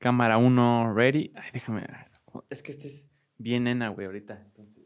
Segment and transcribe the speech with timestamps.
[0.00, 1.30] Cámara 1, ready.
[1.36, 1.86] Ay, déjame.
[2.48, 3.06] Es que este es
[3.36, 4.42] bien nena, güey, ahorita.
[4.46, 4.82] Entonces...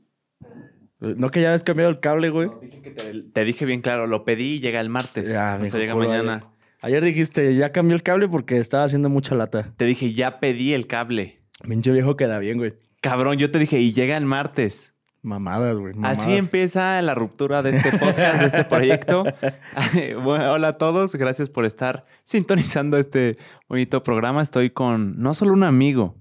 [0.99, 2.49] No que ya habías cambiado el cable, güey.
[2.49, 5.29] No, dije que te, te dije bien claro, lo pedí y llega el martes.
[5.29, 6.51] Ya, o sea, llega mañana.
[6.81, 9.73] Ayer dijiste, ya cambió el cable porque estaba haciendo mucha lata.
[9.77, 11.43] Te dije, ya pedí el cable.
[11.63, 12.75] Pinche viejo queda bien, güey.
[13.01, 14.94] Cabrón, yo te dije, y llega el martes.
[15.25, 15.95] Mamadas, güey.
[15.95, 16.19] mamadas.
[16.21, 19.25] Así empieza la ruptura de este podcast, de este proyecto.
[20.23, 23.39] Bueno, hola a todos, gracias por estar sintonizando este
[23.69, 24.43] bonito programa.
[24.43, 26.15] Estoy con no solo un amigo,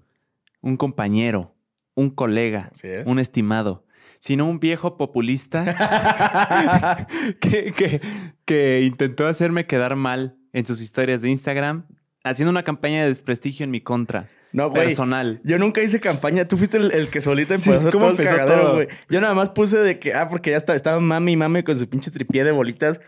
[0.62, 1.54] un compañero,
[1.96, 3.06] un colega, es.
[3.06, 3.86] un estimado,
[4.20, 5.66] sino un viejo populista
[7.42, 8.02] que, que-
[8.46, 11.88] que intentó hacerme quedar mal en sus historias de Instagram,
[12.24, 14.86] haciendo una campaña de desprestigio en mi contra, No, güey.
[14.88, 15.42] personal.
[15.44, 16.48] Yo nunca hice campaña.
[16.48, 18.88] Tú fuiste el, el que solito Sí, empezó ¿cómo todo el cagadero, güey.
[19.10, 21.78] Yo nada más puse de que, ah, porque ya estaba, estaba mami y mami con
[21.78, 23.02] su pinche tripié de bolitas.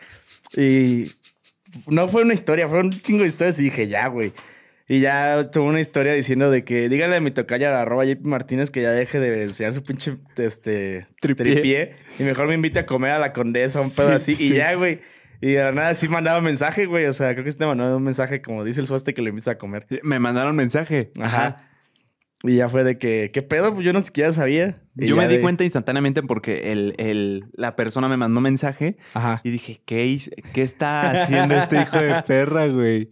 [0.58, 1.12] Y
[1.88, 4.34] no fue una historia, fue un chingo de historias y dije, ya, güey.
[4.88, 8.70] Y ya tuvo una historia diciendo de que díganle a mi tocaya, arroba JP Martínez,
[8.70, 11.54] que ya deje de enseñar su pinche este, Tripié.
[11.54, 11.96] tripié.
[12.20, 14.36] Y mejor me invite a comer a la condesa, un Sí, pedo así.
[14.36, 14.54] sí.
[14.54, 15.00] Y ya, güey.
[15.46, 17.06] Y de la nada sí mandaba mensaje, güey.
[17.06, 19.30] O sea, creo que sí te mandó un mensaje como dice el suaste que le
[19.30, 19.86] invita a comer.
[20.04, 21.12] Me mandaron mensaje.
[21.22, 21.58] Ajá.
[22.44, 23.74] Y ya fue de que, ¿qué pedo?
[23.74, 24.82] Pues yo no siquiera sabía.
[24.98, 28.98] Y Yo me di de- cuenta instantáneamente porque el, el- la persona me mandó mensaje
[29.14, 29.42] Ajá.
[29.44, 30.20] y dije, ¿qué,
[30.54, 33.10] qué está haciendo este hijo de perra, güey?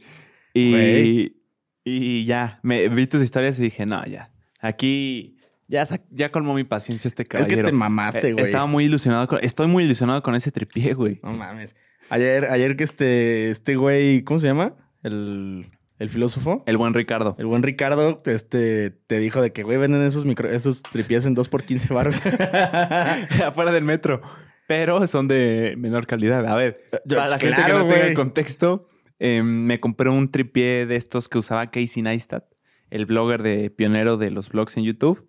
[0.54, 1.36] Y, Güey.
[1.84, 6.64] y ya, me vi tus historias y dije, no, ya, aquí ya, ya colmó mi
[6.64, 7.58] paciencia este Es caballero.
[7.64, 8.46] que te mamaste, Eh, güey.
[8.46, 11.20] Estaba muy ilusionado, con- estoy muy ilusionado con ese tripié, güey.
[11.24, 11.76] No mames.
[12.10, 14.76] Ayer, ayer que este, este güey, ¿cómo se llama?
[15.04, 16.64] El, el filósofo.
[16.66, 17.36] El buen Ricardo.
[17.40, 21.34] El buen Ricardo, este, te dijo de que, güey, venden esos micro, esos tripiés en
[21.34, 22.22] 2 por 15 baros.
[23.46, 24.22] afuera del metro.
[24.68, 26.46] Pero son de menor calidad.
[26.46, 28.14] A ver, Yo- para la gente que claro, no tenga güey.
[28.14, 28.88] contexto,
[29.20, 32.46] eh, me compré un tripié de estos que usaba Casey Neistat,
[32.90, 35.28] el blogger de pionero de los blogs en YouTube,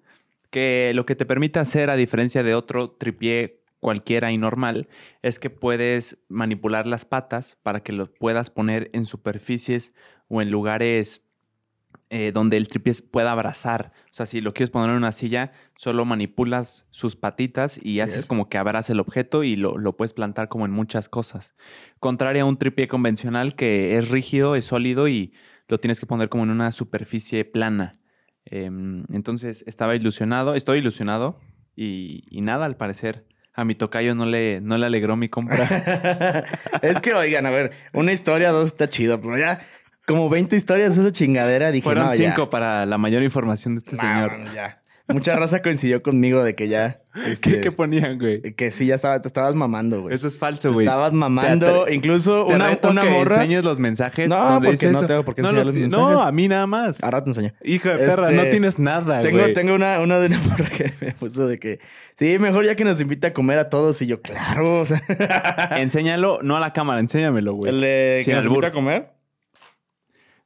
[0.51, 4.89] que lo que te permite hacer, a diferencia de otro tripié cualquiera y normal,
[5.21, 9.93] es que puedes manipular las patas para que lo puedas poner en superficies
[10.29, 11.23] o en lugares
[12.09, 13.93] eh, donde el tripié pueda abrazar.
[14.07, 18.21] O sea, si lo quieres poner en una silla, solo manipulas sus patitas y haces
[18.21, 18.27] es.
[18.27, 21.55] como que abraza el objeto y lo, lo puedes plantar como en muchas cosas.
[22.01, 25.35] Contrario a un tripié convencional que es rígido, es sólido y
[25.69, 28.01] lo tienes que poner como en una superficie plana.
[28.47, 31.39] Em, entonces estaba ilusionado, estoy ilusionado
[31.77, 36.45] y, y nada, al parecer a mi tocayo no le, no le alegró mi compra.
[36.83, 39.61] es que, oigan, a ver, una historia, dos está chido, pero ya
[40.07, 42.17] como 20 historias de esa chingadera dije, Fueron no, ya.
[42.33, 44.45] cinco para la mayor información de este No, señor.
[44.55, 44.83] ya.
[45.07, 47.01] Mucha raza coincidió conmigo de que ya.
[47.15, 48.41] ¿Qué, este, qué ponían, güey?
[48.55, 50.15] que sí, ya estaba, te estabas mamando, güey.
[50.15, 50.87] Eso es falso, Te güey.
[50.87, 51.85] estabas mamando.
[51.85, 53.35] Te incluso Te una, reto una que morra.
[53.37, 54.29] enseñes los mensajes.
[54.31, 57.05] No, porque no tengo por qué no, enseñar los- los no, a mí nada más.
[57.05, 57.53] Ahora te enseño.
[57.63, 59.53] Hijo de perra, Este, no tienes nada, Tengo, güey.
[59.53, 61.81] tengo una, una de una morra que me puso de que
[62.15, 64.01] sí, mejor ya que nos invita a comer a todos.
[64.01, 64.81] Y yo, claro.
[64.81, 65.03] O sea,
[65.77, 67.73] Enséñalo, no a la cámara, enséñamelo, güey.
[67.73, 68.57] Sin que nos albur.
[68.65, 69.11] invita a comer.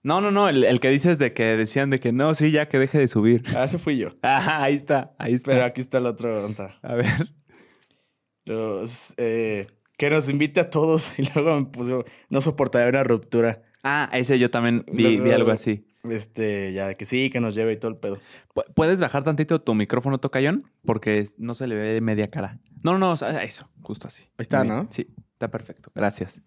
[0.03, 2.69] No, no, no, el, el que dices de que decían de que no, sí, ya
[2.69, 3.42] que deje de subir.
[3.56, 4.10] Ah, ese fui yo.
[4.22, 5.50] Ajá, ahí está, ahí está.
[5.53, 6.41] Pero aquí está el otro.
[6.42, 6.78] ¿dónde está?
[6.82, 7.06] A ver.
[8.44, 9.66] Los, eh,
[9.97, 11.12] que nos invite a todos.
[11.19, 13.62] Y luego me puso, no soportaría una ruptura.
[13.82, 15.84] Ah, ese yo también vi, algo así.
[16.08, 18.19] Este, ya, que sí, que nos lleve y todo el pedo.
[18.54, 20.70] Pu- ¿Puedes bajar tantito tu micrófono, Tocayón?
[20.84, 22.60] Porque no se le ve media cara.
[22.82, 24.22] No, no, no, eso, justo así.
[24.22, 24.64] Ahí está.
[24.64, 24.87] ¿no?
[24.91, 25.91] Sí, está perfecto.
[25.94, 26.41] Gracias.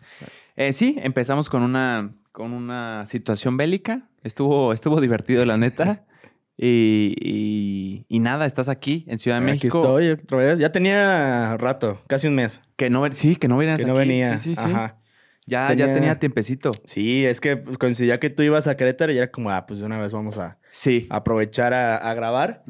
[0.55, 4.09] Eh, sí, empezamos con una, con una situación bélica.
[4.23, 6.05] Estuvo, estuvo divertido, la neta.
[6.63, 9.79] Y, y- y nada, estás aquí en Ciudad de Aquí México.
[9.79, 10.59] estoy otra vez.
[10.59, 12.61] Ya tenía rato, casi un mes.
[12.75, 13.99] Que no, sí, que no venías Que no aquí.
[14.07, 14.37] venía.
[14.37, 14.69] Sí, sí, sí.
[14.69, 14.99] Ajá.
[15.47, 16.69] Ya, Tenía- ya tenía tiempecito.
[16.85, 19.79] Sí, es que pues, coincidía que tú ibas a Querétaro y era como, ah, pues
[19.79, 21.07] de una vez vamos a Sí.
[21.09, 22.63] aprovechar a, a grabar.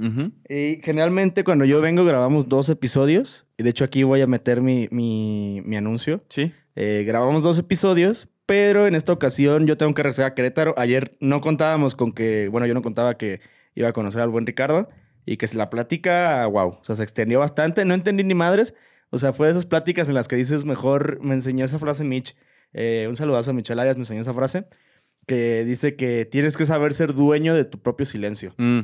[0.48, 3.46] Y generalmente cuando yo vengo grabamos dos episodios.
[3.58, 6.24] Y de hecho aquí voy a meter mi, mi, mi anuncio.
[6.30, 6.54] Sí.
[6.76, 10.74] Eh, grabamos dos episodios, pero en esta ocasión yo tengo que regresar a Querétaro.
[10.78, 13.42] Ayer no contábamos con que, bueno, yo no contaba que
[13.76, 14.90] iba a conocer al buen Ricardo
[15.26, 17.86] y que se la plática, wow, o sea, se extendió bastante.
[17.86, 18.74] No entendí ni madres.
[19.10, 22.04] O sea, fue de esas pláticas en las que dices, mejor me enseñó esa frase
[22.04, 22.36] Mitch.
[22.74, 24.66] Eh, un saludazo a Michelle Arias, me enseñó esa frase.
[25.28, 28.56] Que dice que tienes que saber ser dueño de tu propio silencio.
[28.58, 28.80] Mm.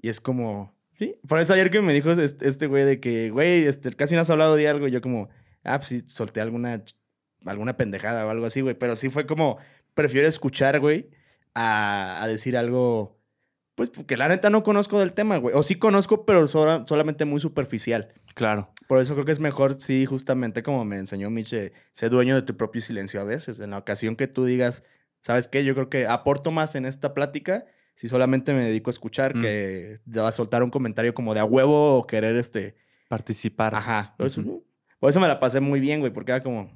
[0.00, 1.16] Y es como, sí.
[1.28, 4.22] Por eso ayer que me dijo este este güey de que, güey, este, casi no
[4.22, 4.88] has hablado de algo.
[4.88, 5.28] Y yo como,
[5.64, 6.82] ah, pues sí, solté alguna,
[7.46, 8.74] alguna pendejada o algo así, güey.
[8.74, 9.58] Pero sí fue como,
[9.94, 11.08] prefiero escuchar, güey,
[11.54, 13.18] a, a decir algo,
[13.74, 15.54] pues porque la neta no conozco del tema, güey.
[15.54, 18.12] O sí conozco, pero sola- solamente muy superficial.
[18.34, 18.70] Claro.
[18.88, 22.34] Por eso creo que es mejor, sí, justamente como me enseñó Mitch, de ser dueño
[22.34, 23.60] de tu propio silencio a veces.
[23.60, 24.84] En la ocasión que tú digas,
[25.20, 25.64] ¿sabes qué?
[25.64, 27.64] Yo creo que aporto más en esta plática
[27.94, 29.40] Si solamente me dedico a escuchar, Mm.
[29.42, 32.74] que va a soltar un comentario como de a huevo o querer este.
[33.08, 33.74] Participar.
[33.74, 34.14] Ajá.
[34.16, 34.42] Por eso,
[34.98, 36.70] por eso me la pasé muy bien, güey, porque era como.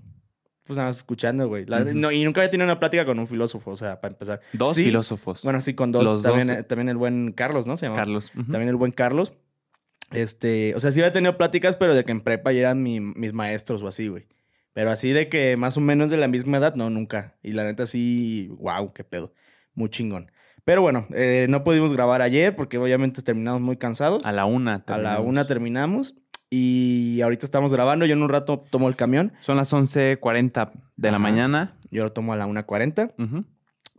[0.65, 1.67] Pues nada más escuchando, güey.
[1.67, 1.91] La- Ujú.
[1.95, 4.41] no, y nunca había tenido una plática con un filósofo, o sea, para empezar.
[4.55, 5.43] Dos Sí, filósofos.
[5.43, 6.05] Bueno, sí, con dos.
[6.05, 6.57] Los también, dos.
[6.59, 7.77] eh, también el buen Carlos, ¿no?
[7.77, 7.97] Se llama.
[7.97, 8.33] Carlos.
[8.35, 8.51] ujú.
[8.51, 9.35] También el buen Carlos.
[10.11, 13.01] Este, o sea, sí había tenido pláticas, pero de que en prepa ya eran mi-
[13.01, 14.27] mis maestros o así, güey.
[14.73, 17.37] Pero así de que más o menos de la misma edad, no, nunca.
[17.43, 19.33] Y la neta sí, wow, qué pedo.
[19.75, 20.31] Muy chingón.
[20.65, 24.25] Pero bueno, eh, no pudimos grabar ayer porque obviamente terminamos muy cansados.
[24.25, 24.75] A la una.
[24.75, 25.27] A la terminamos.
[25.27, 26.15] una terminamos.
[26.57, 28.07] Y ahorita estamos grabando.
[28.07, 29.33] Yo en un rato tomo el camión.
[29.41, 31.23] Son las 11.40 de la Ajá.
[31.23, 31.77] mañana.
[31.91, 33.13] Yo lo tomo a la 1.40.
[33.19, 33.45] Ujú.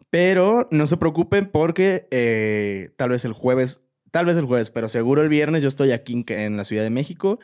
[0.10, 4.88] Pero no se preocupen porque eh, tal vez el jueves, tal vez el jueves, pero
[4.88, 7.40] seguro el viernes yo estoy aquí en, en la Ciudad de México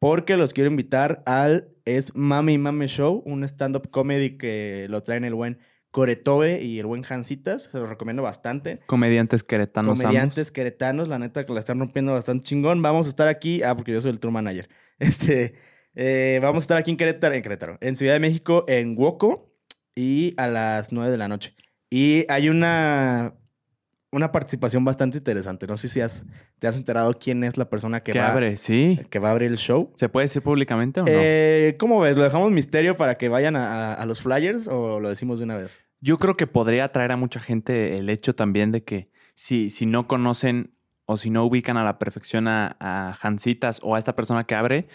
[0.00, 5.04] porque los quiero invitar al Es Mame y Mame Show, un stand-up comedy que lo
[5.04, 5.58] traen el buen
[5.90, 7.64] Coretobe y el buen Jancitas.
[7.64, 8.80] Se los recomiendo bastante.
[8.86, 9.98] Comediantes queretanos.
[9.98, 12.82] Comediantes queretanos, la neta que la están rompiendo bastante chingón.
[12.82, 14.68] Vamos a estar aquí, ah, porque yo soy el tour manager.
[15.00, 15.54] Este,
[15.94, 19.54] eh, vamos a estar aquí en Querétaro, en Querétaro, en Ciudad de México, en Woco
[19.94, 21.54] y a las 9 de la noche.
[21.88, 23.34] Y hay una,
[24.10, 25.66] una participación bastante interesante.
[25.66, 26.24] No sé si has,
[26.58, 29.00] te has enterado quién es la persona que, Que va, abre, sí.
[29.10, 29.92] que va a abrir el show.
[29.96, 31.10] ¿Se puede decir públicamente o no?
[31.12, 32.16] Eh, ¿Cómo ves?
[32.16, 35.56] ¿Lo dejamos misterio para que vayan a, a- los flyers o lo decimos de una
[35.56, 35.80] vez?
[36.00, 39.84] Yo creo que podría atraer a mucha gente el hecho también de que si, si
[39.84, 40.72] no conocen
[41.04, 44.54] o si no ubican a la perfección a, a Jancitas o a esta persona que
[44.54, 44.88] abre,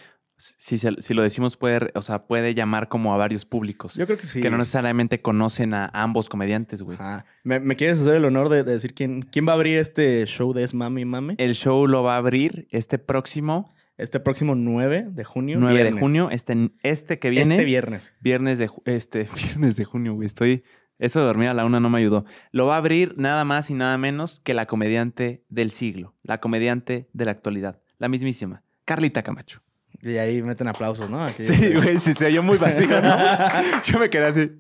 [0.57, 4.05] si, se- si lo decimos puede, o sea, puede llamar como a varios públicos Yo
[4.05, 4.41] creo que sí.
[4.41, 6.97] que no necesariamente conocen a ambos comediantes, güey.
[7.43, 10.25] ¿Me, me quieres hacer el honor de, de decir quién, quién va a abrir este
[10.25, 11.35] show de Es Mami Mame?
[11.37, 15.57] El show lo va a abrir este próximo Este próximo 9 de junio.
[15.59, 17.55] 9 de junio, este, este que viene.
[17.55, 18.13] Este viernes.
[18.21, 20.25] Viernes de, este, viernes de junio, güey.
[20.25, 20.63] Estoy.
[20.99, 22.23] Eso de dormir a la una no me ayudó.
[22.51, 26.39] Lo va a abrir nada más y nada menos que la comediante del siglo, la
[26.39, 29.61] comediante de la actualidad, la mismísima, Carlita Camacho.
[30.05, 31.23] Y ahí meten aplausos, ¿no?
[31.23, 33.17] Aquí- Sí, güey, sí se oyó muy vacío, ¿no?
[33.85, 34.51] Yo me quedé así.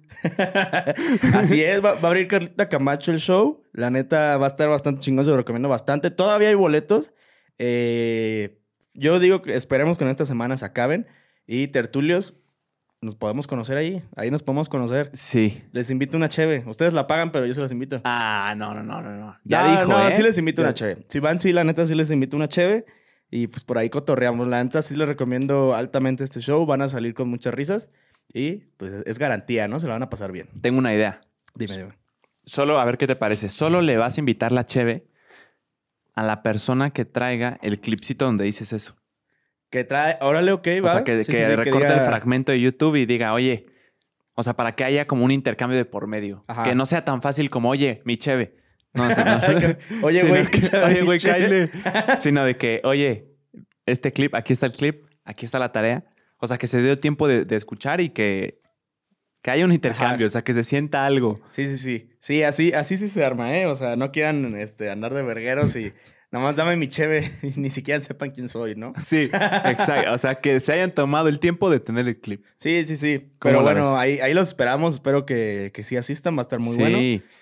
[1.33, 3.61] Así es, va, va a abrir Carlita Camacho el show.
[3.73, 6.11] La neta va a estar bastante chingón, se lo recomiendo bastante.
[6.11, 7.11] Todavía hay boletos.
[7.59, 8.59] Eh,
[8.93, 11.07] yo digo que esperemos que en esta semana se acaben.
[11.45, 12.37] Y tertulios,
[13.01, 14.01] nos podemos conocer ahí.
[14.15, 15.09] Ahí nos podemos conocer.
[15.13, 15.61] Sí.
[15.73, 16.63] Les invito una cheve.
[16.67, 17.99] Ustedes la pagan, pero yo se las invito.
[18.05, 19.37] Ah, no, no, no, no, no.
[19.43, 20.11] Ya No, dijo, no, ¿eh?
[20.11, 21.05] sí les invito Ya- una cheve.
[21.09, 22.85] Si van, sí, la neta, sí les invito una cheve.
[23.35, 24.47] Y pues por ahí cotorreamos.
[24.47, 26.67] La neta, sí les recomiendo altamente este show.
[26.67, 27.89] Van a salir con muchas risas.
[28.31, 29.79] Y pues es garantía, ¿no?
[29.79, 30.49] Se la van a pasar bien.
[30.61, 31.21] Tengo una idea.
[31.55, 31.93] Dime, dime.
[32.45, 33.49] Solo, a ver qué te parece.
[33.49, 35.07] Solo le vas a invitar la cheve
[36.13, 38.95] a la persona que traiga el clipcito donde dices eso.
[39.71, 40.89] Que trae, órale, ok, va.
[40.89, 43.33] O sea, que, Sí, que sí, sí, recorte diga- el fragmento de YouTube y diga,
[43.33, 43.63] oye,
[44.35, 46.43] o sea, para que haya como un intercambio de por medio.
[46.47, 46.61] Ajá.
[46.61, 48.57] Que no sea tan fácil como, oye, mi cheve.
[48.93, 49.77] No, o sea, no.
[50.07, 50.45] Oye, güey,
[50.85, 51.69] oye, güey, cáele.
[52.17, 53.27] Sino de que, oye,
[53.85, 56.05] este clip, aquí está el clip, aquí está la tarea.
[56.37, 58.61] O sea, que se dio tiempo de, de escuchar y que,
[59.41, 60.25] que haya un intercambio, Ajá.
[60.25, 61.41] o sea, que se sienta algo.
[61.49, 62.09] Sí, sí, sí.
[62.19, 63.65] Sí, así, así sí se arma, ¿eh?
[63.65, 65.93] O sea, no quieran este, andar de vergueros y
[66.33, 68.91] nada más dame mi cheve y ni siquiera sepan quién soy, ¿no?
[69.05, 70.11] Sí, exacto.
[70.11, 72.43] O sea, que se hayan tomado el tiempo de tener el clip.
[72.57, 73.19] Sí, sí, sí.
[73.39, 74.95] ¿Cómo Pero bueno, ahí, ahí los esperamos.
[74.95, 76.35] Espero que, que sí asistan.
[76.35, 76.81] Va a estar muy sí.
[76.81, 76.97] bueno.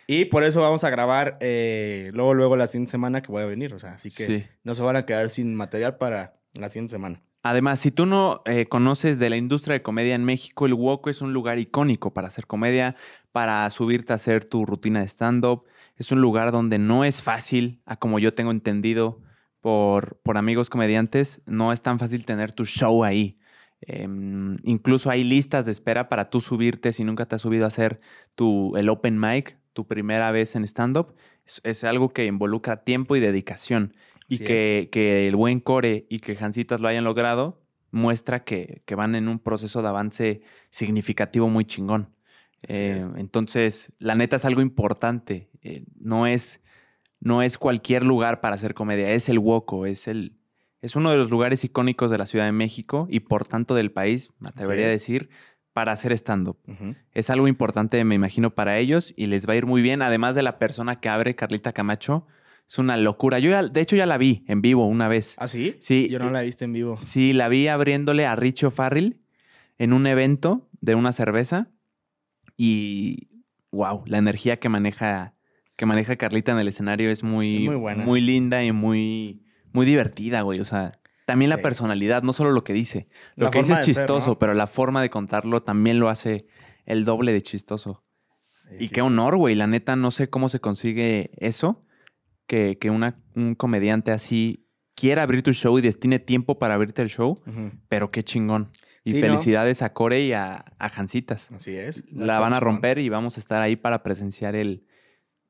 [0.07, 3.45] Y por eso vamos a grabar eh, luego, luego la siguiente semana que voy a
[3.45, 3.73] venir.
[3.73, 4.45] O sea, así que Sí.
[4.63, 7.21] no se van a quedar sin material para la siguiente semana.
[7.43, 11.09] Además, si tú no eh, conoces de la industria de comedia en México, el Woco
[11.09, 12.95] es un lugar icónico para hacer comedia,
[13.31, 15.63] para subirte a hacer tu rutina de stand-up.
[16.01, 19.21] Es un lugar donde no es fácil, a como yo tengo entendido
[19.59, 23.37] por, por amigos comediantes, no es tan fácil tener tu show ahí.
[23.81, 27.67] Em, incluso hay listas de espera para tú subirte si nunca te has subido a
[27.67, 27.99] hacer
[28.33, 31.13] tu, el open mic, tu primera vez en stand-up.
[31.45, 33.93] Es, es algo que involucra tiempo y dedicación.
[34.27, 38.95] Y que, que el buen core y que Jancitas lo hayan logrado muestra que, que
[38.95, 40.41] van en un proceso de avance
[40.71, 42.09] significativo muy chingón.
[42.67, 43.07] Eh, es.
[43.17, 45.49] entonces, la neta es algo importante.
[45.61, 46.61] Eh, no, es,
[47.19, 50.37] no es cualquier lugar para hacer comedia, es el Woco, es el...
[50.81, 53.91] Es uno de los lugares icónicos de la Ciudad de México y por tanto del
[53.91, 55.29] país, me atrevería a decir,
[55.73, 56.57] para hacer stand-up.
[57.13, 60.01] Es algo importante, me imagino, para ellos y les va a ir muy bien.
[60.01, 62.25] Además de la persona que abre, Carlita Camacho,
[62.67, 63.37] es una locura.
[63.37, 65.35] Yo, ya- de hecho, ya la vi en vivo una vez.
[65.37, 65.75] ¿Ah, sí?
[65.81, 66.07] Sí.
[66.09, 66.97] Yo no la he visto en vivo.
[67.03, 69.19] Sí, la vi abriéndole a Richo Farrell
[69.77, 71.67] en un evento de una cerveza
[72.63, 73.29] y
[73.71, 75.33] wow, la energía que maneja
[75.75, 78.03] que maneja Carlita en el escenario es muy muy buena.
[78.03, 79.41] muy linda y muy
[79.73, 81.63] muy divertida, güey, o sea, también la Sí.
[81.63, 83.07] personalidad, no solo lo que dice.
[83.35, 84.39] Lo La que dice es ser, chistoso, ¿no?
[84.39, 86.45] pero la forma de contarlo también lo hace
[86.85, 88.03] el doble de chistoso.
[88.79, 91.83] Y Sí, qué honor, güey, la neta no sé cómo se consigue eso,
[92.47, 97.01] que, que una- un comediante así quiera abrir tu show y destine tiempo para abrirte
[97.01, 97.41] el show,
[97.87, 98.69] pero qué chingón.
[99.03, 99.27] Y Sí, ¿no?
[99.27, 101.51] felicidades a Core y a, a Jancitas.
[101.51, 102.03] Así es.
[102.11, 104.85] La van a romper y vamos a estar ahí para presenciar el,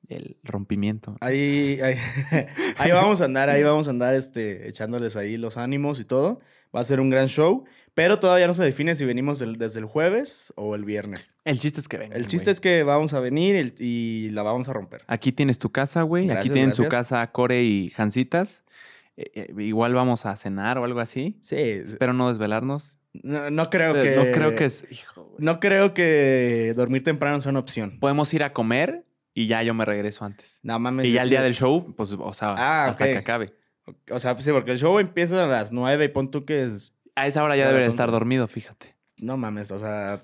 [0.08, 1.18] el rompimiento.
[1.22, 1.96] Ahí, ahí,
[2.78, 6.40] ahí vamos a andar, ahí vamos a andar este, echándoles ahí los ánimos y todo.
[6.74, 9.80] Va a ser un gran show, pero todavía no se define si venimos el- desde
[9.82, 11.36] el jueves o el viernes.
[11.44, 12.18] El chiste es que vengan.
[12.18, 15.02] El chiste es que vamos a venir el- y la vamos a romper.
[15.08, 16.24] Aquí tienes tu casa, güey.
[16.26, 18.64] Aquí Gracias, tienen su casa Core y Jancitas.
[19.18, 21.38] Eh, eh, igual vamos a cenar o algo así.
[21.42, 22.98] Sí, Espero no desvelarnos.
[23.14, 24.02] No, no creo que...
[24.02, 24.86] Pero No creo que es.
[24.90, 25.36] Hijo, güey.
[25.40, 28.00] No creo que dormir temprano sea una opción.
[28.00, 30.60] Podemos ir a comer y ya yo me regreso antes.
[30.64, 31.08] No mames.
[31.08, 33.54] Y ya el día del show, pues, o sea, Ah, hasta que acabe.
[34.10, 36.64] O sea, pues sí, porque el show empieza a las 9 y pon tú que
[36.64, 36.98] es...
[37.16, 37.90] A esa hora ya debería 11.
[37.90, 38.96] estar dormido, fíjate.
[39.18, 40.22] No mames, o sea...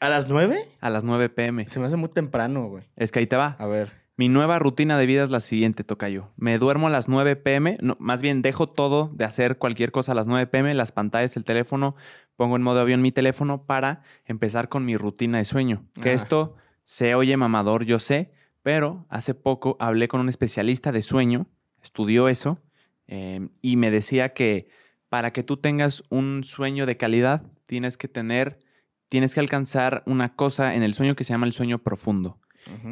[0.00, 0.58] ¿A las 9?
[0.80, 1.66] A las 9 pm.
[1.68, 2.84] Se me hace muy temprano, güey.
[2.96, 3.56] Es que ahí te va.
[3.58, 3.92] A ver.
[4.16, 6.30] Mi nueva rutina de vida es la siguiente, Tocayo.
[6.36, 10.12] Me duermo a las 9 pm, no, más bien dejo todo de hacer cualquier cosa
[10.12, 11.96] a las 9 pm, las pantallas, el teléfono,
[12.36, 15.84] pongo en modo avión mi teléfono para empezar con mi rutina de sueño.
[16.00, 16.12] Que Ah.
[16.12, 16.54] esto
[16.84, 18.30] se oye mamador, yo sé,
[18.62, 21.48] pero hace poco hablé con un especialista de sueño,
[21.82, 22.62] estudió eso,
[23.08, 24.68] eh, y me decía que
[25.08, 28.60] para que tú tengas un sueño de calidad, tienes que tener,
[29.08, 32.38] tienes que alcanzar una cosa en el sueño que se llama el sueño profundo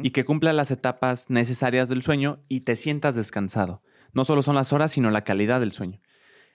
[0.03, 3.81] Y que cumpla las etapas necesarias del sueño y te sientas descansado.
[4.13, 5.99] No solo son las horas, sino la calidad del sueño.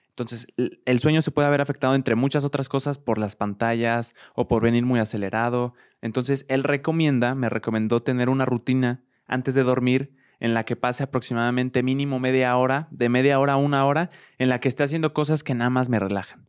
[0.09, 0.47] Entonces,
[0.85, 4.61] el- sueño se puede haber afectado entre muchas otras cosas por las pantallas o por
[4.61, 5.73] venir muy acelerado.
[6.01, 11.03] Entonces, él recomienda, me recomendó tener una rutina antes de dormir en la que pase
[11.03, 15.13] aproximadamente mínimo media hora, de media hora a una hora, en la que esté haciendo
[15.13, 16.47] cosas que nada más me relajan.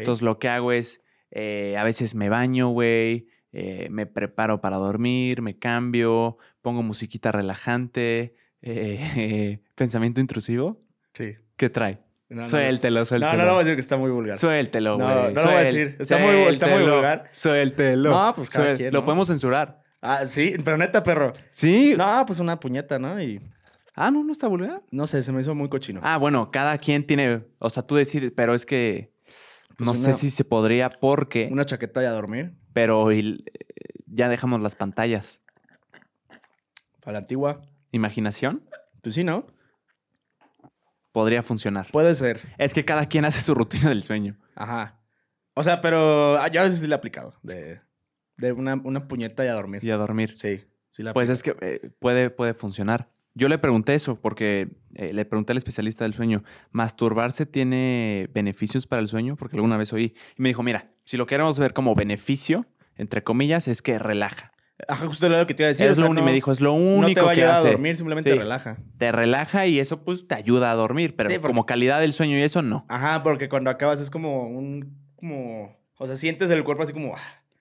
[0.00, 1.00] Entonces lo que hago es,
[1.32, 7.32] eh, a veces me baño, güey, eh, me preparo para dormir, me cambio, pongo musiquita
[7.32, 10.80] relajante, eh, pensamiento intrusivo.
[11.14, 11.34] sí.
[11.56, 12.00] ¿Qué trae?
[12.28, 13.32] No, no, Suéltelo, No, suéltelo.
[13.36, 14.38] no, no voy a decir que está muy vulgar.
[14.38, 15.34] Suéltelo, No, güey.
[15.34, 15.96] no lo voy a decir.
[16.00, 17.28] Está muy- está muy vulgar.
[17.30, 18.10] Suéltelo.
[18.10, 19.04] No, pues cada quien, Lo ¿no?
[19.04, 19.82] podemos censurar.
[20.00, 21.34] Ah, sí, pero neta, perro.
[21.50, 21.94] Sí.
[21.96, 23.22] No, pues una puñeta, ¿no?
[23.22, 23.40] Y
[23.94, 24.82] Ah, no, no está vulgar.
[24.90, 26.00] no sé, se me hizo muy cochino.
[26.02, 29.11] Ah, bueno, cada quien tiene, o sea, tú decides, pero es que
[29.84, 32.54] Pues no una- sé si se podría porque, Una chaqueta y a dormir.
[32.72, 33.44] pero el-
[34.06, 35.40] ya dejamos las pantallas.
[37.00, 37.62] Para la antigua.
[37.90, 38.62] Imaginación
[39.02, 39.46] Pues sí, ¿no?
[41.12, 41.88] podría funcionar.
[41.92, 42.40] Puede ser.
[42.58, 44.38] Es que cada quien hace su rutina del sueño.
[44.54, 44.98] Ajá.
[45.54, 47.34] O sea, pero ah, yo a veces sí le he aplicado.
[47.42, 47.80] De,
[48.38, 49.84] de una, una puñeta y a dormir.
[49.84, 50.34] Y a dormir.
[50.38, 53.10] Sí, sí la Pues es que eh, puede, puede funcionar.
[53.34, 58.86] Yo le pregunté eso porque eh, le pregunté al especialista del sueñño, ¿masturbarse tiene beneficios
[58.86, 59.36] para el sueño?
[59.36, 60.14] Porque alguna vez oí.
[60.36, 64.52] Y me dijo, mira, si lo queremos ver como beneficio, entre comillas, es que relaja.
[64.88, 65.86] Ajá, justo lo que te iba a decir.
[65.86, 67.40] es o sea, lo no- me dijo, es lo no único te va a que
[67.42, 67.68] ayudar hace.
[67.68, 68.38] a dormir, simplemente Sí.
[68.38, 68.78] relaja.
[68.98, 72.12] Te relaja y eso pues te ayuda a dormir, pero Sí, porque- como calidad del
[72.12, 72.84] sueño y eso no.
[72.88, 74.96] Ajá, porque cuando acabas es como un...
[75.16, 75.76] como...
[75.98, 77.14] O sea, sientes el cuerpo así como...
[77.16, 77.20] ah,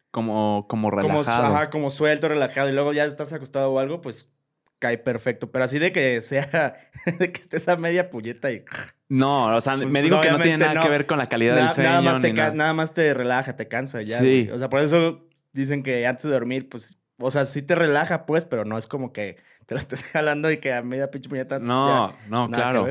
[0.09, 1.45] Como, como Como, relajado.
[1.55, 2.69] ajá, como suelto, relajado.
[2.69, 4.33] Y luego ya estás acostado o algo, pues
[4.81, 5.51] cae perfecto.
[5.51, 6.75] Pero así de que sea...
[7.19, 8.65] de que estés a media puñeta y...
[9.07, 10.81] No, o sea, Pues, me dijo que no tiene nada no.
[10.83, 11.89] que ver con la calidad Na- del sueño.
[11.89, 12.51] nada, más te nada.
[12.53, 14.17] nada más te relaja, te cansa ya.
[14.19, 14.45] Sí.
[14.45, 14.50] güey.
[14.51, 16.97] O sea, por eso dicen que antes de dormir, pues...
[17.23, 20.50] O sea, sí te relaja, pues, pero no es como que te lo estés jalando
[20.51, 21.59] y que a media pinche puñeta...
[21.59, 22.88] No, ya, no, claro.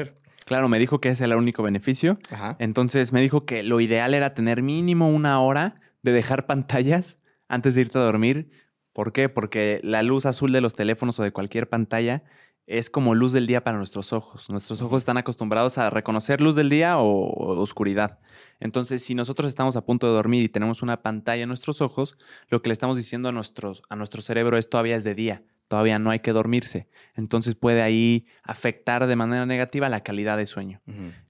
[0.46, 2.18] Claro, me dijo que ese era el único beneficio.
[2.30, 2.56] Ajá.
[2.58, 7.18] Entonces me dijo que lo ideal era tener mínimo una hora de dejar pantallas
[7.48, 8.50] antes de irte a dormir.
[8.92, 9.28] ¿Por qué?
[9.28, 12.24] Porque la luz azul de los teléfonos o de cualquier pantalla
[12.66, 14.48] es como luz del día para nuestros ojos.
[14.50, 18.18] Nuestros ojos están acostumbrados a reconocer luz del día o, o oscuridad.
[18.60, 22.16] Entonces, si nosotros estamos a punto de dormir y tenemos una pantalla en nuestros ojos,
[22.48, 25.42] lo que le estamos diciendo a, nuestros, a nuestro cerebro es todavía es de día,
[25.70, 26.88] todavía no hay que dormirse.
[27.14, 30.80] Entonces puede ahí afectar de manera negativa la calidad de sueño.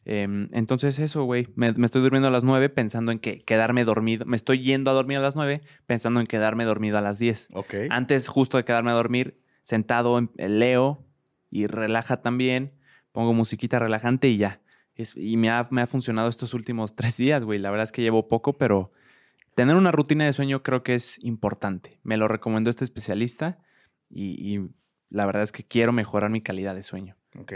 [0.07, 1.49] Em, entonces eso, güey.
[1.57, 4.25] Me, me estoy durmiendo a las 9 pensando en que quedarme dormido.
[4.25, 7.49] Me estoy yendo a dormir a las 9 pensando en quedarme dormido a las 10.
[7.53, 7.75] Ok.
[7.91, 11.05] Antes justo de quedarme a dormir, sentado, en- leo
[11.51, 12.73] y relaja también.
[13.13, 14.63] Pongo musiquita relajante y ya.
[14.95, 17.59] Es- y me ha, me ha funcionado estos últimos tres días, güey.
[17.59, 18.91] La verdad es que llevo poco, pero
[19.55, 22.01] tener una rutina de sueño creo que es importante.
[22.05, 23.59] Me lo recomendó este especialista
[24.11, 24.71] y, y
[25.09, 27.17] la verdad es que quiero mejorar mi calidad de sueño.
[27.39, 27.53] Ok.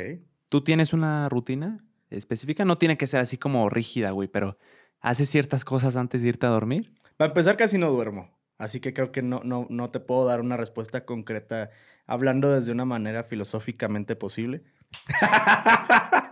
[0.49, 2.65] ¿Tú tienes una rutina específica?
[2.65, 4.59] No tiene que ser así como rígida, güey, pero
[5.01, 6.93] ¿haces ciertas cosas antes de irte a dormir?
[7.17, 8.31] Para empezar, casi no duermo.
[8.59, 11.71] Así que creo que no, no, no te puedo dar una respuesta concreta
[12.07, 14.63] hablando desde una manera filosóficamente posible.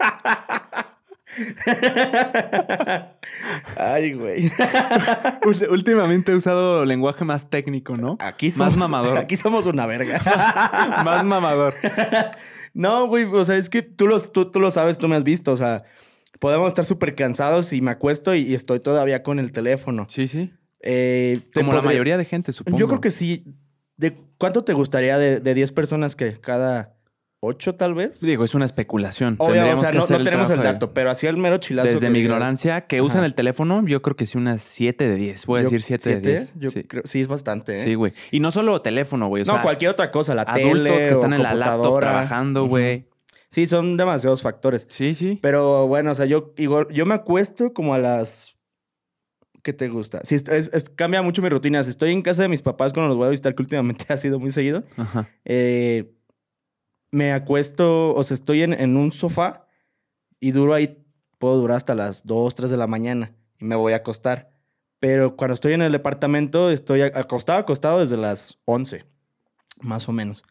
[3.77, 4.51] Ay, güey.
[5.71, 8.17] Últimamente he usado lenguaje más técnico, ¿no?
[8.21, 9.19] Aquí Más somos, mamador.
[9.19, 10.21] Aquí somos una verga.
[11.05, 11.75] más mamador.
[12.75, 15.25] No, güey, o sea, es que tú, los, tú, tú lo sabes, tú me has
[15.25, 15.83] visto, o sea,
[16.41, 20.07] podemos estar súper cansados y me acuesto y, y estoy todavía con el teléfono.
[20.09, 20.55] Sí, sí.
[20.81, 22.79] Eh, Como la mayoría de gente, supongo.
[22.79, 23.45] Yo creo que sí.
[23.99, 26.97] ¿De cuánto te gustaría de, de 10 personas que cada
[27.45, 28.21] 8 tal vez?
[28.21, 29.35] Digo, es una especulación.
[29.39, 31.59] Obvio, o sea, que no, hacer no tenemos el de- dato, pero así el mero
[31.59, 31.91] chilazo.
[31.93, 35.47] Desde mi ignorancia, que usan el teléfono, yo creo que sí unas 7 de 10.
[35.47, 36.29] Voy a Yo- decir 7 de ¿siete?
[36.31, 36.53] 10.
[36.59, 36.85] Yo sí.
[36.85, 37.75] creo, sí, es bastante.
[37.75, 37.79] ¿eh?
[37.79, 38.13] Sí, güey.
[38.31, 39.43] Y no solo teléfono, güey.
[39.43, 41.99] O no, sea, cualquier otra cosa, la adultos tele que están o en la laptop
[41.99, 43.09] trabajando, güey.
[43.49, 44.87] Sí, son demasiados factores.
[44.89, 45.39] Sí, sí.
[45.43, 48.57] Pero bueno, o sea, yo igual, yo me acuesto como a las.
[49.65, 50.21] ¿Qué te gusta?
[50.23, 51.83] Es- es- cambia mucho mi rutina.
[51.83, 54.17] Si estoy en casa de mis papás cuando los voy a visitar, que últimamente ha
[54.17, 55.29] sido muy seguido, Ajá.
[55.45, 56.13] eh,
[57.12, 59.66] me acuesto, o sea, estoy en, en un sofá
[60.40, 61.04] y duro ahí,
[61.38, 64.52] puedo durar hasta las 2, 3 de la mañana y me voy a acostar.
[65.00, 69.04] Pero cuando estoy en el departamento, estoy acostado, acostado desde las 11,
[69.81, 70.45] más o menos.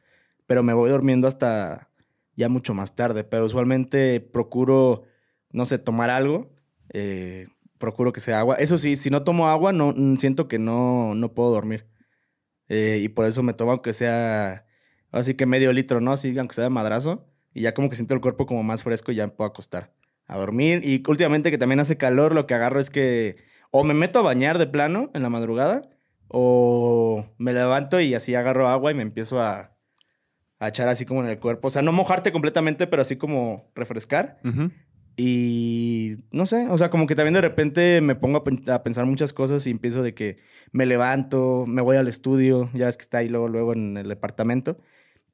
[0.47, 1.89] Pero me voy durmiendo hasta
[2.35, 3.23] ya mucho más tarde.
[3.23, 5.03] Pero usualmente procuro,
[5.51, 6.51] no sé, tomar algo.
[6.93, 8.55] eh, procuro que sea agua.
[8.57, 11.87] Eso sí, si no tomo agua, no siento que no, no puedo dormir.
[12.69, 14.65] Eh, y por eso me tomo aunque sea,
[15.11, 16.11] así que medio litro, ¿no?
[16.11, 17.27] Así, aunque sea de madrazo.
[17.53, 19.93] Y ya como que siento el cuerpo como más fresco y ya me puedo acostar
[20.25, 20.81] a dormir.
[20.83, 23.37] Y últimamente que también hace calor, lo que agarro es que
[23.71, 25.81] o me meto a bañar de plano en la madrugada
[26.27, 29.75] o me levanto y así agarro agua y me empiezo a,
[30.59, 31.67] a echar así como en el cuerpo.
[31.67, 34.39] O sea, no mojarte completamente, pero así como refrescar.
[35.17, 39.33] Y no sé, o sea, como que también de repente me pongo a pensar muchas
[39.33, 40.37] cosas y empiezo de que
[40.71, 44.07] me levanto, me voy al estudio, ya ves que está ahí luego, luego en el
[44.07, 44.79] departamento.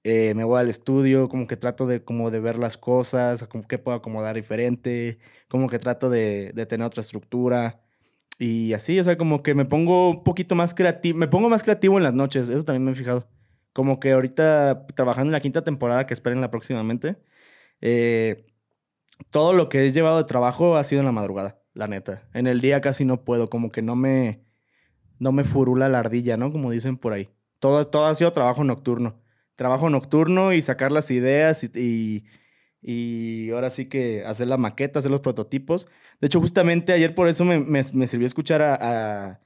[0.04, 3.68] Eh, me voy al estudio, como que trato de, como de ver las cosas, como
[3.68, 7.82] que puedo acomodar diferente, como que trato de, de tener otra estructura.
[8.40, 11.64] Y así, o sea, como que me pongo un poquito más creativo, me pongo más
[11.64, 13.28] creativo en las noches, eso también me he fijado.
[13.74, 17.18] Como que ahorita trabajando en la quinta temporada, que esperen la próximamente,
[17.82, 18.46] eh,
[19.32, 22.28] todo lo que he llevado de trabajo ha sido en la madrugada, la neta.
[22.34, 24.44] En el día casi no puedo, como que no me,
[25.20, 26.52] no me furula la ardilla, ¿no?
[26.52, 27.30] Como dicen por ahí.
[27.60, 29.22] Todo, todo ha sido trabajo nocturno.
[29.58, 32.24] Trabajo nocturno y sacar las ideas y, y,
[32.82, 35.88] y ahora sí que hacer la maqueta, hacer los prototipos.
[36.22, 39.42] De hecho, justamente ayer por eso me, me- me sirvió escuchar a, a-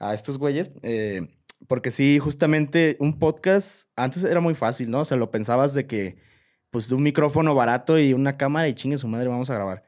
[0.00, 0.72] a estos güeyes.
[0.82, 1.28] eh,
[1.68, 5.00] porque sí, justamente un podcast antes era muy fácil, ¿no?
[5.02, 6.16] O sea, lo pensabas de que,
[6.70, 9.84] pues, un micrófono barato y una cámara y chingue su madre, vamos a grabar.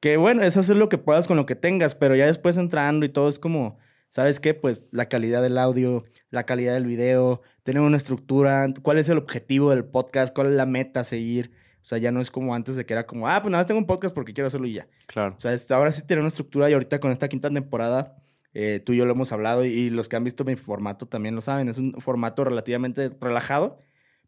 [0.00, 3.04] Que bueno, es hacer lo que puedas con lo que tengas, pero ya después entrando
[3.06, 4.54] y todo es como, ¿sabes qué?
[4.54, 9.18] Pues la calidad del audio, la calidad del video, tener una estructura, cuál es el
[9.18, 11.52] objetivo del podcast, cuál es la meta a seguir.
[11.86, 13.66] O sea, ya no es como antes de que era como, ah, pues nada más
[13.66, 14.88] tengo un podcast porque quiero hacerlo y ya.
[15.06, 15.36] Claro.
[15.36, 18.16] O sea, ahora sí tiene una estructura y ahorita con esta quinta temporada,
[18.54, 21.34] eh, tú y yo lo hemos hablado y los que han visto mi formato también
[21.34, 21.68] lo saben.
[21.68, 23.78] Es un formato relativamente relajado,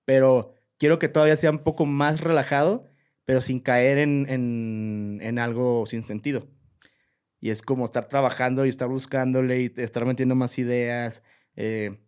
[0.04, 2.84] pero quiero que todavía sea un poco más relajado,
[3.24, 6.46] pero sin caer en, en, en algo sin sentido.
[7.40, 11.22] Y es como estar trabajando y estar buscándole y estar metiendo más ideas,
[11.56, 11.98] eh,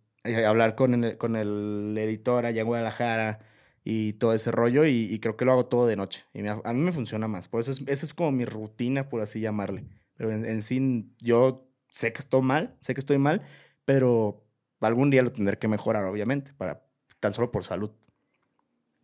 [0.46, 3.40] hablar con el, con el editor allá en Guadalajara
[3.84, 4.84] y todo ese rollo.
[4.86, 6.24] Y, creo que lo hago todo de noche.
[6.34, 7.48] Y me- a mí me funciona más.
[7.48, 9.84] Por eso es, es como mi rutina, por así llamarle.
[10.16, 13.42] Pero en, en sí, yo sé que estoy mal, sé que estoy mal,
[13.84, 14.44] pero
[14.80, 16.84] algún día lo tendré que mejorar, obviamente, para
[17.20, 17.90] tan solo por salud.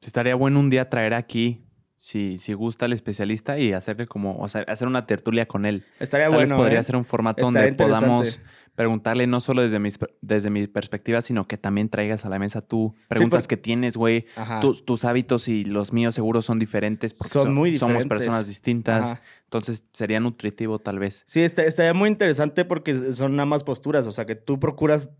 [0.01, 1.66] Estaría bueno un día traer aquí,
[1.97, 5.85] si, si gusta el especialista, y hacerle como, o sea, hacer una tertulia con él.
[5.99, 6.63] Estaría Tal vez bueno.
[6.63, 6.83] podría ¿eh?
[6.85, 8.41] ser un formato Estaría donde podamos
[8.75, 12.61] preguntarle no solo desde, mis, desde mi perspectiva, sino que también traigas a la mesa
[12.61, 14.27] tú preguntas por- que tienes, güey.
[14.61, 18.47] Tus, tus hábitos y los míos seguro son diferentes porque Son so- muy somos personas
[18.47, 19.13] distintas.
[19.13, 19.23] Ajá.
[19.45, 21.23] Entonces sería nutritivo tal vez.
[21.27, 24.07] Sí, está- estaría muy interesante porque son ambas posturas.
[24.07, 25.11] O sea, que tú procuras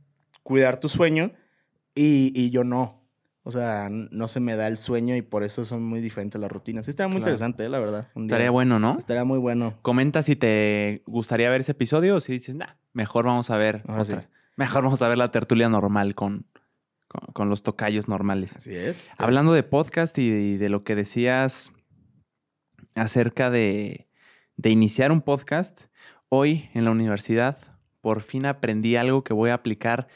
[0.43, 1.33] cuidar tu sueño
[1.95, 3.03] y, y yo no.
[3.49, 6.51] O sea, no se me da el sueño y por eso son muy diferentes las
[6.51, 6.85] rutinas.
[6.87, 7.29] Sí, estaría muy Claro.
[7.31, 8.09] interesante, eh, la verdad.
[8.17, 8.35] un día.
[8.35, 8.97] Estaría bueno, ¿no?
[8.99, 9.75] Estaría muy bueno.
[9.83, 13.83] Comenta si te gustaría ver ese episodio o si dices, nah, mejor vamos a ver
[13.87, 14.21] Ahora otra.
[14.23, 14.27] sí.
[14.57, 16.47] Mejor vamos a ver la tertulia normal con,
[17.07, 18.57] con, con los tocayos normales.
[18.57, 19.01] Así es.
[19.17, 21.73] Hablando de podcast y, y de lo que decías
[22.95, 24.09] acerca de,
[24.57, 25.83] de iniciar un podcast,
[26.29, 27.59] hoy en la universidad
[28.01, 30.09] por fin aprendí algo que voy a aplicar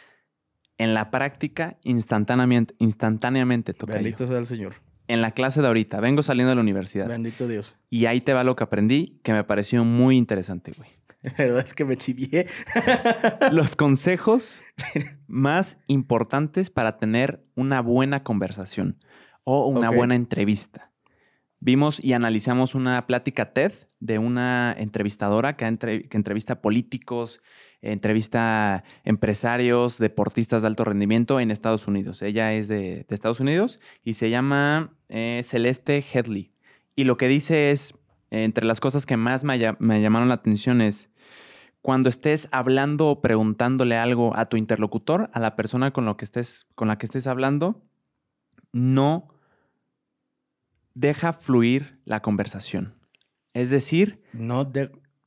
[0.81, 3.99] en la práctica instantáneamente, instantáneamente, tocayo.
[3.99, 4.77] Bendito sea el Señor.
[5.09, 7.77] En la clase de ahorita, vengo saliendo de la universidad Bendito Dios.
[7.91, 10.89] y ahí te va lo que aprendí que me pareció muy interesante, güey.
[11.23, 12.47] La verdad es que me chivié.
[13.53, 14.63] Los consejos
[15.27, 18.97] más importantes para tener una buena conversación
[19.45, 20.93] o una buena entrevista.
[21.59, 27.43] vimos y analizamos una plática TED de una entrevistadora que, que entrevista políticos,
[27.83, 32.23] entrevista empresarios, deportistas de alto rendimiento en Estados Unidos.
[32.23, 36.53] Ella es de, Estados Unidos y se llama eh, Celeste Headley.
[36.95, 37.95] Y lo que dice es,
[38.31, 41.11] entre las cosas que más me, llamaron la atención es,
[41.83, 46.27] cuando estés hablando o preguntándole algo a tu interlocutor, a la persona con, lo que
[46.27, 47.83] estés, con la que estés hablando,
[48.73, 49.29] no
[50.95, 52.95] deja fluir la conversación.
[53.55, 54.23] Es decir...
[54.33, 54.71] No,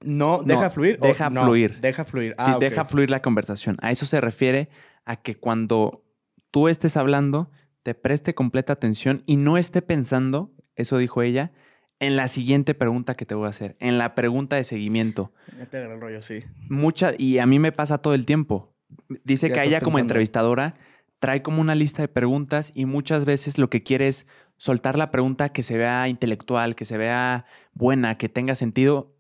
[0.04, 1.00] no deja fluir.
[1.00, 1.80] Deja fluir.
[1.80, 2.36] deja fluir.
[2.38, 3.78] sí, ah, deja fluir la conversación.
[3.82, 4.70] A eso se refiere
[5.06, 6.04] a que cuando
[6.52, 7.50] tú estés hablando,
[7.84, 11.52] te preste completa atención y no esté pensando, eso dijo ella,
[12.00, 15.34] en la siguiente pregunta que te voy a hacer, en la pregunta de seguimiento.
[15.58, 16.44] Ya te agarré el rollo, sí.
[16.70, 18.76] Mucha, y a mí me pasa todo el tiempo.
[19.24, 20.76] Dice que ella como entrevistadora
[21.20, 25.10] trae como una lista de preguntas y muchas veces lo que quiere es soltar la
[25.10, 29.12] pregunta que se vea intelectual, que se vea buena, que tenga sentido,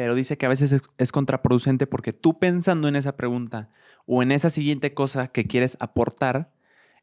[0.00, 3.68] pero dice que a veces es, contraproducente porque tú pensando en esa pregunta
[4.06, 6.54] o en esa siguiente cosa que quieres aportar,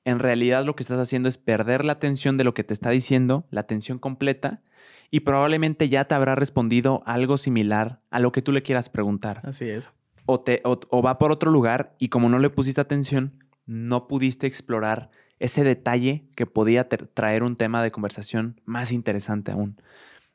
[0.04, 2.90] en realidad lo que estás haciendo es perder la atención de lo que te está
[2.90, 4.64] diciendo, la atención completa,
[5.12, 9.42] y probablemente ya te habrá respondido algo similar a lo que tú le quieras preguntar.
[9.44, 9.94] Así es.
[10.26, 14.48] O, te, o va por otro lugar y como no le pusiste atención, no pudiste
[14.48, 19.80] explorar ese detalle que podía traer un tema de conversación más interesante aún.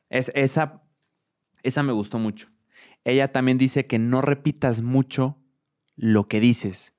[0.09, 0.81] Es, esa,
[1.61, 2.52] esa me gustó mucho.
[3.05, 5.37] Ella también dice que no repitas mucho
[5.95, 6.93] lo que dices.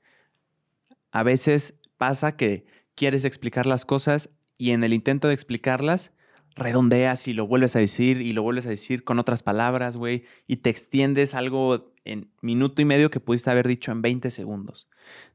[1.11, 6.13] A veces pasa que quieres explicar las cosas y en el intento de explicarlas
[6.57, 10.25] redondeas y lo vuelves a decir y lo vuelves a decir con otras palabras, güey,
[10.47, 14.89] y te extiendes algo en minuto y medio que pudiste haber dicho en 20 segundos.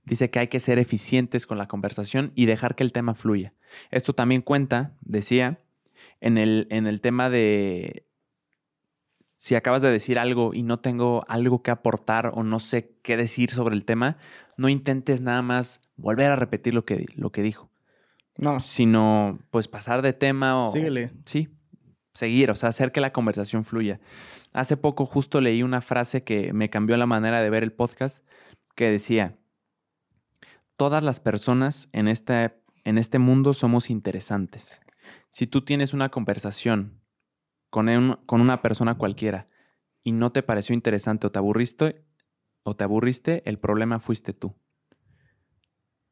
[0.05, 3.53] Dice que hay que ser eficientes con la conversación y dejar que el tema fluya.
[3.91, 5.59] Esto también cuenta, decía,
[6.21, 8.05] en el, en el tema de
[9.39, 13.15] si acabas de decir algo y no tengo algo que aportar o no sé qué
[13.15, 14.17] decir sobre el tema,
[14.57, 17.71] no intentes nada más volver a repetir lo que, lo que dijo.
[18.37, 18.59] No.
[18.59, 20.73] Sino, pues, pasar de tema o...
[20.73, 21.13] Síguele.
[21.23, 21.47] Sí,
[22.13, 24.01] seguir, o sea, hacer que la conversación fluya.
[24.51, 28.21] Hace poco justo leí una frase que me cambió la manera de ver el podcast,
[28.75, 29.37] que decía,
[30.75, 34.81] todas las personas en este, en este mundo somos interesantes.
[35.29, 36.98] Si tú tienes una conversación
[37.69, 39.47] con, con una persona cualquiera
[40.03, 42.03] y no te pareció interesante o te aburriste,
[42.63, 44.55] o te aburriste, el problema fuiste tú.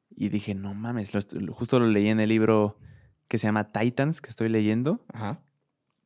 [0.09, 1.11] Y dije, no mames,
[1.51, 2.79] justo lo leí en el libro
[3.27, 5.05] que se llama Titans, que estoy leyendo.
[5.13, 5.43] Ajá.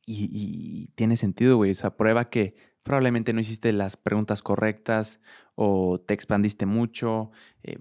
[0.04, 1.70] Y, tiene sentido, güey.
[1.70, 5.22] O sea, prueba que probablemente no hiciste las preguntas correctas
[5.54, 7.30] o te expandiste mucho.
[7.62, 7.78] Eh,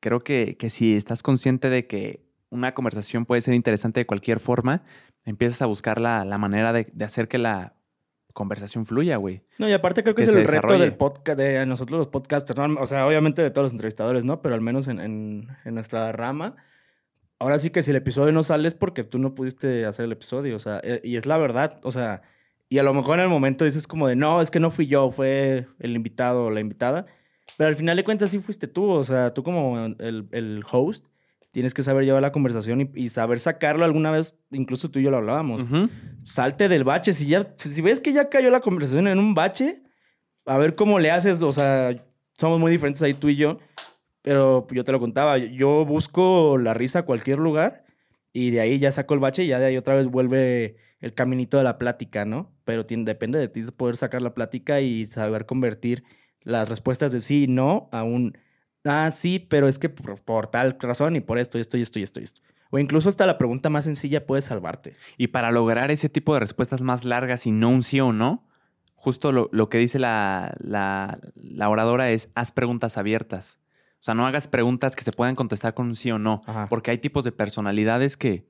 [0.00, 4.40] creo que, que, si estás consciente de que una conversación puede ser interesante de cualquier
[4.40, 4.82] forma,
[5.24, 7.74] empiezas a buscar la, manera de, de, hacer que la
[8.32, 9.42] conversación fluya, güey.
[9.58, 12.86] No, y aparte creo que, es el reto del podcast, de nosotros los podcasters, o
[12.86, 14.40] sea, obviamente de todos los entrevistadores, ¿no?
[14.42, 16.56] Pero al menos en, en, nuestra rama,
[17.38, 20.12] ahora sí que si el episodio no sale es porque tú no pudiste hacer el
[20.12, 22.22] episodio, o sea, eh, y es la verdad, o sea,
[22.68, 24.86] y a lo mejor en el momento dices como de, no, es que no fui
[24.86, 27.06] yo, fue el invitado o la invitada,
[27.56, 31.06] pero al final de cuentas sí fuiste tú, o sea, tú como el, el host,
[31.52, 35.10] tienes que saber llevar la conversación y, saber sacarlo alguna vez, incluso tú y yo
[35.10, 35.64] lo hablábamos.
[36.24, 37.12] Salte del bache.
[37.12, 39.82] Si ya, si ves que ya cayó la conversación en un bache,
[40.46, 41.42] a ver cómo le haces.
[41.42, 41.94] O sea,
[42.36, 43.58] somos muy diferentes ahí tú y yo.
[44.22, 47.84] Pero yo te lo contaba, yo busco la risa a cualquier lugar
[48.34, 51.14] y de ahí ya saco el bache y ya de ahí otra vez vuelve el
[51.14, 52.52] caminito de la plática, ¿no?
[52.64, 56.04] Pero depende de ti poder sacar la plática y saber convertir
[56.42, 58.36] las respuestas de sí y no a un
[58.84, 61.98] ah, sí, pero es que por, tal razón y por esto, y esto, y esto,
[61.98, 62.40] y esto, y esto.
[62.70, 64.94] O incluso hasta la pregunta más sencilla puede salvarte.
[65.16, 68.46] Y para lograr ese tipo de respuestas más largas y no un sí o no,
[68.94, 73.58] justo lo, que dice la, la, oradora es haz preguntas abiertas.
[73.94, 76.90] O sea, no hagas preguntas que se puedan contestar con un sí o no, porque
[76.90, 78.46] hay tipos de personalidades que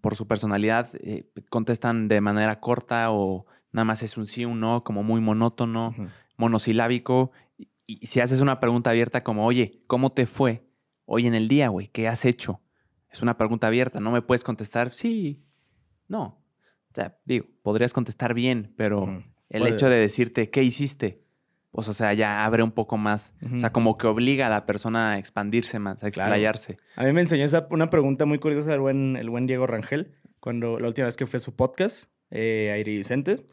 [0.00, 4.50] por su personalidad eh, contestan de manera corta o nada más es un sí o
[4.50, 5.94] un no, como muy monótono,
[6.36, 7.30] monosilábico,
[7.86, 10.66] y si haces una pregunta abierta como, oye, ¿cómo te fue
[11.04, 11.88] hoy en el día, güey?
[11.88, 12.60] ¿Qué has hecho?
[13.10, 15.44] Es una pregunta abierta, no me puedes contestar, sí,
[16.08, 16.42] no.
[16.90, 21.22] O sea, digo, podrías contestar bien, pero el hecho de decirte, ¿qué hiciste?
[21.70, 23.34] Pues, o sea, ya abre un poco más.
[23.54, 26.78] O sea, como que obliga a la persona a expandirse más, a explayarse.
[26.96, 30.14] A mí me enseñó esa, una pregunta muy curiosa el buen, el buen Diego Rangel,
[30.40, 33.44] cuando la última vez que fue a su podcast, eh, Aire Vicente,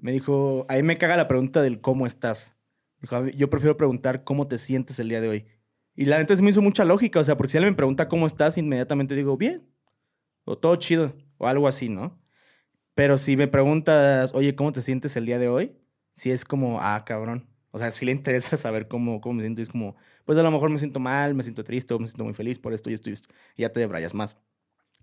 [0.00, 2.55] me dijo, ahí me caga la pregunta del cómo estás
[3.34, 5.46] yo prefiero preguntar cómo te sientes el día de hoy.
[5.94, 8.08] Y la neta se me hizo mucha lógica, o sea, porque si alguien me pregunta
[8.08, 9.66] cómo estás, inmediatamente digo, bien,
[10.44, 12.20] o todo chido, o algo así, ¿no?
[12.94, 15.76] Pero si me preguntas, oye, ¿cómo te sientes el día de hoy?
[16.12, 17.46] Si es como, ah, cabrón.
[17.70, 19.62] O sea, si le interesa saber cómo, cómo me siento.
[19.62, 22.24] Es como, pues a lo mejor me siento mal, me siento triste o me siento
[22.24, 23.28] muy feliz por esto y esto y esto.
[23.56, 24.36] Y ya te debrayas más.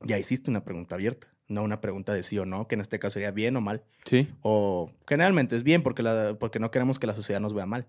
[0.01, 2.99] Ya hiciste una pregunta abierta, no una pregunta de sí o no, que en este
[2.99, 3.83] caso sería bien o mal.
[4.05, 4.29] Sí.
[4.41, 7.87] O generalmente es bien porque, la, porque no queremos que la sociedad nos vea mal.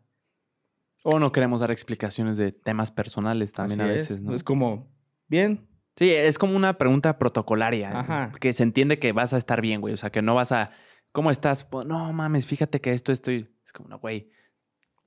[1.02, 4.00] O no queremos dar explicaciones de temas personales también Así a es.
[4.00, 4.34] veces, ¿no?
[4.34, 4.88] Es como,
[5.28, 8.00] bien, Sí, es como una pregunta protocolaria.
[8.00, 8.32] Ajá.
[8.40, 9.94] Que se entiende que vas a estar bien, güey.
[9.94, 10.70] O sea, que no vas a.
[11.12, 11.64] ¿Cómo estás?
[11.64, 13.48] Pues, no mames, fíjate que esto estoy.
[13.64, 14.30] Es como, no, güey.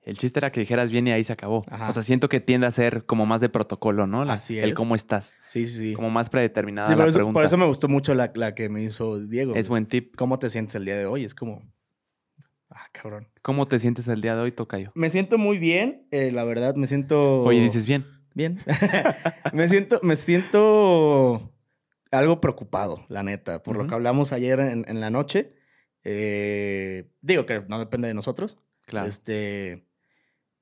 [0.07, 1.65] El chiste era que dijeras bien y ahí se acabó.
[1.69, 1.89] Ajá.
[1.89, 4.23] O sea, siento que tiende a ser como más de protocolo, ¿no?
[4.23, 4.75] La- Así El es.
[4.75, 5.35] cómo estás.
[5.47, 5.93] sí, sí, sí.
[5.93, 7.37] Como más predeterminada Sí, la por, eso, pregunta.
[7.37, 9.53] por eso me gustó mucho la, la que me hizo Diego.
[9.55, 9.81] Es güey.
[9.81, 10.15] buen tip.
[10.15, 11.25] ¿Cómo te sientes el día de hoy?
[11.25, 11.61] Es como,
[12.69, 13.27] ah, cabrón.
[13.41, 14.91] ¿Cómo te sientes el día de hoy, Tocayo?
[14.95, 17.41] Me siento muy bien, eh, la verdad, me siento...
[17.43, 18.05] Oye, dices bien.
[18.33, 18.59] Bien.
[19.53, 21.51] me siento, me siento
[22.11, 25.53] algo preocupado, la neta, por lo que hablamos ayer en, en la noche.
[26.05, 28.57] Eh, digo que no depende de nosotros.
[28.85, 29.07] Claro.
[29.07, 29.85] Este.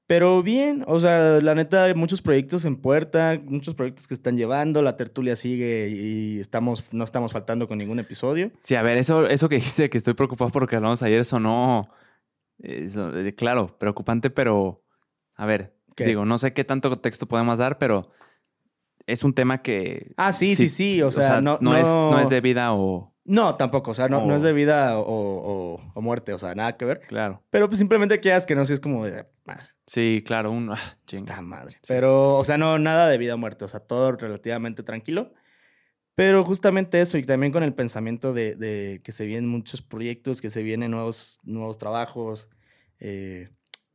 [0.08, 4.38] Pero bien, o sea, la neta, hay muchos proyectos en puerta, muchos proyectos que están
[4.38, 8.52] llevando, la tertulia sigue y estamos, no estamos faltando con ningún episodio.
[8.62, 11.89] Sí, a ver, eso, eso que dijiste que estoy preocupado porque hablamos ayer sonó.
[12.60, 14.84] eso, eh, claro, preocupante, pero.
[15.34, 16.06] A ver, ¿Qué?
[16.06, 18.04] digo, no sé qué tanto contexto podemos dar, pero
[19.08, 20.13] es un tema que.
[20.18, 23.14] Ah, sí, sí, sí, o sea, no, no, Es, no es de vida o.
[23.28, 26.54] No, tampoco, o sea, no, no es de vida o, o- o muerte, o sea,
[26.54, 27.02] nada que ver.
[27.08, 27.42] Claro.
[27.50, 30.72] Pero pues simplemente quieras que no, sí es como de, ah, Sí, claro, un.
[30.72, 31.42] ah, chinga.
[31.42, 31.78] madre.
[31.88, 35.34] Pero, o sea, no, nada de vida o muerte, o sea, todo relativamente tranquilo.
[36.14, 40.40] Pero justamente eso, y también con el pensamiento de, de que se vienen muchos proyectos,
[40.40, 42.48] que se vienen nuevos, nuevos trabajos,
[43.00, 43.50] eh,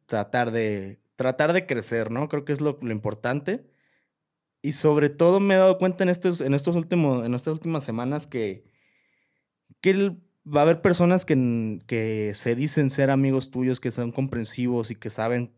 [0.07, 2.29] tratar, de, tratar de crecer, ¿no?
[2.29, 3.65] Creo que es lo, lo importante.
[4.61, 7.85] Y sobre todo me he dado cuenta en estos, en estos últimos, en estas últimas
[7.85, 8.69] semanas que,
[9.81, 14.11] que el- va a haber personas que, que se dicen ser amigos tuyos, que son
[14.13, 15.53] comprensivos y que saben,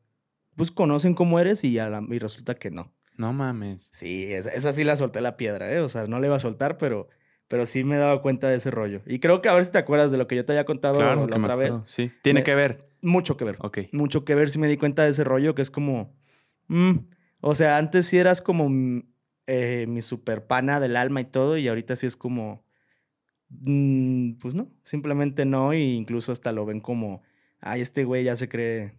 [0.57, 2.93] pues conocen cómo eres y, a la- y resulta que no.
[3.17, 3.89] No mames.
[3.93, 5.81] Sí, esa, esa sí la solté la piedra, ¿eh?
[5.81, 7.09] O sea, no la iba a soltar, pero,
[7.49, 9.03] pero sí me he dado cuenta de ese rollo.
[9.07, 10.97] Y creo que a ver si te acuerdas de lo que yo te había contado
[10.99, 11.73] Claro, la otra vez.
[11.87, 12.11] Sí.
[12.23, 12.89] Tiene Me- que ver.
[13.03, 13.57] Mucho que ver.
[13.61, 13.79] Ok.
[13.93, 16.15] Mucho que ver si me di cuenta de ese rollo que es como...
[16.69, 16.97] mm,
[17.41, 19.03] o sea, antes sí eras como mm,
[19.47, 22.65] eh, mi super pana del alma y todo, y ahorita sí es como...
[23.61, 27.23] mm, pues no, simplemente no, e incluso hasta lo ven como...
[27.61, 28.95] Ay, este güey ya se cree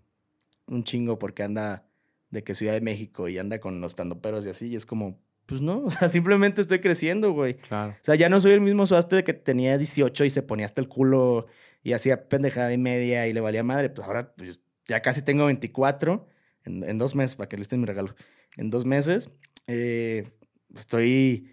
[0.68, 1.86] un chingo porque anda
[2.30, 5.20] de que Ciudad de México y anda con los tandoperos y así, y es como...
[5.46, 7.56] Pues no, o sea, simplemente estoy creciendo, güey.
[7.56, 7.92] Claro.
[7.92, 10.66] O sea, ya no soy el mismo suaste de que tenía 18 y se ponía
[10.66, 11.48] hasta el culo
[11.84, 13.89] y hacía pendejada y media y le valía madre.
[13.89, 16.28] Pues ahora pues, ya casi tengo 24
[16.63, 18.16] en, en dos meses, para que listen mi regalo.
[18.56, 19.30] En dos meses
[19.68, 20.30] eh,
[20.76, 21.53] estoy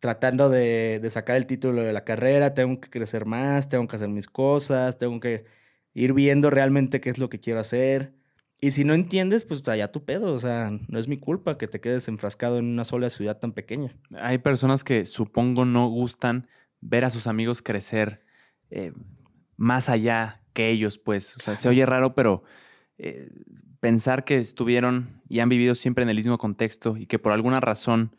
[0.00, 3.96] tratando de, de sacar el título de la carrera, tengo que crecer más, tengo que
[3.96, 5.44] hacer mis cosas, tengo que
[5.94, 8.14] ir viendo realmente qué es lo que quiero hacer.
[8.62, 10.32] Y si no entiendes, pues allá tu pedo.
[10.32, 13.52] O sea, no es mi culpa que te quedes enfrascado en una sola ciudad tan
[13.52, 13.94] pequeña.
[14.20, 16.46] Hay personas que supongo no gustan
[16.80, 18.22] ver a sus amigos crecer
[18.70, 18.92] eh,
[19.56, 21.36] más allá que ellos, pues.
[21.36, 22.42] O sea, se oye raro, pero
[22.98, 23.30] eh,
[23.80, 27.60] pensar que estuvieron y han vivido siempre en el mismo contexto y que por alguna
[27.60, 28.14] razón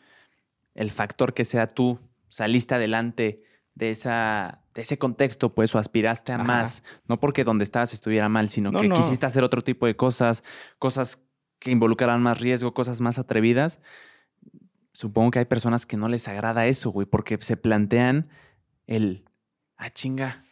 [0.76, 3.44] el factor que sea tú saliste adelante
[3.76, 6.44] de, esa, de ese contexto, pues, o aspiraste a Ajá.
[6.44, 6.84] más.
[7.08, 8.96] No porque donde estabas estuviera mal, sino No, que no.
[8.96, 10.44] quisiste hacer otro tipo de cosas,
[10.80, 11.20] cosas
[11.60, 13.82] que involucraran más riesgo, cosas más atrevidas.
[14.94, 18.30] Supongo que hay personas que no les agrada eso, güey, porque se plantean
[18.88, 19.26] el,
[19.78, 20.44] ah, chinga,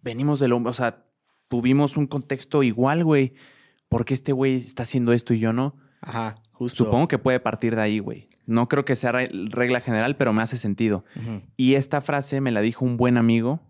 [0.00, 1.04] venimos de lo, o sea,
[1.48, 3.34] tuvimos un contexto igual, güey.
[3.88, 5.76] ¿Por qué este güey está haciendo esto y yo no?
[6.00, 6.84] Ajá, justo.
[6.84, 8.30] Supongo que puede partir de ahí, güey.
[8.46, 11.04] No creo que sea re- regla general, pero me hace sentido.
[11.56, 13.60] Y esta frase me la dijo un buen amigo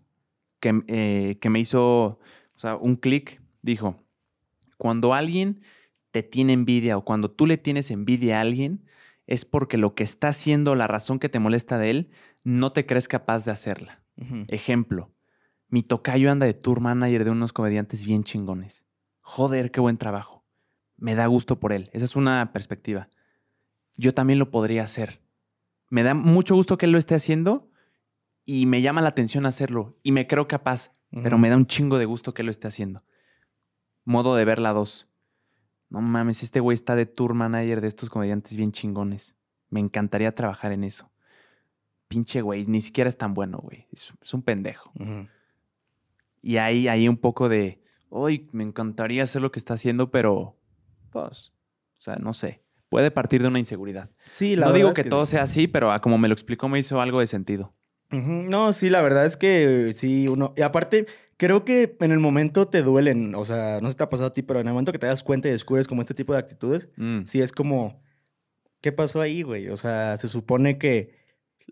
[0.59, 2.19] que, eh, que me hizo,
[2.55, 3.41] o sea, un clic.
[3.61, 3.97] Dijo,
[4.77, 5.61] cuando alguien
[6.11, 8.85] te tiene envidia o cuando tú le tienes envidia a alguien,
[9.25, 12.09] es porque lo que está haciendo, la razón que te molesta de él,
[12.43, 14.03] no te crees capaz de hacerla.
[14.49, 15.11] Ejemplo,
[15.69, 18.85] mi tocayo anda de tour manager de unos comediantes bien chingones.
[19.21, 20.43] Joder, qué buen trabajo.
[20.97, 21.89] Me da gusto por él.
[21.93, 23.09] Esa es una perspectiva.
[23.95, 25.21] Yo también lo podría hacer.
[25.89, 27.69] Me da mucho gusto que él lo esté haciendo
[28.45, 31.99] y me llama la atención hacerlo y me creo capaz, pero me da un chingo
[31.99, 33.03] de gusto que él lo esté haciendo.
[34.03, 35.07] Modo de ver la dos.
[35.89, 39.35] No mames, este güey está de tour manager de estos comediantes bien chingones.
[39.69, 41.11] Me encantaría trabajar en eso.
[42.07, 43.87] Pinche güey, ni siquiera es tan bueno, güey.
[43.91, 44.91] Es, es un pendejo.
[46.41, 50.57] Y hay ahí un poco de, uy, me encantaría hacer lo que está haciendo, pero,
[51.11, 51.53] pues,
[51.97, 52.62] o sea, no sé.
[52.93, 54.07] Puede partir de una inseguridad.
[54.21, 55.31] Sí, la no verdad digo es que, todo sí.
[55.31, 57.73] sea así, pero a como me lo explicó me hizo algo de sentido.
[58.11, 60.53] No, sí, la verdad es que sí, uno.
[60.55, 63.33] Y aparte, creo que en el momento te duelen.
[63.33, 65.07] O sea, no si te ha pasado a ti, pero en el momento que te
[65.07, 67.23] das cuenta y descubres como este tipo de actitudes, Mm.
[67.25, 68.01] sí es como.
[68.81, 69.69] ¿Qué pasó ahí, güey?
[69.69, 71.15] O sea, se supone que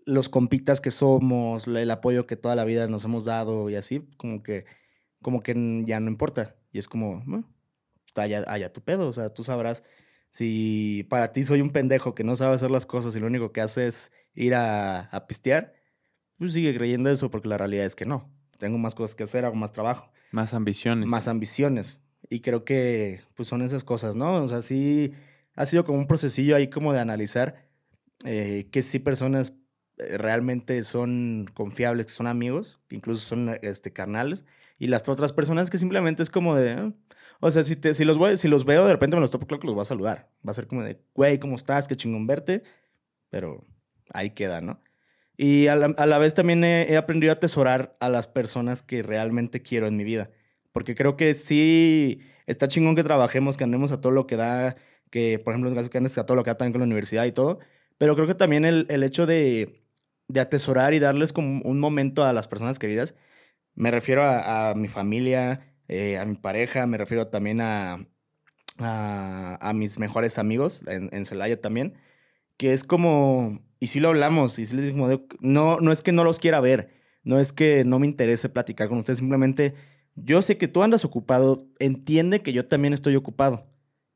[0.04, 4.08] los compitas que somos, el apoyo que toda la vida nos hemos dado y así,
[4.16, 4.64] como que,
[5.22, 5.54] como que
[5.86, 6.56] ya no importa.
[6.72, 7.44] Y es como, bueno,
[8.16, 9.06] allá, allá tu pedo.
[9.06, 9.84] O sea, tú sabrás
[10.32, 13.52] si para ti soy un pendejo que no sabe hacer las cosas y lo único
[13.52, 15.74] que hace es ir a, a pistear,
[16.38, 18.28] pues sigue creyendo eso porque la realidad es que no.
[18.58, 21.08] Tengo más cosas que hacer, hago más trabajo Más ambiciones.
[21.08, 22.00] más ambiciones.
[22.30, 24.42] Y creo que pues son esas cosas, ¿no?
[24.42, 25.12] O sea, sí
[25.54, 27.68] ha sido como un procesillo ahí como de analizar
[28.24, 29.54] eh, que sí personas
[29.98, 34.44] eh, realmente son confiables, que son amigos, que incluso son este, carnales,
[34.78, 36.70] y las otras personas que simplemente es como de...
[36.72, 36.92] "Ah".
[37.44, 39.48] O sea, si, te, si, los voy, si los veo, de repente me los topo,
[39.48, 40.30] claro que los voy a saludar.
[40.46, 41.88] Va a ser como de, güey, ¿cómo estás?
[41.88, 42.62] Qué chingón verte.
[43.30, 43.66] Pero
[44.12, 44.80] ahí queda, ¿no?
[45.36, 48.82] Y a la, a la vez también he, he aprendido a atesorar a las personas
[48.82, 50.30] que realmente quiero en mi vida.
[50.70, 54.76] Porque creo que sí está chingón que trabajemos, que andemos a todo lo que da,
[55.10, 56.80] que por ejemplo en el caso que andes a todo lo que da también con
[56.82, 57.58] la universidad y todo.
[57.98, 59.82] Pero creo que también el, el hecho de,
[60.28, 63.16] de atesorar y darles como un momento a las personas queridas,
[63.74, 68.06] me refiero a, a mi familia, eh, a mi pareja, me refiero también a,
[68.78, 71.94] a, a mis mejores amigos en, Celaya también,
[72.56, 75.08] que es como, y sí lo hablamos, y sí les digo,
[75.40, 76.90] no, no es que no los quiera ver,
[77.24, 79.74] no es que no me interese platicar con ustedes, simplemente
[80.14, 83.66] yo sé que tú andas ocupado, entiende que yo también estoy ocupado,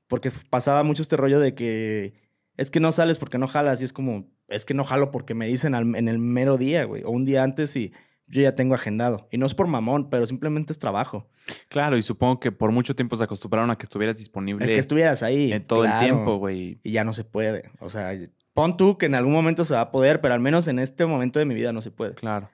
[0.08, 2.14] porque pasaba mucho este rollo de que
[2.56, 5.34] es que no sales porque no jalas, y es como, es que no jalo porque
[5.34, 7.92] me dicen al- en el mero día, güey, o un día antes y
[8.28, 9.28] yo ya tengo agendado.
[9.30, 11.28] Y no es por mamón, pero simplemente es trabajo.
[11.68, 14.78] Claro, y supongo que por mucho tiempo se acostumbraron a que estuvieras disponible El que
[14.78, 15.52] estuvieras ahí.
[15.52, 16.00] en todo claro.
[16.00, 16.80] el tiempo, güey.
[16.82, 17.70] Y ya no se puede.
[17.78, 18.12] O sea,
[18.52, 21.06] pon tú que en algún momento se va a poder, pero al menos en este
[21.06, 22.14] momento de mi vida no se puede.
[22.14, 22.50] Claro.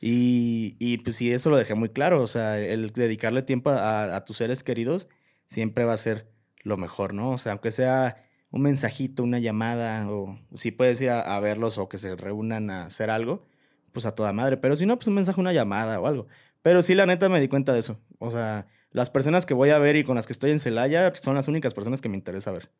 [0.00, 2.22] Y, y pues sí, eso lo dejé muy claro.
[2.22, 5.08] O sea, el dedicarle tiempo a, a tus seres queridos
[5.46, 6.30] siempre va a ser
[6.62, 7.30] lo mejor, ¿no?
[7.32, 11.78] O sea, aunque sea un mensajito, una llamada, o si puedes ir a, a verlos
[11.78, 13.46] o que se reúnan a hacer algo,
[13.92, 14.56] pues a toda madre.
[14.56, 16.26] Pero si no, pues un mensaje, una llamada o algo.
[16.62, 18.00] Pero sí, la neta me di cuenta de eso.
[18.18, 21.12] O sea, las personas que voy a ver y con las que estoy en Celaya
[21.14, 22.70] son las únicas personas que me interesa ver.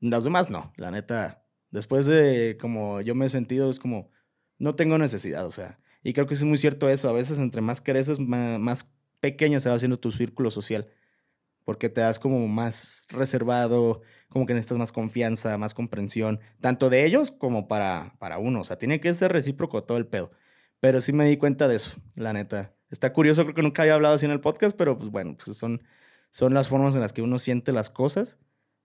[0.00, 1.44] Las demás no, la neta.
[1.70, 4.10] Después de como yo me he sentido, es como,
[4.58, 5.78] no tengo necesidad, o sea.
[6.02, 7.08] Y creo que es muy cierto eso.
[7.08, 10.88] A veces entre más creces, ma- más, pequeño se va haciendo tu círculo social.
[11.64, 17.04] Porque te das como más reservado, como que necesitas más confianza, más comprensión, tanto de
[17.04, 18.60] ellos como para, para uno.
[18.60, 20.30] O sea, tiene que ser recíproco todo el pedo.
[20.80, 22.74] Pero sí me di cuenta de eso, la neta.
[22.90, 25.56] Está curioso, creo que nunca había hablado así en el podcast, pero pues bueno, pues
[25.56, 25.82] son,
[26.30, 28.38] son las formas en las que uno siente las cosas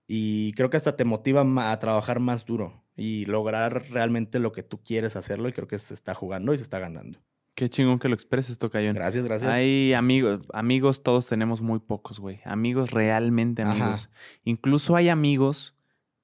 [0.07, 4.63] y creo que hasta te motiva a trabajar más duro y lograr realmente lo que
[4.63, 7.19] tú quieres hacerlo y creo que se está jugando y se está ganando.
[7.55, 8.93] Qué chingón que lo expreses, Tocayón.
[8.95, 9.51] Gracias, gracias.
[9.51, 12.41] Hay amigos, amigos todos tenemos muy pocos, güey.
[12.43, 13.71] Amigos realmente Ajá.
[13.71, 14.09] amigos.
[14.43, 15.73] Incluso hay amigos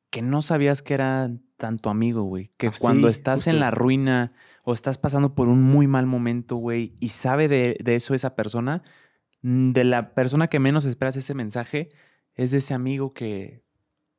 [0.10, 2.52] que no sabías que eran tanto amigo, güey.
[2.58, 3.50] Que Ah, cuando sí, estás justo.
[3.52, 7.78] en la ruina o estás pasando por un muy mal momento, güey, y sabe de,
[7.82, 8.84] de eso esa persona,
[9.42, 11.90] mm, de la persona que menos esperas ese mensaje,
[12.36, 13.64] es de ese amigo que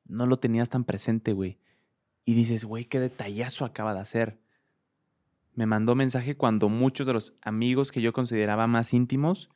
[0.06, 1.58] no lo tenías tan presente, güey.
[2.24, 4.38] Y dices, güey, qué detallazo acaba de hacer.
[5.54, 9.50] Me mandó mensaje cuando muchos de los amigos que yo consideraba más íntimos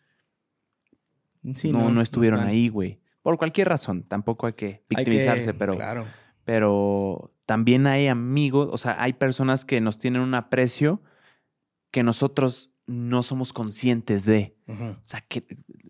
[1.54, 3.00] Sí, no, no, estuvieron ahí, güey.
[3.22, 6.06] Por cualquier razón, tampoco hay que Hay que- victimizarse, pero, Claro.
[6.44, 11.02] pero también hay amigos, o sea, hay personas que nos tienen un aprecio
[11.92, 14.56] que nosotros no somos conscientes de.
[14.68, 15.46] O sea, que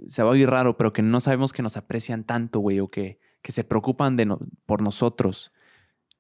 [0.07, 2.89] se va a oír raro, pero que no sabemos que nos aprecian tanto, güey, o
[2.91, 5.53] que, que se preocupan de no- por nosotros.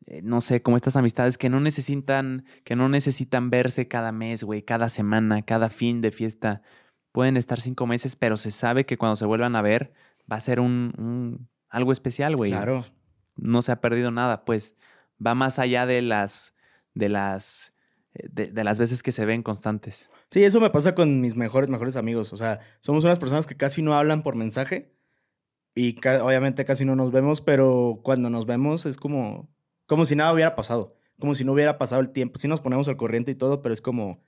[0.06, 4.44] Eh, no sé, como estas amistades que no necesitan, que no necesitan verse cada mes,
[4.44, 6.62] güey, cada semana, cada fin de fiesta.
[7.12, 9.92] Pueden estar cinco meses, pero se sabe que cuando se vuelvan a ver
[10.30, 12.52] va a ser un, un- algo especial, güey.
[12.52, 12.84] Claro.
[13.36, 14.76] No se ha perdido nada, pues
[15.24, 16.54] va más allá de las,
[16.94, 17.74] de las,
[18.14, 20.10] eh, de, de las veces que se ven constantes.
[20.30, 22.32] Sí, eso me pasa con mis mejores, mejores amigos.
[22.32, 24.94] O sea, somos unas personas que casi no hablan por mensaje
[25.74, 29.48] y ca- obviamente casi no nos vemos, pero cuando nos vemos es como,
[29.86, 32.38] como si nada hubiera pasado, como si no hubiera pasado el tiempo.
[32.38, 34.24] Sí nos ponemos al corriente y todo, pero es como,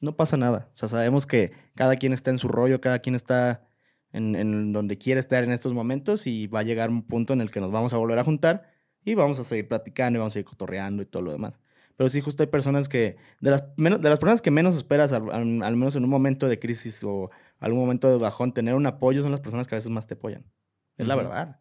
[0.00, 0.68] no pasa nada.
[0.72, 3.66] O sea, sabemos que cada quien está en su rollo, cada quien está
[4.12, 7.40] en, en donde quiere estar en estos momentos y va a llegar un punto en
[7.40, 8.70] el que nos vamos a volver a juntar
[9.04, 11.58] y vamos a seguir platicando y vamos a seguir cotorreando y todo lo demás.
[11.96, 15.12] Pero sí, justo hay personas que, de las, menos- de las personas que menos esperas,
[15.12, 18.76] al, al- al menos en un momento de crisis o algún momento de bajón, tener
[18.76, 20.44] un apoyo son las personas que a veces más te apoyan.
[20.96, 21.60] Es la verdad.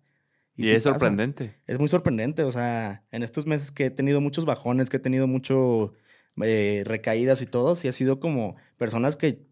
[0.57, 0.99] Y, sí es pasa.
[0.99, 1.55] sorprendente.
[1.67, 2.43] Es muy sorprendente.
[2.43, 5.93] O sea, en estos meses que he tenido muchos bajones, que he tenido mucho
[6.41, 9.45] eh, recaídas y todo, sí ha sido como personas que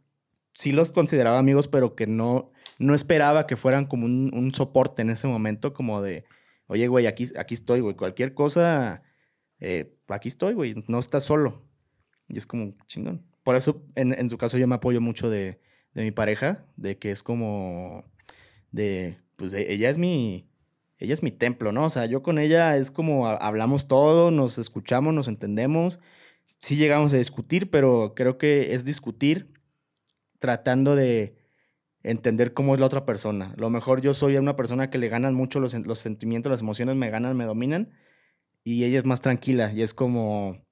[0.54, 5.02] sí los consideraba amigos, pero que no, no esperaba que fueran como un, un soporte
[5.04, 6.26] en ese momento, como de,
[6.68, 9.04] oye, güey, aquí, aquí estoy, güey, cualquier cosa,
[9.60, 11.64] eh, aquí estoy, güey, no estás solo.
[12.28, 13.24] Y es como chingón.
[13.44, 15.60] Por eso, en, en su caso, yo me apoyo mucho de,
[15.94, 18.06] de mi pareja, de que es como,
[18.72, 20.48] de, pues de- ella es mi,
[21.00, 21.86] ella es mi templo, ¿no?
[21.86, 26.00] O sea, yo con ella es como ha- hablamos todo, nos escuchamos, nos entendemos.
[26.62, 29.54] Sí llegamos a discutir, pero creo que es discutir
[30.40, 31.38] tratando de
[32.04, 33.54] entender cómo es la otra persona.
[33.58, 37.10] Lo mejor yo soy una persona que le ganan mucho los sentimientos, las emociones me
[37.10, 37.92] ganan, me dominan,
[38.64, 40.66] y ella es más tranquila y es como,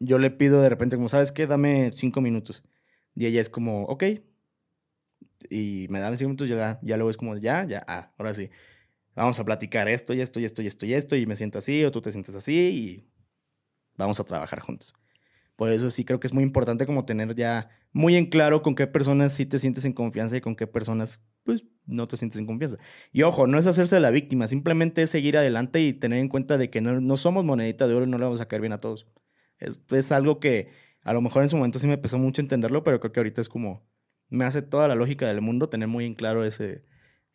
[0.00, 1.46] yo le pido de repente como, ¿sabes qué?
[1.46, 2.64] Dame cinco minutos.
[3.14, 4.04] Y ella es como, ok.
[5.48, 8.50] Y me dan cinco minutos, ya, ya luego es como, ya, ya, ah, ahora sí.
[9.20, 11.58] Vamos a platicar esto y esto y esto y esto y esto, y me siento
[11.58, 13.10] así, o tú te sientes así, y
[13.94, 14.94] vamos a trabajar juntos.
[15.56, 18.74] Por eso sí creo que es muy importante como tener ya muy en claro con
[18.74, 22.38] qué personas sí te sientes en confianza y con qué personas pues no te sientes
[22.38, 22.78] en confianza.
[23.12, 26.56] Y ojo, no es hacerse la víctima, simplemente es seguir adelante y tener en cuenta
[26.56, 28.72] de que no, no somos monedita de oro y no le vamos a caer bien
[28.72, 29.06] a todos.
[29.58, 30.70] Es, es algo que
[31.02, 33.42] a lo mejor en su momento sí me pesó mucho entenderlo, pero creo que ahorita
[33.42, 33.86] es como,
[34.30, 36.84] me hace toda la lógica del mundo tener muy en claro ese,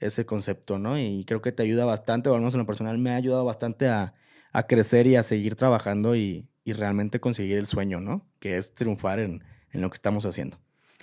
[0.05, 0.99] ese concepto, ¿no?
[0.99, 3.45] Y creo que te ayuda bastante, o al menos en lo personal me ha ayudado
[3.45, 4.13] bastante a,
[4.51, 8.27] a crecer y a seguir trabajando y, y realmente conseguir el sueño, ¿no?
[8.39, 10.57] Que es triunfar en, en lo que estamos haciendo.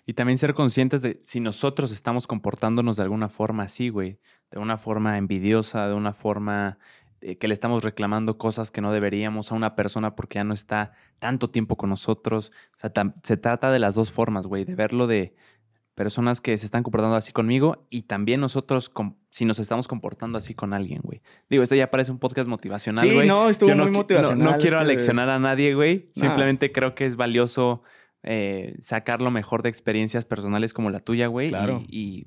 [0.05, 4.19] Y también ser conscientes de si nosotros estamos comportándonos de alguna forma así, güey.
[4.51, 6.79] De una forma envidiosa, de una forma
[7.21, 10.55] eh, que le estamos reclamando cosas que no deberíamos a una persona porque ya no
[10.55, 12.51] está tanto tiempo con nosotros.
[12.77, 14.65] O sea, se trata de las dos formas, güey.
[14.65, 15.37] De verlo de
[15.95, 20.39] personas que se están comportando así conmigo y también nosotros com- si nos estamos comportando
[20.39, 21.21] así con alguien, güey.
[21.51, 23.29] Digo, esto ya parece un podcast motivacional, Sí, güey.
[23.29, 26.11] no, estuvo Yo muy no- motivacional No, quiero este- aleccionar a nadie, güey.
[26.15, 27.83] Simplemente creo que es valioso
[28.25, 31.49] eh, sacar lo mejor de experiencias personales como la tuya, güey.
[31.51, 31.83] Claro.
[31.89, 32.27] Y, y-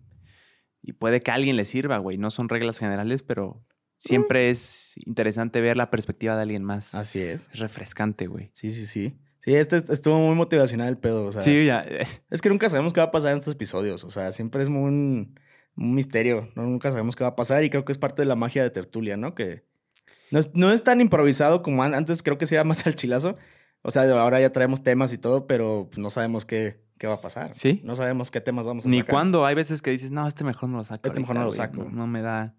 [0.82, 2.18] y puede que a alguien le sirva, güey.
[2.18, 3.64] No son reglas generales, pero
[3.98, 6.94] siempre es interesante ver la perspectiva de alguien más.
[6.94, 7.50] Así es.
[7.54, 8.52] Es refrescante, güey.
[8.54, 9.16] Sí, sí, sí.
[9.46, 11.28] Sí, este est- estuvo muy motivacional el pedo.
[11.28, 11.86] O sea, Sí, ya.
[12.32, 14.04] Es que nunca sabemos qué va a pasar en estos episodios.
[14.04, 15.40] O sea, siempre es muy un,
[15.78, 16.50] un misterio.
[16.56, 16.64] ¿no?
[16.64, 18.72] Nunca sabemos qué va a pasar y creo que es parte de la magia de
[18.72, 19.36] Tertulia, ¿no?
[19.36, 19.64] Que
[20.32, 22.96] no es, no es tan improvisado como an- antes, creo que se era más al
[22.96, 23.36] chilazo.
[23.84, 27.14] O sea, ahora ya traemos temas y todo, pero pues, no sabemos qué, qué va
[27.14, 27.54] a pasar.
[27.54, 27.82] Sí.
[27.84, 29.12] No sabemos qué temas vamos a Ni sacar.
[29.14, 29.46] cuándo.
[29.46, 31.08] Hay veces que dices, no, este mejor no lo saco.
[31.08, 31.84] Este mejor no lo saco.
[31.84, 32.56] No, no me da.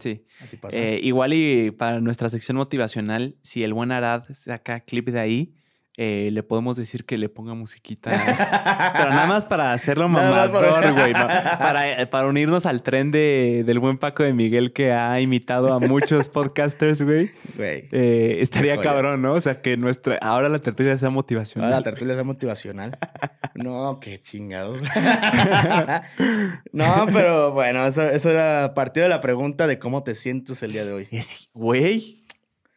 [0.00, 0.26] Sí.
[0.42, 0.76] Así pasa.
[0.76, 5.54] Eh, igual y para nuestra sección motivacional, si el buen Arad saca clip de ahí,
[5.98, 8.10] eh, le podemos decir que le ponga musiquita.
[8.10, 11.14] Pero nada más para hacerlo mamador, güey.
[11.14, 15.72] Para, eh, para unirnos al tren de, del buen Paco de Miguel que ha imitado
[15.72, 17.30] a muchos podcasters, güey.
[17.58, 19.32] Eh, estaría cabrón, ¿no?
[19.32, 21.72] O sea, que nuestra ahora la tertulia sea motivacional.
[21.72, 22.98] Ahora la tertulia es motivacional.
[23.54, 24.82] No, qué chingados.
[26.72, 30.72] no, pero bueno, eso, eso era partido de la pregunta de cómo te sientes el
[30.72, 31.08] día de hoy.
[31.54, 32.25] Güey,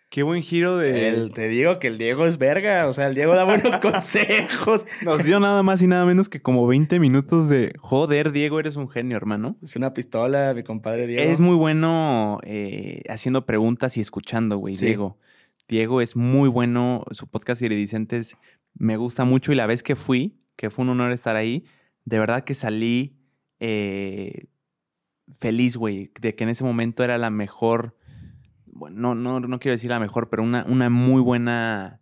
[0.10, 1.08] qué buen giro de...
[1.10, 2.88] El- te digo que el Diego es verga.
[2.88, 4.86] O sea, el Diego da buenos consejos.
[5.04, 7.74] Nos dio nada más y nada menos que como 20 minutos de...
[7.78, 9.58] Joder, Diego, eres un genio, hermano.
[9.62, 11.32] Es una pistola, mi compadre Diego.
[11.32, 14.86] Es muy bueno eh, haciendo preguntas y escuchando, güey, Sí.
[14.88, 15.18] Diego.
[15.68, 18.36] Diego es muy bueno, su podcast Iridicentes
[18.74, 21.66] me gusta mucho y la vez que fui, que fue un honor estar ahí,
[22.06, 23.20] de verdad que salí
[23.60, 24.46] eh,
[25.40, 27.96] feliz, güey, de que en ese momento era la mejor,
[28.74, 32.02] bueno, no, no, no quiero decir la mejor, pero una, una muy buena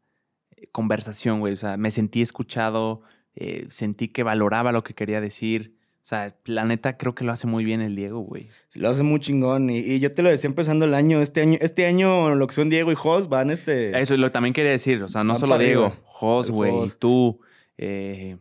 [0.56, 1.54] eh, conversación, güey.
[1.54, 3.02] O sea, me sentí escuchado,
[3.36, 5.76] eh, sentí que valoraba lo que quería decir.
[6.04, 8.48] O sea, la neta creo que lo hace muy bien el Diego, güey.
[8.70, 9.70] Sí, Lo hace muy chingón.
[9.70, 11.22] Y, y yo te lo decía empezando el año.
[11.22, 13.90] Este año, este año lo que son Diego y Jos van este.
[14.00, 15.04] Eso es lo que también quería decir.
[15.04, 15.94] O sea, no Van solo Diego.
[16.06, 17.42] Jos, güey, tú.
[17.78, 18.38] eh,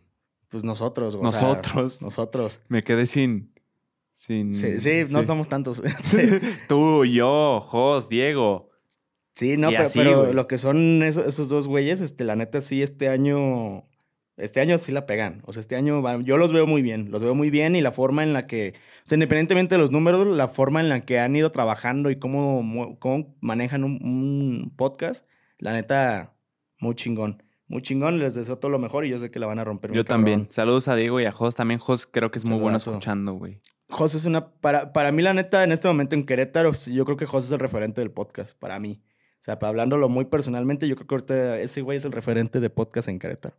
[0.48, 2.00] Pues nosotros, o sea, Nosotros.
[2.02, 2.60] nosotros.
[2.68, 3.50] me quedé sin.
[4.16, 5.82] Sin Sí, sí, no somos tantos.
[6.68, 8.70] Tú, yo, Jos, Diego.
[9.32, 12.34] Sí, no, Y pero, así, pero lo que son esos, esos dos güeyes, este, la
[12.34, 13.86] neta sí, este año,
[14.38, 15.42] este año sí la pegan.
[15.44, 17.82] O sea, este año va- yo los veo muy bien, los veo muy bien y
[17.82, 21.02] la forma en la que, o sea, independientemente de los números, la forma en la
[21.02, 22.62] que han ido trabajando y cómo,
[23.40, 25.26] manejan un, un podcast,
[25.58, 26.34] la neta,
[26.80, 27.42] muy chingón.
[27.68, 29.92] Muy chingón, les deseo todo lo mejor y yo sé que la van a romper.
[29.92, 30.46] Yo también.
[30.50, 31.56] Saludos a Diego y a Jos.
[31.56, 33.60] También Jos creo que es muy bueno escuchando, güey.
[33.88, 34.48] José es una.
[34.50, 37.52] Para, para mí, la neta, en este momento en Querétaro, yo creo que José es
[37.52, 39.00] el referente del podcast, para mí.
[39.38, 42.68] O sea, hablándolo muy personalmente, yo creo que ahorita ese güey es el referente de
[42.70, 43.56] podcast en Querétaro.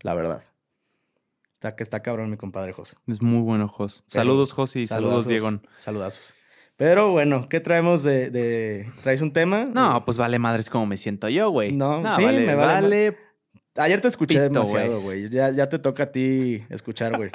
[0.00, 0.44] La verdad.
[1.54, 2.96] Está que está cabrón, mi compadre José.
[3.06, 4.02] Es muy bueno, Jos.
[4.10, 5.50] Pero- Saludos, Jos, y saludos, Diego.
[5.78, 6.34] Saludazos.
[6.76, 8.30] Pero bueno, ¿qué traemos de.
[8.30, 9.64] de- ¿Traes un tema?
[9.66, 11.72] No, pues vale madres como me siento yo, güey.
[11.72, 13.18] No, sí, vale, me vale vale
[13.76, 15.28] Ayer te escuché Pito, demasiado, güey.
[15.30, 17.30] Ya, ya te toca a ti escuchar, güey.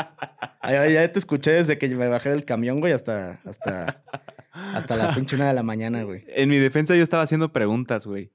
[0.70, 4.04] Ya te escuché desde que me bajé del camión, güey, hasta, hasta,
[4.52, 6.26] hasta la pinche una de la mañana, güey.
[6.28, 8.32] En mi defensa yo estaba haciendo preguntas, güey.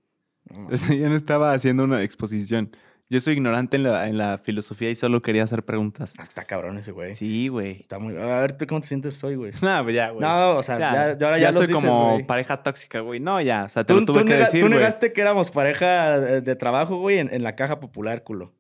[0.51, 2.75] No, yo no estaba haciendo una exposición.
[3.13, 6.15] Yo soy ignorante en la, en la filosofía y solo quería hacer preguntas.
[6.19, 7.15] Está cabrón ese, güey.
[7.15, 7.73] Sí, güey.
[7.81, 8.17] Está muy...
[8.17, 9.53] A ver, ¿tú cómo te sientes hoy, güey?
[9.61, 10.23] No, pues ya, güey.
[10.23, 12.27] No, o sea, ya, ya ahora ya, los estoy dices, como güey.
[12.27, 13.21] pareja tóxica, güey.
[13.21, 13.65] No, ya.
[13.65, 14.79] O sea, te Tú, lo tuve tú que decir, tú güey.
[14.79, 18.55] negaste que éramos pareja de, trabajo, güey, en, en la caja popular, culo.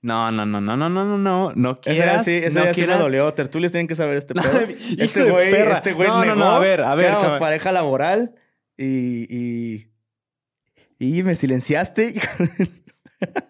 [0.00, 1.52] No, no, no, no, no, no, no, no.
[1.54, 2.24] No Ese quieras.
[2.24, 3.00] sí, ese no día sí me quieras.
[3.02, 3.34] dolió.
[3.34, 4.44] Tienen que saber este pedo.
[4.98, 7.40] este güey, este güey No, no, no, a ver, a ver, éramos cabrón.
[7.40, 8.34] pareja laboral
[8.78, 9.84] y...
[11.00, 12.14] Y, y me silenciaste.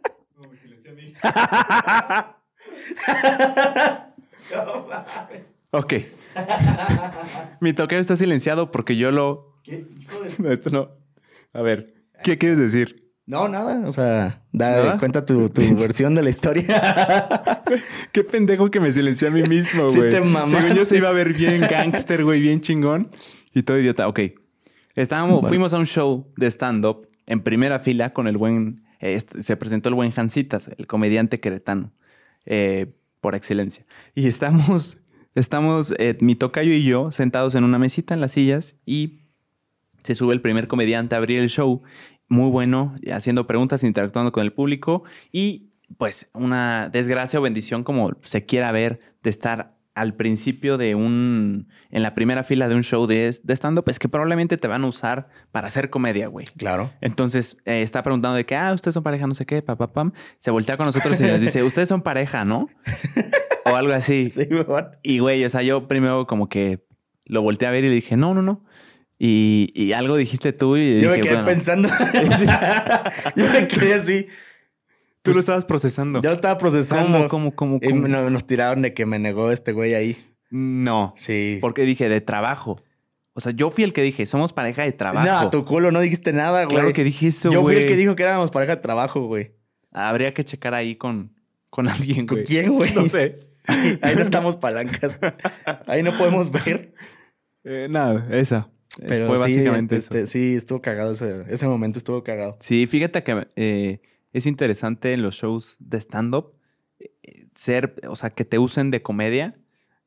[4.54, 5.52] No mames.
[5.70, 5.92] Ok.
[7.60, 9.60] Mi toqueo está silenciado porque yo lo.
[9.62, 9.84] ¿Qué?
[10.00, 10.88] Hijo de- Esto no.
[11.52, 11.92] A ver,
[12.24, 13.12] ¿qué quieres decir?
[13.26, 13.86] No, nada.
[13.86, 14.98] O sea, da, ¿Nada?
[14.98, 17.62] cuenta tu, tu versión de la historia.
[18.12, 20.10] Qué pendejo que me silencié a mí mismo, Sí güey.
[20.10, 20.58] te mamaste.
[20.58, 23.10] Según yo se iba a ver bien gangster, güey, bien chingón.
[23.52, 24.08] Y todo idiota.
[24.08, 24.20] Ok.
[24.94, 28.84] Estábamos, fuimos a un show de stand-up en primera fila con el buen.
[29.00, 31.92] Este, se presentó el buen Jancitas, el comediante queretano,
[32.46, 33.84] eh, por excelencia.
[34.14, 34.98] Y estamos,
[35.34, 39.20] estamos, eh, mi tocayo y yo, sentados en una mesita en las sillas y
[40.02, 41.82] se sube el primer comediante a abrir el show.
[42.28, 48.12] Muy bueno, haciendo preguntas, interactuando con el público y pues una desgracia o bendición como
[48.22, 52.84] se quiera ver de estar al principio de un, en la primera fila de un
[52.84, 56.46] show de, de stand-up, es que probablemente te van a usar para hacer comedia, güey.
[56.56, 56.92] claro.
[57.00, 60.12] Entonces eh, está preguntando de que, ah, ustedes son pareja, no sé qué, papá, pam.
[60.38, 62.68] Se voltea con nosotros y nos dice, ustedes son pareja, ¿no?
[63.64, 64.32] o algo así.
[64.38, 64.84] Sí, güey.
[65.02, 66.86] Y güey, o sea, yo primero como que
[67.24, 68.64] lo volteé a ver y le dije, no, no, no.
[69.18, 71.88] Y, y algo dijiste tú y Yo dije, me quedé bueno, pensando.
[73.36, 74.28] Yo me quedé así.
[75.28, 76.20] Tú lo pues, estabas procesando.
[76.22, 77.28] Yo lo estaba procesando.
[77.28, 78.08] ¿Cómo, cómo, cómo, Y cómo?
[78.08, 80.16] no- nos tiraron de que me negó este güey ahí.
[80.50, 81.58] No, Sí.
[81.60, 82.80] porque dije de trabajo.
[83.34, 85.26] O sea, yo fui el que dije, somos pareja de trabajo.
[85.26, 86.74] No, tu culo no dijiste nada, güey.
[86.76, 87.86] Claro que dije eso, Yo fui el güey.
[87.88, 89.52] que dijo que éramos pareja de trabajo, güey.
[89.92, 91.32] Habría que checar ahí con,
[91.70, 92.46] con alguien, ¿Con güey.
[92.46, 92.92] quién, güey?
[92.94, 93.40] No sé.
[94.02, 95.18] Ahí no estamos palancas.
[95.86, 96.94] Ahí no podemos ver.
[97.64, 98.70] Eh, nada, esa.
[99.06, 100.14] Pero Fue sí, básicamente eso.
[100.14, 102.56] este, sí, estuvo cagado ese, ese momento, estuvo cagado.
[102.60, 104.00] Sí, fíjate que eh,
[104.38, 106.54] es interesante en los shows de stand-up
[107.00, 109.56] eh, ser, o sea, que te usen de comedia,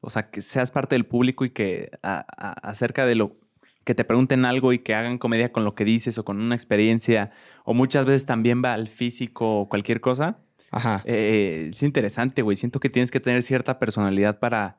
[0.02, 3.38] o sea, que seas parte del público y que a- a- acerca de lo
[3.84, 6.56] que te pregunten algo y que hagan comedia con lo que dices o con una
[6.56, 7.32] experiencia,
[7.66, 10.40] o muchas veces también va al físico o cualquier cosa.
[10.72, 11.02] Ajá.
[11.06, 12.58] Eh, es interesante, güey.
[12.58, 14.78] Siento que tienes que tener cierta personalidad para,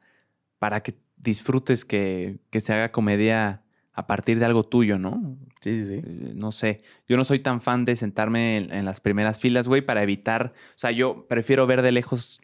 [0.59, 3.62] para que disfrutes que, que se haga comedia
[3.93, 5.37] a partir de algo tuyo, ¿no?
[5.61, 6.03] Sí, sí, sí.
[6.05, 9.69] Eh, no sé, yo no soy tan fan de sentarme en, en las primeras filas,
[9.69, 12.41] güey, para evitar, o sea, yo prefiero ver de lejos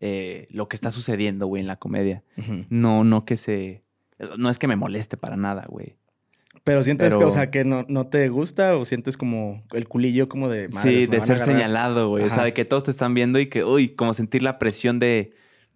[0.00, 2.22] eh, lo que está sucediendo, güey, en la comedia.
[2.68, 3.82] No, no que se,
[4.36, 5.96] no es que me moleste para nada, güey.
[6.64, 10.28] Pero sientes que, o sea, que no, no te gusta o sientes como el culillo
[10.28, 10.70] como de...
[10.70, 12.24] Sí, de ser señalado, güey.
[12.24, 14.98] O sea, de que todos te están viendo y que, uy, como sentir la presión
[14.98, 15.32] de,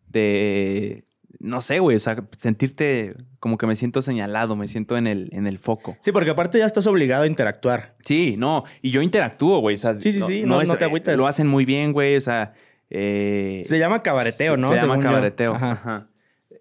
[0.08, 1.04] de,
[1.42, 5.28] no sé, güey, o sea, sentirte como que me siento señalado, me siento en el,
[5.32, 5.96] en el foco.
[6.00, 7.96] Sí, porque aparte ya estás obligado a interactuar.
[8.04, 9.74] Sí, no, y yo interactúo, güey.
[9.74, 11.16] O sea, Sí, sí, sí, no- no te agüitas.
[11.16, 12.16] Lo hacen muy bien, güey.
[12.16, 12.54] O sea,
[12.90, 14.68] eh, Se llama cabareteo, se- ¿no?
[14.68, 15.08] Se llama Según yo.
[15.08, 15.54] cabareteo.
[15.54, 15.72] Ajá.
[15.72, 16.08] Ajá.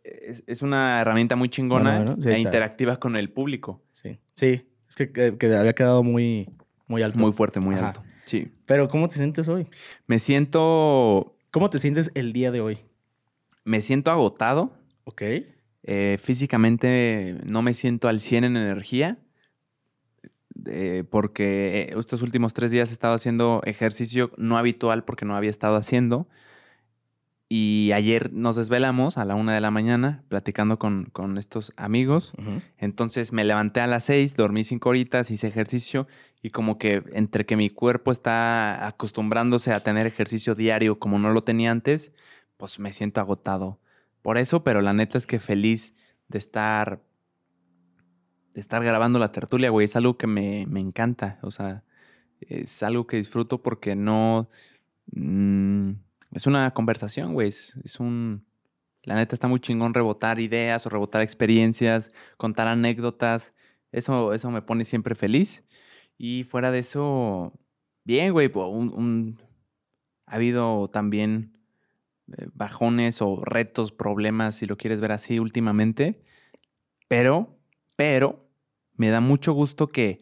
[0.04, 3.84] Es, es una herramienta muy chingona Bueno, bueno, sí, e interactiva con el público.
[3.94, 4.20] Sí.
[4.36, 4.68] Sí.
[4.90, 6.50] Es que, que- que había quedado muy,
[6.88, 7.20] muy alto.
[7.20, 7.90] Muy fuerte, muy Ajá.
[7.90, 8.04] alto.
[8.26, 8.52] Sí.
[8.66, 9.68] Pero ¿cómo te sientes hoy?
[10.08, 11.38] Me siento.
[11.52, 12.80] ¿Cómo te sientes el día de hoy?
[13.64, 14.74] Me siento agotado.
[15.04, 15.22] Ok.
[15.84, 19.18] Eh, físicamente no me siento al 100 en energía.
[20.68, 25.50] eh, porque estos últimos tres días he estado haciendo ejercicio no habitual porque no había
[25.50, 26.28] estado haciendo.
[27.50, 32.34] Y ayer nos desvelamos a la una de la mañana platicando con, con estos amigos.
[32.78, 36.08] Entonces me levanté a las seis, dormí cinco horitas, hice ejercicio
[36.42, 41.32] y como que entre que mi cuerpo está acostumbrándose a tener ejercicio diario como no
[41.32, 42.14] lo tenía antes,
[42.62, 43.80] pues me siento agotado
[44.22, 45.96] por eso, pero la neta es que feliz
[46.28, 47.02] de estar
[48.54, 51.84] de estar grabando la tertulia, güey, es algo que me, me encanta, o sea,
[52.40, 54.48] es algo que disfruto porque no
[55.12, 55.94] mm,
[56.34, 58.46] es una conversación, güey, es, un
[59.02, 63.56] la neta está muy chingón rebotar ideas o rebotar experiencias, contar anécdotas.
[63.92, 65.66] Eso, eso me pone siempre feliz.
[66.20, 67.52] Y fuera de eso,
[68.04, 68.52] bien, güey.
[68.54, 69.40] un-
[70.28, 71.61] ha habido también
[72.54, 76.22] bajones o retos, problemas, si lo quieres ver así, últimamente.
[77.08, 77.58] Pero,
[77.96, 78.50] pero,
[78.96, 80.20] me da mucho gusto que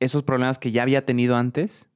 [0.00, 1.90] esos problemas que ya había tenido antes,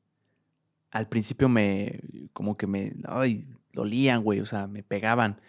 [0.91, 2.01] al principio me,
[2.33, 5.41] como que me, ay, dolían, güey, o sea, me pegaban.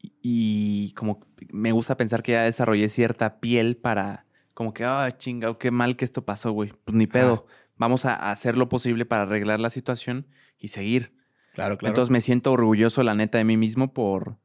[0.00, 1.20] Y, y como
[1.50, 5.96] me gusta pensar que ya desarrollé cierta piel para, como que, ah, chingado, qué mal
[5.96, 6.72] que esto pasó, güey.
[6.84, 7.46] Pues ni pedo.
[7.76, 10.26] Vamos a hacer lo posible para arreglar la situación
[10.58, 11.17] y seguir.
[11.58, 11.90] Claro, claro.
[11.90, 14.36] Entonces me siento orgulloso, la neta, de mí mismo por,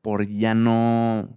[0.00, 1.36] por ya no,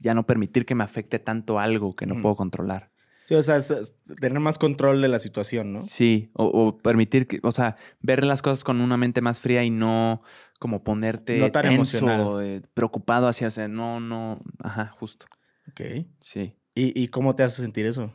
[0.00, 2.90] ya no permitir que me afecte tanto algo que no puedo controlar.
[3.24, 5.82] Sí, o sea, es- es tener más control de la situación, ¿no?
[5.82, 9.62] Sí, o, o permitir que, o sea, ver las cosas con una mente más fría
[9.62, 10.22] y no
[10.58, 15.26] como ponerte No tan tenso, eh, preocupado hacia, o sea, no, no, ajá, justo.
[15.70, 16.06] Ok.
[16.20, 16.54] Sí.
[16.74, 18.10] ¿Y, y cómo te hace sentir eso?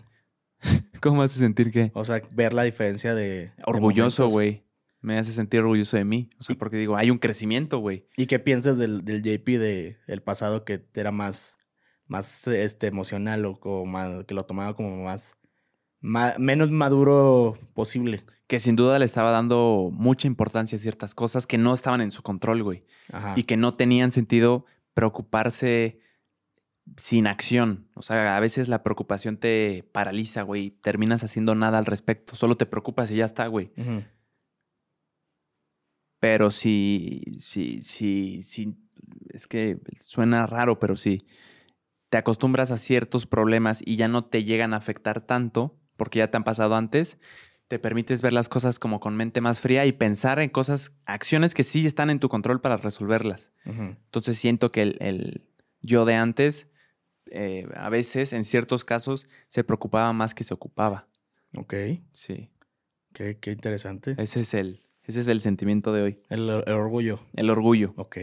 [1.01, 1.91] ¿Cómo hace sentir que?
[1.93, 3.51] O sea, ver la diferencia de...
[3.67, 4.63] Orgulloso, güey.
[5.03, 6.29] Me hace sentir orgulloso de mí.
[6.39, 8.07] O sea, Y- porque digo, hay un crecimiento, güey.
[8.17, 11.57] ¿Y qué piensas del, del JP de, del pasado que era más,
[12.07, 15.37] más este, emocional o, como más, que lo tomaba como más,
[16.01, 18.23] ma- menos maduro posible?
[18.47, 22.11] Que sin duda le estaba dando mucha importancia a ciertas cosas que no estaban en
[22.11, 22.83] su control, güey.
[23.11, 23.33] Ajá.
[23.35, 25.99] y que no tenían sentido preocuparse
[26.97, 27.87] sin acción.
[27.95, 30.71] O sea, a veces la preocupación te paraliza, güey.
[30.71, 32.35] Terminas haciendo nada al respecto.
[32.35, 33.71] Solo te preocupas y ya está, güey.
[33.77, 34.03] Ujú.
[36.23, 38.77] Pero si, si, si, si,
[39.31, 41.27] es que suena raro, pero si
[42.07, 46.31] te acostumbras a ciertos problemas y ya no te llegan a afectar tanto, porque ya
[46.31, 47.19] te han pasado antes,
[47.67, 51.53] te permites ver las cosas como con mente más fría y pensar en cosas, acciones
[51.53, 53.51] que sí están en tu control para resolverlas.
[53.65, 55.45] Entonces siento que el, el
[55.81, 56.71] yo de antes,
[57.31, 61.09] eh, a veces, en ciertos casos, se preocupaba más que se ocupaba.
[61.57, 61.73] Ok.
[62.13, 62.49] Sí.
[63.11, 64.15] Qué, qué interesante.
[64.17, 66.19] Ese es el, ese es el sentimiento de hoy.
[66.29, 67.19] El, el orgullo.
[67.35, 67.93] El orgullo.
[67.97, 68.17] Ok.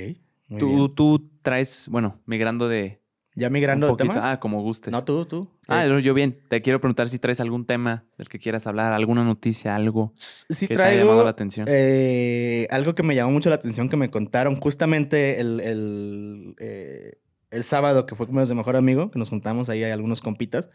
[0.48, 0.94] Muy Tú, bien.
[0.94, 2.98] tú traes, bueno, migrando de
[3.36, 4.14] ¿Ya migrando un de poquito.
[4.14, 4.32] tema?
[4.32, 4.90] Ah, como gustes.
[4.90, 5.48] no, tú, tú.
[5.68, 6.40] Ah, Eh, yo bien.
[6.48, 10.66] Te quiero preguntar si traes algún tema del que quieras hablar, alguna noticia, algo sí
[10.66, 11.66] que te haya llamado traigo la atención.
[11.70, 17.18] eh, algo que me llamó mucho la atención que me contaron justamente el, el, eh,
[17.52, 20.68] el sábado que fue como de mejor amigo, que nos juntamos ahí, hay algunos compitas.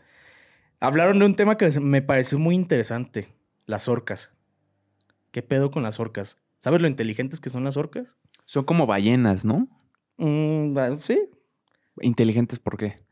[0.80, 3.28] Hablaron de un tema que me pareció muy interesante,
[3.66, 4.34] las orcas.
[5.36, 6.38] ¿Qué pedo con las orcas?
[6.60, 8.16] ¿Sabes lo inteligentes que son las orcas?
[8.46, 9.68] Son como ballenas, ¿no?
[10.16, 11.30] Mm, sí.
[12.00, 13.04] Inteligentes, ¿por qué?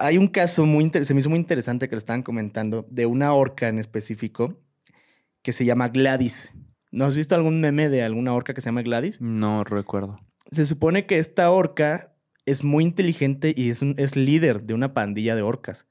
[0.00, 3.34] Hay un caso muy se me hizo muy interesante que lo estaban comentando de una
[3.34, 4.62] orca en específico
[5.42, 6.54] que se llama Gladys.
[6.90, 9.20] ¿No has visto algún meme de alguna orca que se llama Gladys?
[9.20, 10.20] No recuerdo.
[10.50, 12.14] Se supone que esta orca
[12.46, 15.86] es muy inteligente y es, un- es líder de una pandilla de orcas.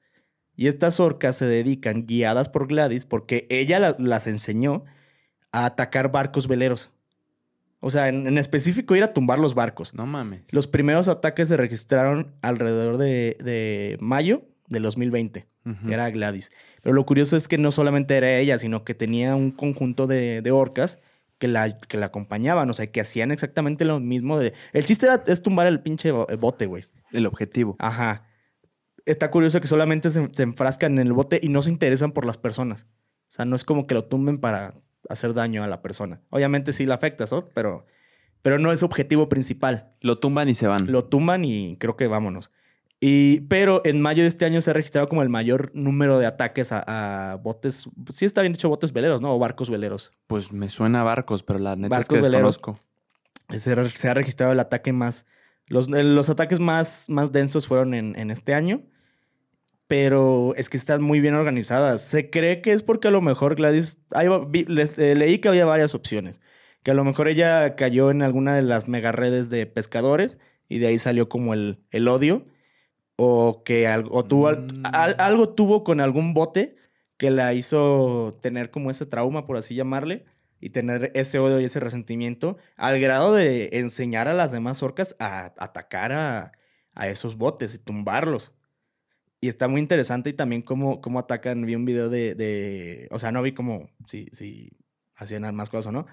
[0.56, 4.82] Y estas orcas se dedican, guiadas por Gladys, porque ella la- las enseñó
[5.52, 6.90] a atacar barcos veleros.
[7.80, 9.92] O sea, en, en específico ir a tumbar los barcos.
[9.94, 10.42] No mames.
[10.52, 15.46] Los primeros ataques se registraron alrededor de, de mayo del 2020.
[15.64, 15.86] Ujú.
[15.86, 16.50] que Era Gladys.
[16.82, 20.42] Pero lo curioso es que no solamente era ella, sino que tenía un conjunto de,
[20.42, 20.98] de orcas
[21.38, 22.68] que la, que la acompañaban.
[22.70, 24.38] O sea, que hacían exactamente lo mismo.
[24.38, 24.52] De...
[24.72, 26.84] El chiste era, es tumbar el pinche bo- bote, güey.
[27.12, 27.76] El objetivo.
[27.78, 28.26] Ajá.
[29.06, 32.24] Está curioso que solamente se, se enfrascan en el bote y no se interesan por
[32.24, 32.84] las personas.
[33.28, 34.74] O sea, no es como que lo tumben para
[35.08, 36.20] hacer daño a la persona.
[36.30, 37.48] Obviamente sí la afecta, ¿no?
[37.54, 37.86] Pero,
[38.42, 39.92] pero no es objetivo principal.
[40.00, 40.90] Lo tumban y se van.
[40.90, 42.50] Lo tumban y creo que vámonos.
[43.04, 46.26] Y, pero en mayo de este año se ha registrado como el mayor número de
[46.26, 47.88] ataques a, a botes.
[48.10, 49.34] Sí está bien dicho botes veleros, ¿no?
[49.34, 50.12] O barcos veleros.
[50.28, 52.54] Pues me suena a barcos, pero la neta Barcos es que veleros.
[52.56, 52.80] desconozco.
[53.58, 55.26] Se, ha- se ha registrado el ataque más.
[55.66, 58.82] Los, los ataques más, más densos fueron en, en este año.
[59.92, 62.00] Pero es que están muy bien organizadas.
[62.00, 63.98] Se cree que es porque a lo mejor Gladys.
[64.12, 66.40] ahí va- vi- les- eh, leí que había varias opciones.
[66.82, 70.78] Que a lo mejor ella cayó en alguna de las mega redes de pescadores y
[70.78, 72.46] de ahí salió como el, el odio.
[73.16, 74.82] O que algo, o tuvo, Mm.
[74.94, 76.74] al- algo tuvo con algún bote
[77.18, 80.24] que la hizo tener como ese trauma, por así llamarle,
[80.58, 85.14] y tener ese odio y ese resentimiento al grado de enseñar a las demás orcas
[85.20, 86.52] a atacar a,
[86.94, 88.54] a esos botes y tumbarlos.
[89.44, 91.66] Y está muy interesante y también cómo, cómo atacan.
[91.66, 93.90] Vi un video de, de- O sea, no vi cómo.
[94.06, 94.70] Si, si
[95.16, 96.06] hacían más cosas o no.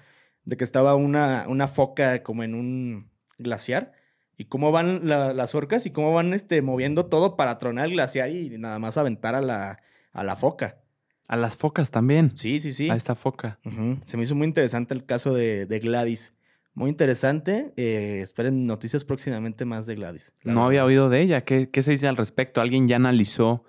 [0.44, 3.92] De que estaba una, una foca como en un glaciar.
[4.36, 7.92] Y cómo van la- las orcas y cómo van este, moviendo todo para tronar el
[7.92, 9.78] glaciar y nada más aventar a la,
[10.12, 10.80] a la foca.
[11.28, 12.36] A las focas también.
[12.36, 12.90] Sí, sí, sí.
[12.90, 13.60] A esta foca.
[14.06, 16.34] Se me hizo muy interesante el caso de, de Gladys.
[16.74, 17.72] Muy interesante.
[17.76, 20.32] Eh, esperen noticias próximamente más de Gladys.
[20.42, 21.44] la No había oído de ella.
[21.44, 22.60] ¿Qué, ¿Qué se dice al respecto?
[22.60, 23.64] ¿Alguien ya analizó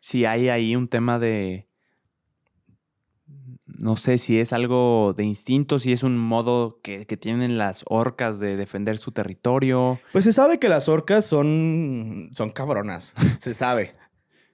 [0.00, 1.68] si hay ahí un tema de...
[3.64, 7.84] No sé si es algo de instinto, si es un modo que, que tienen las
[7.88, 10.00] orcas de defender su territorio.
[10.12, 13.14] Pues se sabe que las orcas son, son cabronas.
[13.38, 13.96] se sabe.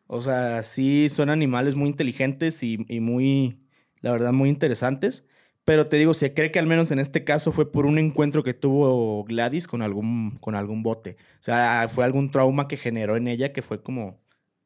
[0.07, 3.61] O sea, sí son animales muy inteligentes y, y muy,
[4.01, 5.29] la verdad, muy interesantes.
[5.65, 8.43] Pero te digo, se cree que al menos en este caso fue por un encuentro
[8.43, 11.17] que tuvo Gladys con algún, con algún bote.
[11.39, 14.21] O sea, fue algún trauma que generó en ella que fue como,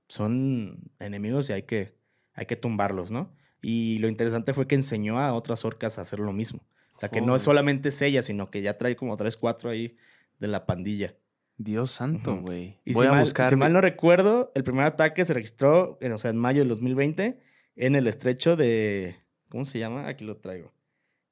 [0.08, 1.94] son enemigos y hay que,
[2.32, 3.30] hay que tumbarlos, ¿no?
[3.60, 6.60] Y lo interesante fue que enseñó a otras orcas a hacer lo mismo.
[6.94, 7.40] O sea, que no Joder.
[7.40, 9.96] solamente es ella, sino que ya trae como tres, cuatro ahí
[10.38, 11.14] de la pandilla.
[11.58, 12.78] Dios santo, güey.
[12.84, 13.48] Y Voy si, a mal, buscar.
[13.48, 16.68] si mal no recuerdo, el primer ataque se registró, en, o sea, en mayo del
[16.68, 17.38] 2020,
[17.76, 19.16] en el estrecho de.
[19.48, 20.08] ¿Cómo se llama?
[20.08, 20.72] Aquí lo traigo.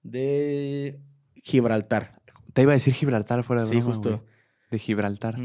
[0.05, 1.01] De
[1.43, 2.21] Gibraltar.
[2.53, 4.25] Te iba a decir Gibraltar fuera de Sí, broma, justo.
[4.71, 5.37] De Gibraltar.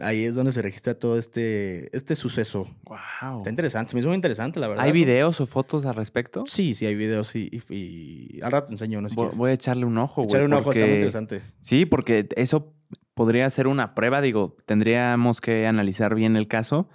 [0.00, 2.68] Ahí es donde se registra todo este, este suceso.
[2.84, 3.38] Wow.
[3.38, 4.84] Está interesante, se me hizo muy interesante, la verdad.
[4.84, 6.44] ¿Hay videos o fotos al respecto?
[6.46, 9.12] Sí, sí, hay videos y, y, y al rato te enseño unos.
[9.12, 10.28] si Voy, voy a echarle un ojo, güey.
[10.28, 11.42] Echarle un ojo, está muy interesante.
[11.60, 12.74] Sí, porque eso
[13.14, 14.20] podría ser una prueba.
[14.20, 16.88] Digo, tendríamos que analizar bien el caso,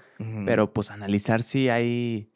[0.46, 2.33] pero pues analizar si hay.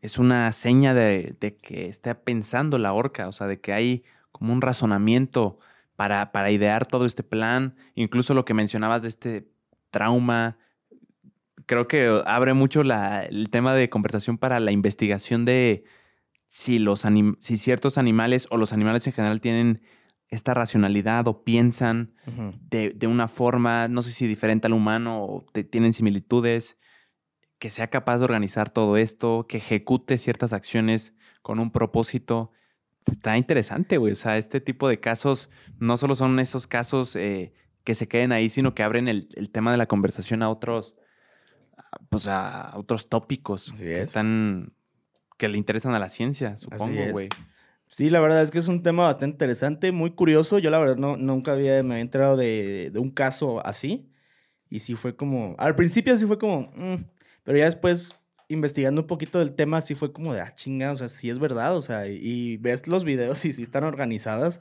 [0.00, 4.04] Es una seña de, de que está pensando la orca, o sea, de que hay
[4.32, 5.58] como un razonamiento
[5.96, 7.74] para, para idear todo este plan.
[7.94, 9.48] Incluso lo que mencionabas de este
[9.90, 10.58] trauma.
[11.66, 15.84] Creo que abre mucho la- el tema de conversación para la investigación de
[16.46, 19.82] si, los anim- si ciertos animales o los animales en general tienen
[20.28, 22.12] esta racionalidad o piensan
[22.70, 26.78] de, de una forma, no sé si diferente al humano o te- tienen similitudes,
[27.58, 32.52] que sea capaz de organizar todo esto, que ejecute ciertas acciones con un propósito.
[33.06, 34.12] Está interesante, güey.
[34.12, 37.52] O sea, este tipo de casos no solo son esos casos eh,
[37.84, 40.94] que se queden ahí, sino que abren el, el tema de la conversación a otros,
[42.10, 44.08] pues a otros tópicos Así que es.
[44.08, 44.72] están,
[45.36, 47.28] que le interesan a la ciencia, supongo, güey.
[47.88, 50.58] Sí, la verdad es que es un tema bastante interesante, muy curioso.
[50.58, 54.12] Yo la verdad no, nunca había, me había enterado de, de un caso así.
[54.68, 56.96] Y sí fue como, al principio sí fue como, mm,
[57.48, 60.96] pero ya después investigando un poquito del tema sí fue como de, ah, chinga, o
[60.96, 64.60] sea, sí es verdad, o sea, y, y ves los videos y sí están organizadas.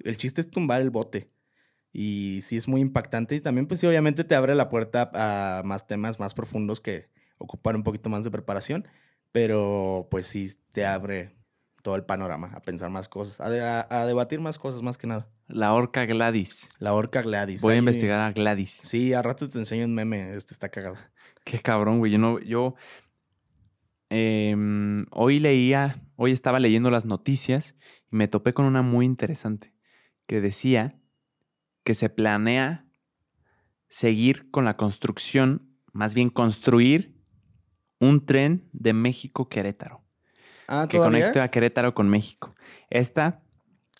[0.00, 1.30] El chiste es tumbar el bote.
[1.90, 5.62] Y sí es muy impactante y también pues sí obviamente te abre la puerta a
[5.64, 7.08] más temas más profundos que
[7.38, 8.86] ocupan un poquito más de preparación,
[9.32, 11.34] pero pues sí te abre
[11.82, 14.98] todo el panorama, a pensar más cosas, a, de- a- a debatir más cosas más
[14.98, 15.28] que nada.
[15.46, 16.70] La orca Gladys.
[16.78, 17.62] La orca Gladys.
[17.62, 18.70] Voy a ahí- investigar a Gladys.
[18.70, 20.96] Sí, a ratos te enseño un meme, este está cagado.
[21.48, 22.12] Qué cabrón, güey.
[22.12, 22.74] Yo no, yo
[24.10, 27.74] em, hoy leía, hoy estaba leyendo las noticias
[28.12, 29.72] y me topé con una muy interesante
[30.26, 31.00] que decía
[31.84, 32.84] que se planea
[33.88, 37.16] seguir con la construcción, más bien construir
[37.98, 40.04] un tren de México-Querétaro
[40.66, 42.54] Ah, que conecte a Querétaro con México.
[42.90, 43.40] Esta,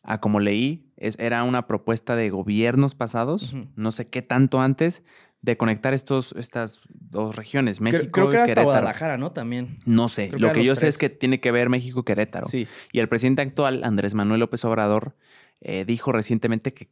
[0.03, 5.03] a como leí, es, era una propuesta de gobiernos pasados, no sé qué tanto antes,
[5.41, 8.66] de conectar estos, estas dos regiones, México creo, que y era hasta Querétaro.
[8.66, 9.32] Guadalajara, ¿no?
[9.32, 9.78] También.
[9.86, 12.47] No sé, Creo lo que yo sé es que tiene que ver México-Querétaro.
[12.47, 12.66] Sí.
[12.93, 15.14] Y el presidente actual, Andrés Manuel López Obrador,
[15.61, 16.91] eh, dijo recientemente que,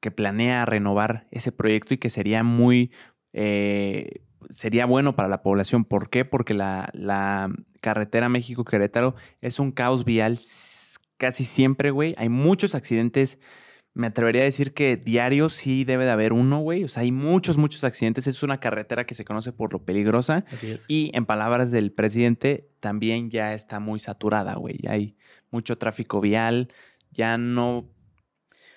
[0.00, 2.92] que planea renovar ese proyecto y que sería muy,
[3.32, 5.84] eh, sería bueno para la población.
[5.84, 6.24] ¿Por qué?
[6.24, 10.38] Porque la, la carretera México-Querétaro es un caos vial
[11.16, 12.14] casi siempre, güey.
[12.16, 13.38] Hay muchos accidentes.
[13.98, 16.84] Me atrevería a decir que diario sí debe de haber uno, güey.
[16.84, 18.28] O sea, hay muchos, muchos accidentes.
[18.28, 20.44] Es una carretera que se conoce por lo peligrosa.
[20.52, 20.84] Así es.
[20.86, 24.78] Y en palabras del presidente, también ya está muy saturada, güey.
[24.80, 25.16] Ya hay
[25.50, 26.72] mucho tráfico vial,
[27.10, 27.90] ya no,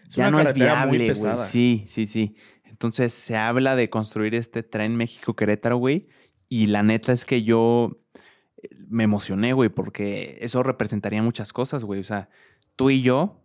[0.08, 1.38] Es ya no es viable, güey.
[1.38, 2.36] Sí, sí, sí.
[2.66, 6.08] Entonces se habla de construir este tren México-Querétaro, güey.
[6.50, 8.02] Y la neta es que yo
[8.64, 12.00] eh, me emocioné, güey, porque eso representaría muchas cosas, güey.
[12.00, 12.30] O sea,
[12.76, 13.41] tú y yo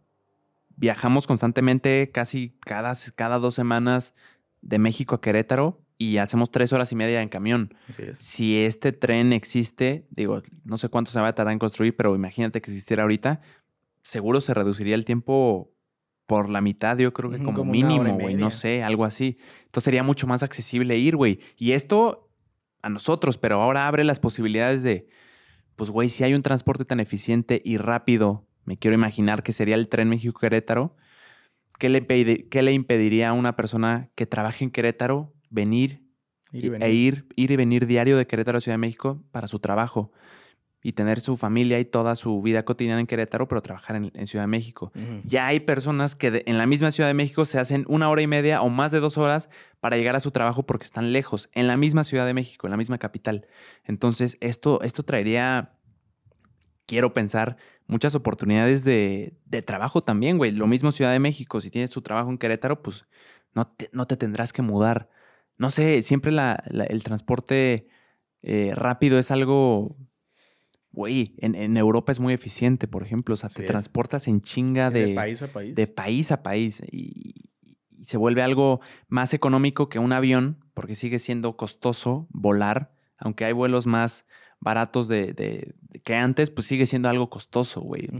[0.76, 4.14] viajamos constantemente, casi cada, cada dos semanas
[4.60, 8.18] de México a Querétaro y hacemos tres horas y media en camión Así es.
[8.18, 12.14] si este tren existe, digo, no sé cuánto se va a tardar en construir, pero
[12.14, 13.40] imagínate que existiera ahorita,
[14.02, 15.72] seguro se reduciría el tiempo
[16.26, 19.38] por la mitad, yo creo que como, como mínimo, güey, no sé, algo así.
[19.64, 21.38] Entonces sería mucho más accesible ir, güey.
[21.56, 22.28] Y esto
[22.82, 25.08] a nosotros, pero ahora abre las posibilidades de,
[25.76, 29.74] pues, güey, si hay un transporte tan eficiente y rápido, me quiero imaginar que sería
[29.76, 30.94] el tren México-Querétaro,
[31.78, 36.02] ¿qué le, impedi- qué le impediría a una persona que trabaje en Querétaro venir
[36.52, 36.86] Ir y venir.
[36.88, 40.12] e ir, ir y venir diario de Querétaro a Ciudad de México para su trabajo
[40.82, 44.26] y tener su familia y toda su vida cotidiana en Querétaro, pero trabajar en, en
[44.28, 44.92] Ciudad de México.
[45.24, 48.22] Ya hay personas que de- en la misma Ciudad de México se hacen una hora
[48.22, 49.48] y media o más de dos horas
[49.80, 52.70] para llegar a su trabajo porque están lejos, en la misma Ciudad de México, en
[52.70, 53.46] la misma capital.
[53.84, 55.72] Entonces, esto, esto traería,
[56.86, 57.56] quiero pensar,
[57.86, 60.52] muchas oportunidades de, de trabajo también, güey.
[60.52, 63.06] Lo mismo Ciudad de México, si tienes tu trabajo en Querétaro, pues
[63.54, 65.08] no te, no te tendrás que mudar.
[65.58, 67.88] No sé, siempre la- la- el transporte
[68.42, 69.96] eh, rápido es algo.
[70.92, 73.34] Güey, en, en Europa es muy eficiente, por ejemplo.
[73.34, 73.68] O sea, Sí te es.
[73.70, 75.74] transportas en chinga Sí, de, de país a país.
[75.74, 77.50] de país a país y,
[77.90, 83.44] y se vuelve algo más económico que un avión porque sigue siendo costoso volar, aunque
[83.44, 84.25] hay vuelos más
[84.60, 88.08] baratos de, de- de que antes, pues sigue siendo algo costoso, güey.
[88.08, 88.18] O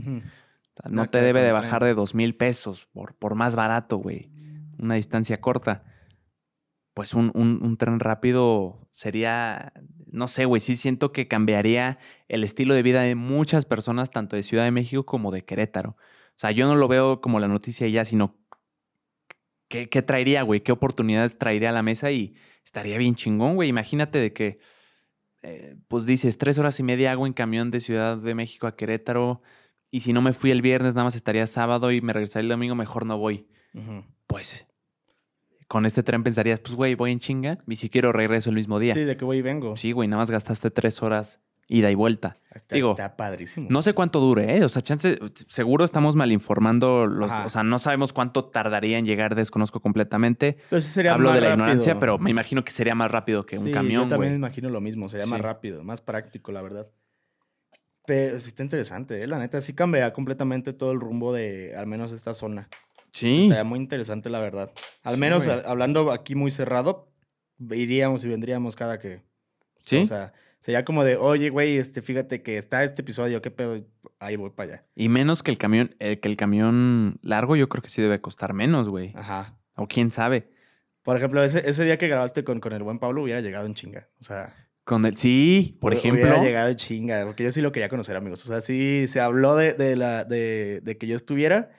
[0.81, 4.29] sea, No te debe de bajar de dos mil pesos por, por más barato, güey.
[4.79, 5.83] Una distancia corta.
[6.93, 9.71] Pues un, un- un tren rápido sería,
[10.07, 14.35] no sé, güey, sí siento que cambiaría el estilo de vida de muchas personas, tanto
[14.35, 15.91] de Ciudad de México como de Querétaro.
[15.91, 18.35] O sea, yo no lo veo como la noticia ya, sino
[19.67, 23.69] qué, qué traería, güey, qué oportunidades traería a la mesa y estaría bien chingón, güey.
[23.69, 24.59] Imagínate de que,
[25.47, 28.75] eh, pues dices, tres horas y media hago en camión de Ciudad de México a
[28.75, 29.41] Querétaro
[29.89, 32.49] y si no me fui el viernes, nada más estaría sábado y me regresaría el
[32.49, 33.47] domingo, mejor no voy.
[34.27, 34.67] Pues
[35.69, 38.77] con este tren pensarías, pues güey, voy en chinga y si quiero regreso el mismo
[38.77, 38.93] día.
[38.93, 39.77] Sí, de que voy y vengo.
[39.77, 42.37] Sí, güey, nada más gastaste tres horas ida y vuelta.
[42.53, 43.67] Está, Digo, está padrísimo.
[43.69, 44.63] No sé cuánto dure, ¿eh?
[44.63, 47.45] O sea, chance, seguro estamos mal informando los, Ajá.
[47.45, 50.57] o sea, no sabemos cuánto tardaría en llegar, desconozco completamente.
[50.69, 51.65] Pero sí sería Hablo más de la rápido.
[51.65, 54.81] ignorancia, pero me imagino que sería más rápido que un camión, Yo también imagino lo
[54.81, 55.07] mismo.
[55.09, 56.87] Sería más rápido, más práctico, la verdad.
[58.05, 59.27] Pero sí está interesante, ¿eh?
[59.27, 62.69] La neta, sí cambiaría completamente todo el rumbo de al menos esta zona.
[63.11, 63.43] Sí.
[63.43, 64.71] Estaría muy interesante, la verdad.
[65.03, 67.11] Al Sí, menos a- hablando aquí muy cerrado,
[67.69, 69.21] iríamos y vendríamos cada que.
[69.83, 69.97] Sí.
[70.03, 73.83] O sea, sería como de, oye, güey, este, fíjate que está este episodio, ¿qué pedo?
[74.19, 74.85] Ahí voy para allá.
[74.95, 78.21] Y menos que el camión, el, que el camión largo, yo creo que sí debe
[78.21, 79.13] costar menos, güey.
[79.15, 79.57] Ajá.
[79.75, 80.49] O quién sabe.
[81.03, 83.73] Por ejemplo, ese, ese día que grabaste con, con el buen Pablo hubiera llegado en
[83.75, 84.09] chinga.
[84.19, 84.53] O sea,
[84.83, 86.21] Con el, sí, por ejemplo.
[86.21, 88.43] Hubiera llegado en chinga, porque yo sí lo quería conocer, amigos.
[88.43, 91.71] O sea, sí se habló de, de la, de, de que yo estuviera,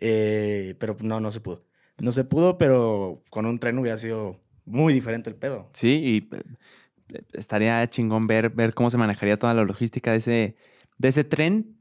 [0.00, 1.64] eh, pero no, no se pudo.
[1.98, 5.68] No se pudo, pero con un tren hubiera sido muy diferente el pedo.
[5.72, 6.42] Sí, y eh,
[7.32, 10.56] estaría chingón ver, ver cómo se manejaría toda la logística de ese,
[10.98, 11.76] de ese tren.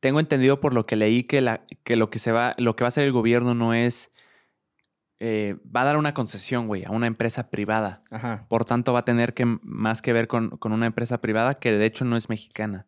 [0.00, 2.84] Tengo entendido por lo que leí que, la, que lo que se va, lo que
[2.84, 4.10] va a hacer el gobierno no es.
[5.20, 8.02] eh, va a dar una concesión, güey, a una empresa privada.
[8.10, 8.46] Ajá.
[8.48, 11.72] Por tanto, va a tener que más que ver con, con una empresa privada que
[11.72, 12.86] de hecho no es mexicana.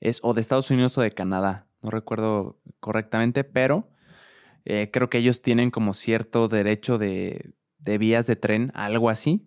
[0.00, 1.66] Es o de Estados Unidos o de Canadá.
[1.82, 3.88] No recuerdo correctamente, pero
[4.66, 9.46] eh, creo que ellos tienen como cierto derecho de, de vías de tren, algo así.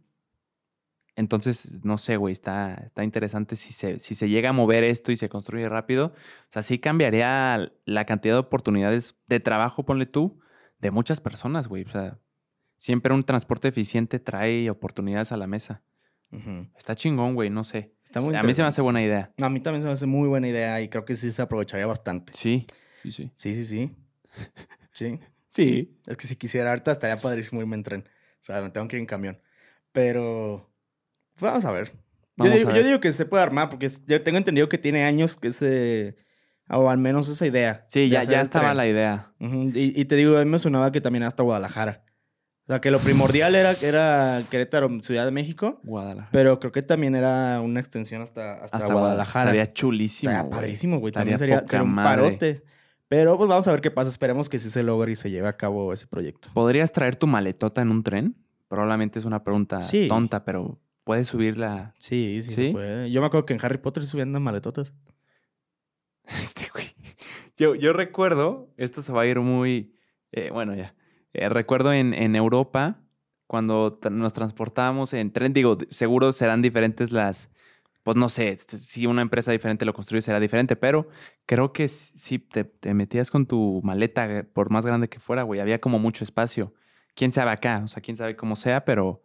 [1.16, 5.12] Entonces, no sé, güey, está, está interesante si se, si se llega a mover esto
[5.12, 6.08] y se construye rápido.
[6.08, 10.40] O sea, sí cambiaría la cantidad de oportunidades de trabajo, ponle tú,
[10.80, 11.84] de muchas personas, güey.
[11.84, 12.18] O sea,
[12.78, 15.84] siempre un transporte eficiente trae oportunidades a la mesa.
[16.76, 17.94] Está chingón, güey, no sé.
[18.04, 19.32] Está muy a mí se me hace buena idea.
[19.40, 21.86] A mí también se me hace muy buena idea y creo que sí se aprovecharía
[21.86, 22.34] bastante.
[22.34, 22.66] Sí,
[23.04, 23.32] sí, sí.
[23.36, 23.96] Sí, sí, sí.
[24.94, 25.20] Sí.
[25.54, 26.00] Sí.
[26.08, 28.10] Es que si quisiera ahorita estaría padrísimo irme en tren.
[28.42, 29.40] O sea, me tengo que ir en camión.
[29.92, 30.73] Pero
[31.40, 31.92] vamos a ver.
[32.38, 32.86] Yo digo, a yo ver.
[32.86, 36.18] digo que se puede armar porque yo tengo entendido que tiene años que se...
[36.70, 37.86] O al menos esa idea.
[37.90, 39.34] Sí, ya, ya estaba la idea.
[39.40, 42.04] Y, y te digo, a mí me sonaba que también hasta Guadalajara.
[42.64, 45.82] O sea, que lo primordial era, era Querétaro, Ciudad de México.
[45.84, 46.30] Guadalajara.
[46.32, 49.52] Pero creo que también era una extensión hasta, hasta, Guadalajara.
[49.52, 50.32] Estaría chulísimo.
[50.32, 51.12] Estaría padrísimo, güey.
[51.12, 52.22] También sería, sería un madre.
[52.24, 52.64] parote.
[53.10, 54.10] Pero pues vamos a ver qué pasa.
[54.10, 56.48] Esperemos que sí se logre y se lleve a cabo ese proyecto.
[56.54, 58.38] ¿Podrías traer tu maletota en un tren?
[58.70, 60.08] Probablemente es una pregunta Sí.
[60.08, 61.94] tonta, pero puedes subirla.
[62.00, 62.56] Sí, sí, ¿Sí?
[62.68, 63.12] se puede.
[63.12, 64.94] Yo me acuerdo que en Harry Potter subían unas maletotas.
[66.26, 66.88] Este, güey.
[67.58, 69.94] Yo, yo recuerdo, esto se va a ir muy.
[70.32, 70.96] eh, bueno, ya.
[71.34, 73.02] Eh, recuerdo en, en Europa,
[73.48, 77.50] cuando nos transportábamos en tren, digo, seguro serán diferentes las.
[78.04, 81.08] Pues no sé, si una empresa diferente lo construye será diferente, pero
[81.46, 85.44] creo que si te, te metías con tu maleta, eh, por más grande que fuera,
[85.44, 86.74] güey, había como mucho espacio.
[87.16, 89.24] Quién sabe acá, o sea, quién sabe cómo sea, pero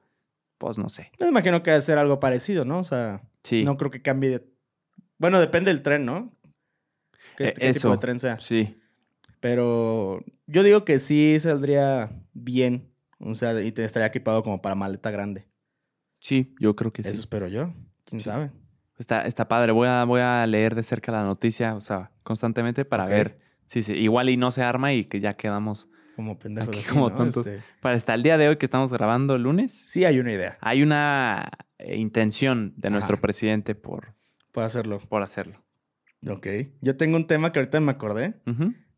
[0.59, 1.11] pues no sé.
[1.21, 2.79] Me imagino que debe ser algo parecido, ¿no?
[2.81, 4.45] O sea, Sí, no creo que cambie de...
[5.19, 6.33] Bueno, depende del tren, ¿no?
[7.37, 8.39] ¿Qué, Eh, qué tipo de tren sea?
[8.41, 8.75] sí.
[9.41, 12.91] Pero yo digo que sí saldría bien.
[13.21, 15.47] O sea, y te estaría equipado como para maleta grande.
[16.21, 17.11] Sí, yo creo que sí.
[17.11, 17.73] Eso espero yo.
[18.05, 18.25] ¿Quién Sí.
[18.25, 18.51] sabe?
[18.99, 19.71] Está, está padre.
[19.71, 23.85] Voy a, voy a leer de cerca la noticia, o sea, constantemente para ver si
[23.85, 25.89] se, igual y no se arma y que ya quedamos.
[26.19, 26.71] Como pendejos.
[26.71, 27.17] Aquí así, como ¿no?
[27.17, 27.47] tontos.
[27.47, 30.33] Este, Para hasta el día de hoy que estamos grabando el lunes, sí hay una
[30.33, 31.49] idea hay una
[31.79, 34.17] eh, intención de nuestro presidente por,
[34.51, 34.99] para hacerlo.
[35.09, 35.63] por hacerlo.
[36.27, 36.49] Ok.
[36.81, 38.35] Yo tengo un tema que ahorita me acordé.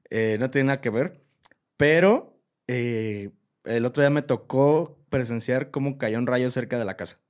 [0.09, 1.23] Eh, no tiene nada que ver.
[1.77, 3.33] Pero eh,
[3.65, 7.21] el otro día me tocó presenciar cómo cayó un rayo cerca de la casa.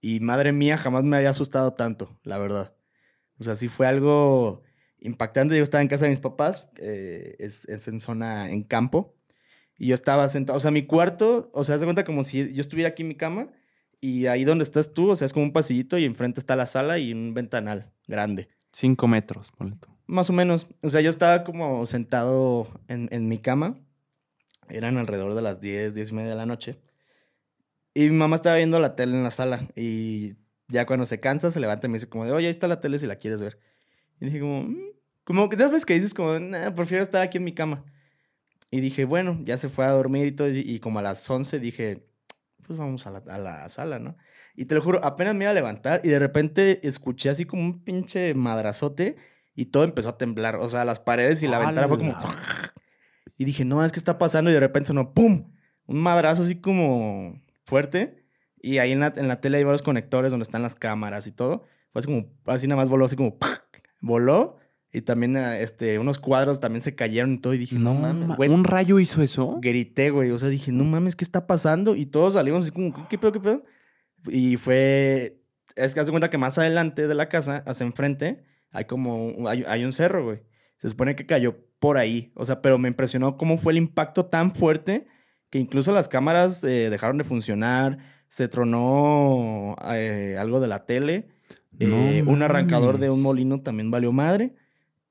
[0.00, 2.76] Y madre mía, jamás me había asustado tanto, la verdad.
[3.40, 4.62] O sea, sí fue algo
[5.00, 5.56] impactante.
[5.56, 9.15] Yo estaba en casa de mis papás, eh, es, es en zona, en campo.
[9.78, 12.54] Y yo estaba sentado, o sea, mi cuarto, o sea, haz de cuenta como si
[12.54, 13.48] yo estuviera aquí en mi cama
[14.00, 16.66] Y ahí donde estás tú, o sea, es como un pasillito y enfrente está la
[16.66, 18.48] sala y un ventanal grande.
[18.72, 19.88] Cinco metros, ponle tú.
[20.06, 20.66] Más o menos.
[20.82, 23.78] O sea, yo estaba como sentado en, en mi cama.
[24.68, 26.78] Eran alrededor de las 10, 10 y media de la noche.
[27.94, 29.68] Y mi mamá estaba viendo la tele en la sala.
[29.74, 30.34] Y
[30.68, 32.80] ya cuando se cansa, se levanta y me dice como de, oye, ahí está la
[32.80, 33.58] tele si la quieres ver.
[34.20, 34.76] Y dije como, "Mm".
[35.24, 37.84] como que sabes que dices como, nah, prefiero estar aquí en mi cama.
[38.76, 40.50] Y dije, bueno, ya se fue a dormir y todo.
[40.50, 42.06] Y, y como a las 11 dije,
[42.66, 44.16] pues vamos a la, a la sala, ¿no?
[44.54, 47.62] Y te lo juro, apenas me iba a levantar y de repente escuché así como
[47.62, 49.16] un pinche madrazote
[49.54, 50.56] y todo empezó a temblar.
[50.56, 52.14] O sea, las paredes y la ventana fue como...
[53.38, 55.52] Y dije, no, es que está pasando y de repente sonó ¡pum!
[55.86, 58.24] Un madrazo así como fuerte.
[58.60, 61.32] Y ahí en la, en la tele hay varios conectores donde están las cámaras y
[61.32, 61.64] todo.
[61.92, 63.38] Fue así como, así nada más voló, así como
[64.00, 64.58] voló.
[64.96, 67.52] Y también eh, este, unos cuadros también se cayeron y todo.
[67.52, 68.48] Y dije, no, No, mames, ma- güey.
[68.48, 69.58] ¿Un rayo hizo eso?
[69.60, 70.30] Grité, güey.
[70.30, 71.94] O sea, dije, no mames, ¿qué está pasando?
[71.94, 73.62] Y todos salimos así como, ¿qué pedo, qué pedo?
[74.28, 75.42] Y fue.
[75.74, 79.46] Es que haz de cuenta que más adelante de la casa, hacia enfrente, hay como.
[79.50, 80.40] Hay, hay un cerro, güey.
[80.78, 82.32] Se supone que cayó por ahí.
[82.34, 85.06] O sea, pero me impresionó cómo fue el impacto tan fuerte
[85.50, 87.98] que incluso las cámaras eh, dejaron de funcionar.
[88.28, 91.28] Se tronó eh, algo de la tele.
[91.78, 94.54] No eh, un arrancador de un molino también valió madre.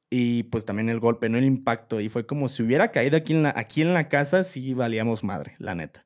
[0.09, 1.99] Y pues también el golpe, no el impacto.
[1.99, 5.23] Y fue como si hubiera caído aquí en la, aquí en la casa, sí valíamos
[5.23, 6.05] madre, la neta.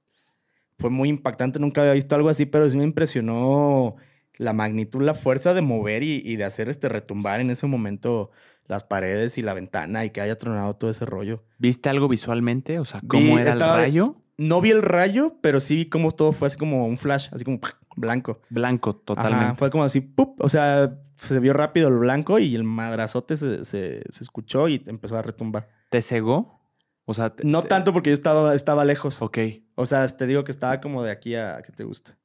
[0.78, 3.96] Fue muy impactante, nunca había visto algo así, pero sí me impresionó
[4.38, 8.32] la magnitud, la fuerza de mover y, y de hacer este retumbar en ese momento
[8.66, 11.44] las paredes y la ventana y que haya tronado todo ese rollo.
[11.58, 12.80] ¿Viste algo visualmente?
[12.80, 14.16] O sea, ¿cómo Vi- era estaba- el rayo?
[14.40, 17.44] No vi el rayo, pero sí vi cómo todo fue así como un flash, así
[17.44, 17.60] como
[17.98, 18.40] blanco.
[18.50, 19.56] Blanco, Ajá, totalmente.
[19.58, 20.40] fue como así, ¡pup!
[20.42, 24.82] O sea, se vio rápido el blanco y el madrazote se, se, se escuchó y
[24.88, 25.68] empezó a retumbar.
[25.90, 26.62] ¿Te cegó?
[27.04, 29.22] O sea, te- No te- tanto porque yo estaba, estaba lejos.
[29.22, 29.40] Ok.
[29.76, 31.62] O sea, te digo que estaba como de aquí a...
[31.66, 32.18] ¿Qué te gusta?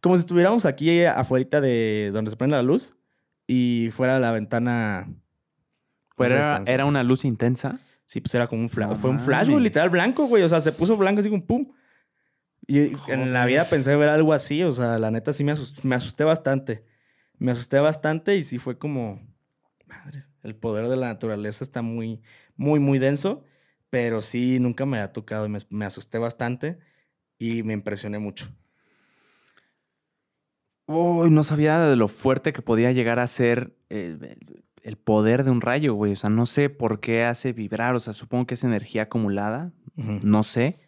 [0.00, 2.94] Como si estuviéramos aquí afuera de donde se prende la luz
[3.46, 5.08] y fuera la ventana...
[6.16, 7.72] Pero esa era, era una luz intensa.
[8.06, 8.90] Sí, pues era como un flash.
[8.90, 10.42] No Fue un flash, güey, literal blanco, güey.
[10.42, 11.72] O sea, se puso blanco así como pum.
[12.66, 14.62] Y en la vida pensé ver algo así.
[14.62, 16.84] O sea, la neta sí me asusté, me asusté bastante.
[17.38, 19.20] Me asusté bastante y sí fue como...
[19.86, 22.22] Madres, el poder de la naturaleza está muy,
[22.56, 23.44] muy, muy denso.
[23.90, 26.78] Pero sí, nunca me ha tocado y me, me asusté bastante
[27.38, 28.48] y me impresioné mucho.
[30.86, 34.36] Uy, no sabía de lo fuerte que podía llegar a ser eh,
[34.84, 36.12] el, poder de un rayo, güey.
[36.12, 37.94] O sea, no sé por qué hace vibrar.
[37.94, 39.72] O sea, supongo que es energía acumulada.
[39.96, 40.78] No sé.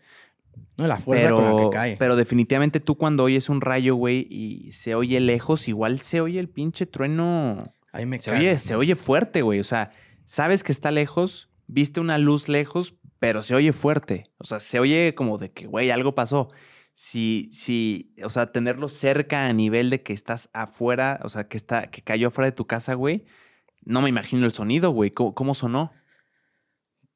[0.77, 1.97] No, la fuerza con la Pero, que cae.
[1.97, 6.39] pero definitivamente tú cuando oyes un rayo, güey, y se oye lejos, igual se oye
[6.39, 7.73] el pinche trueno.
[7.93, 9.61] Ahí me Se oye, se oye fuerte, güey.
[9.61, 9.93] O sea,
[10.27, 14.25] sabes que está lejos, viste una luz lejos, pero se oye fuerte.
[14.39, 16.51] O sea, se oye como de que, güey, algo pasó.
[16.93, 21.57] Si, si, o sea, tenerlo cerca a nivel de que estás afuera, o sea, que
[21.57, 23.25] está, que cayó afuera de tu casa, güey.
[23.87, 25.11] No me imagino el sonido, güey.
[25.11, 25.93] ¿Cómo, cómo sonó?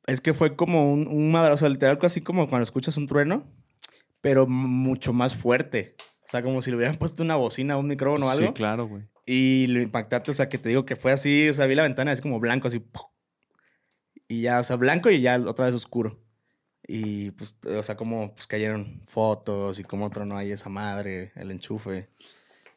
[0.06, 3.44] Es que fue como un, un madrazo, literal, así como cuando escuchas un trueno,
[4.22, 5.94] pero mucho más fuerte.
[6.26, 8.46] O sea, como si le hubieran puesto una bocina, un micrófono o algo.
[8.48, 9.02] Sí, claro, güey.
[9.26, 11.82] Y lo impactante, o sea, que te digo que fue así, o sea, vi la
[11.82, 12.78] ventana, es como blanco, así.
[12.78, 13.02] ¡pum!
[14.28, 16.20] Y ya, o sea, blanco y ya otra vez oscuro.
[16.86, 21.50] Y pues, o sea, como pues cayeron fotos y cómo tronó ahí esa madre, el
[21.50, 22.08] enchufe.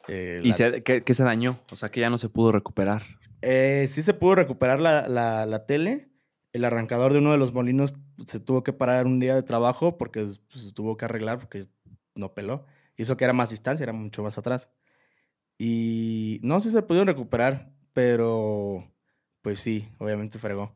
[0.07, 1.57] eh, ¿Y la- se, ¿qué, qué se dañó?
[1.71, 3.03] O sea, que ya no se pudo recuperar.
[3.45, 6.09] Eh, sí se pudo recuperar la, la- tele.
[6.53, 9.97] El arrancador de uno de los molinos se tuvo que parar un día de trabajo
[9.97, 11.67] porque pues, se tuvo que arreglar porque
[12.15, 12.65] no peló.
[12.95, 14.71] Hizo que era más distancia, era mucho más atrás.
[15.57, 18.91] Y no sé si se pudieron recuperar, pero
[19.41, 20.75] pues sí, obviamente fregó.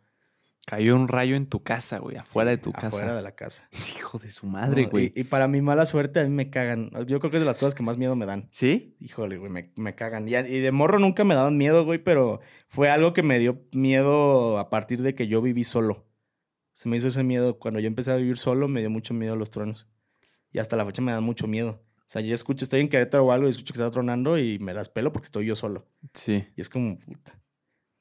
[0.69, 3.15] Cayó un rayo en tu casa, güey, afuera de tu Afuera casa.
[3.15, 3.69] de la casa.
[3.97, 5.13] Hijo de su madre, No, güey.
[5.15, 6.91] y, y para mi mala suerte, a mí me cagan.
[7.07, 8.49] Yo creo que es de las cosas que más miedo me dan.
[8.51, 8.97] ¿Sí?
[8.99, 10.27] Híjole, güey, me, me cagan.
[10.27, 13.39] Y, a- y de morro nunca me daban miedo, güey, pero fue algo que me
[13.39, 16.05] dio miedo a partir de que yo viví solo.
[16.73, 17.59] Se me hizo ese miedo.
[17.59, 19.87] Cuando yo empecé a vivir solo, me dio mucho miedo los truenos.
[20.51, 21.81] Y hasta la fecha me dan mucho miedo.
[21.99, 24.59] O sea, yo escucho, estoy en Querétaro o algo y escucho que está tronando y
[24.59, 25.87] me las pelo porque estoy yo solo.
[26.13, 26.45] Sí.
[26.57, 27.39] Y es como, puta.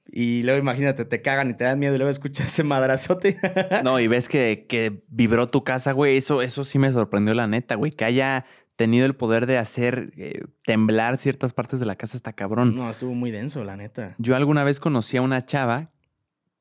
[0.09, 3.39] Y luego imagínate, te cagan y te dan miedo y luego escuchas ese madrazote.
[3.85, 6.17] No, y ves que, que vibró tu casa, güey.
[6.17, 7.91] Eso, eso sí me sorprendió, la neta, güey.
[7.91, 8.45] Que haya
[8.77, 12.77] tenido el poder de hacer eh, temblar ciertas partes de la casa está cabrón.
[12.77, 14.15] no, estuvo muy denso, la neta.
[14.19, 15.91] Yo alguna vez conocí a una chava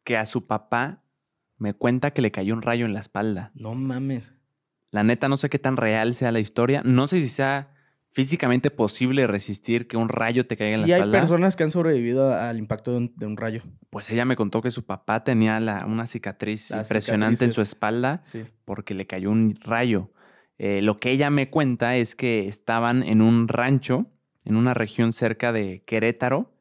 [0.04, 1.04] que a su papá
[1.58, 3.52] me cuenta que le cayó un rayo en la espalda.
[3.54, 4.34] No mames.
[4.92, 6.82] La neta, no sé qué tan real sea la historia.
[6.86, 7.75] No sé si sea
[8.16, 11.20] físicamente posible resistir que un rayo te caiga en Sí la hay espalda.
[11.20, 13.62] personas que han sobrevivido al impacto de un, de un rayo.
[13.90, 17.62] Pues ella me contó que su papá tenía la- una cicatriz Las impresionante en su
[17.62, 18.46] espalda Sí.
[18.64, 20.14] porque le cayó un rayo.
[20.58, 24.06] Eh, lo que ella me cuenta es que estaban en un rancho,
[24.46, 26.54] en una región cerca de Querétaro,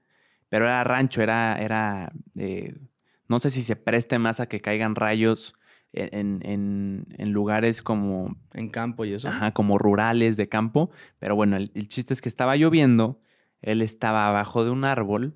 [0.49, 2.75] pero era rancho, era, era eh,
[3.29, 5.55] no sé si se preste más a que caigan rayos
[5.95, 9.29] en, en- en lugares como, En campo y eso.
[9.29, 13.19] ajá, como rurales de campo, pero bueno, el, el chiste es que estaba lloviendo,
[13.63, 15.35] él estaba abajo de un árbol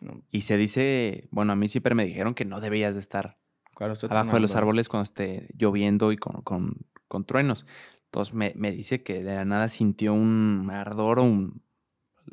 [0.00, 3.38] No, y se dice, bueno, a mí siempre me dijeron que no debías de estar
[3.74, 6.76] claro, abajo de los árboles cuando esté lloviendo y con, con-
[7.08, 7.64] con truenos.
[8.06, 11.62] Entonces me, me dice que de la nada sintió un ardor o un,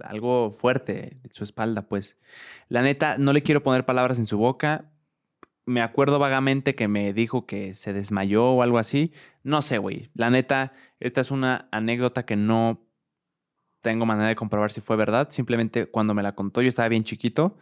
[0.04, 2.18] algo fuerte en su espalda, pues.
[2.68, 4.92] La neta, no le quiero poner palabras en su boca.
[5.66, 9.14] Me acuerdo vagamente que me dijo que se desmayó o algo así.
[9.44, 10.10] No sé, güey.
[10.16, 12.86] La neta, esta es una anécdota que no
[13.82, 15.28] tengo manera de comprobar si fue verdad.
[15.32, 17.58] Simplemente cuando me la contó, yo estaba bien chiquito.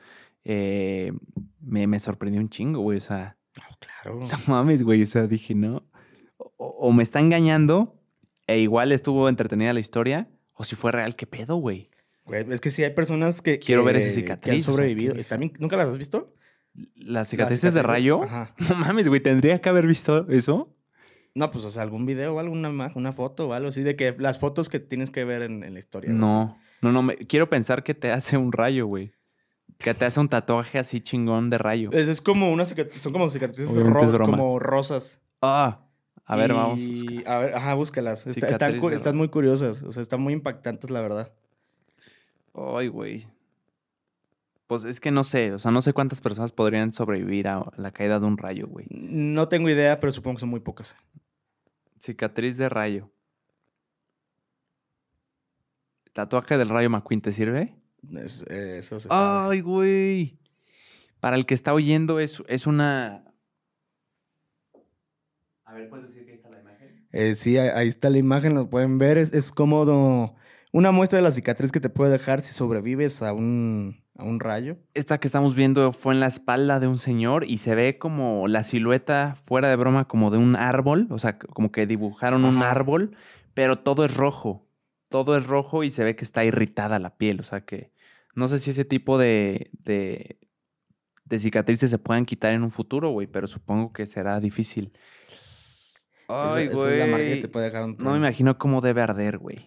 [0.45, 1.11] eh,
[1.59, 2.97] me, me sorprendió un chingo, güey.
[2.97, 4.19] O sea, No, claro.
[4.47, 5.03] no mames, güey.
[5.03, 5.83] O sea, dije, no.
[6.37, 7.99] O, o me está engañando
[8.47, 10.29] e igual estuvo entretenida la historia.
[10.53, 11.89] O si fue real, ¿qué pedo, güey?
[12.25, 13.59] Güey, es que sí hay personas que.
[13.59, 15.13] Quiero ver esa que cicatriz, han o sea, sobrevivido.
[15.13, 16.33] que- Están bien- ¿Nunca las has visto?
[16.95, 18.23] ¿Las cicatrices de rayo?
[18.23, 18.53] Ajá.
[18.69, 19.21] No mames, güey.
[19.21, 20.73] ¿Tendría que haber visto eso?
[21.36, 24.15] No, pues, o sea, algún video o alguna una foto o algo así, de que
[24.17, 26.11] las fotos que tienes que ver en, en la historia.
[26.11, 26.57] No.
[26.82, 27.01] No, no.
[27.03, 29.11] me- quiero pensar que te hace un rayo, güey.
[29.78, 31.89] Que te hace un tatuaje así chingón de rayo.
[31.91, 35.21] Es, es como una son como cicatrices ro- como rosas.
[35.41, 35.82] Ah.
[36.25, 36.82] A ver, Y- vamos.
[37.28, 38.25] A ver, ajá, búscalas.
[38.28, 39.84] Está- están, muy curiosas.
[39.84, 41.32] O sea, están muy impactantes, la verdad.
[42.53, 43.25] Ay, güey.
[44.68, 47.91] Pues es que no sé, o sea, no sé cuántas personas podrían sobrevivir a la
[47.91, 48.86] caída de un rayo, güey.
[48.89, 50.97] No tengo idea, pero supongo que son muy pocas.
[51.99, 53.09] Cicatriz de rayo.
[56.13, 57.76] ¿Tatuaje del rayo McQueen te sirve?
[58.13, 59.53] Es- eh, eso se sabe.
[59.55, 60.38] Ay, güey.
[61.20, 63.24] Para el que está oyendo, es, es una.
[65.65, 67.07] A ver, ¿puedes decir que ahí está la imagen?
[67.11, 69.18] Eh, sí, ahí, está la imagen, lo pueden ver.
[69.18, 70.36] Es, es como
[70.72, 74.39] una muestra de la cicatriz que te puede dejar si sobrevives a un, a un
[74.39, 74.78] rayo.
[74.93, 78.47] Esta que estamos viendo fue en la espalda de un señor y se ve como
[78.47, 81.07] la silueta, fuera de broma, como de un árbol.
[81.09, 83.15] O sea, como que dibujaron un árbol,
[83.53, 84.68] pero todo es rojo.
[85.09, 87.39] Todo es rojo y se ve que está irritada la piel.
[87.39, 87.91] O sea que
[88.36, 90.38] no sé si ese tipo de, de,
[91.26, 94.91] de cicatrices se puedan quitar en un futuro, güey, pero supongo que será difícil.
[96.28, 97.41] Ay, es güey.
[97.99, 99.65] No me imagino cómo debe arder, güey.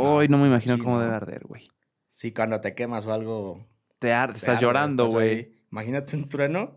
[0.00, 1.02] Hoy no me imagino sí, cómo no.
[1.02, 1.68] debe arder, güey.
[2.10, 3.66] Sí, cuando te quemas o algo.
[3.98, 5.52] Te, ar- te estás arde, llorando, güey.
[5.70, 6.76] Imagínate un trueno.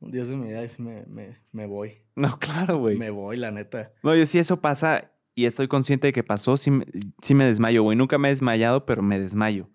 [0.00, 2.02] Dios de mi vida, y sí me, me, me voy.
[2.18, 2.96] No, claro, güey.
[2.96, 3.92] Me voy, la neta.
[4.02, 6.84] No, yo si eso pasa y estoy consciente de que pasó, sí, me-
[7.22, 7.96] sí me desmayo, güey.
[7.96, 9.70] Nunca me he desmayado, pero me desmayo.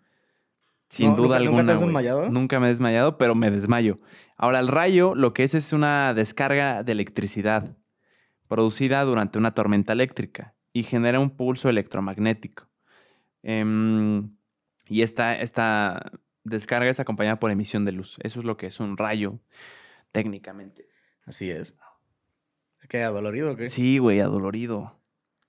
[0.89, 1.65] Sin No, duda ¿nunca- nunca alguna.
[1.65, 2.29] te has desmayado?
[2.29, 3.99] Nunca me he desmayado, pero me desmayo.
[4.38, 7.77] Ahora, el rayo lo que es es una descarga de electricidad
[8.47, 12.67] producida durante una tormenta eléctrica y genera un pulso electromagnético.
[13.43, 14.35] Em,
[14.87, 16.11] y esta, esta
[16.43, 18.17] descarga es acompañada por emisión de luz.
[18.23, 19.39] Eso es lo que es un rayo,
[20.11, 20.87] técnicamente.
[21.25, 21.77] Así es.
[22.89, 23.69] ¿Qué, dolorido o qué?
[23.69, 24.99] Sí, güey, adolorido.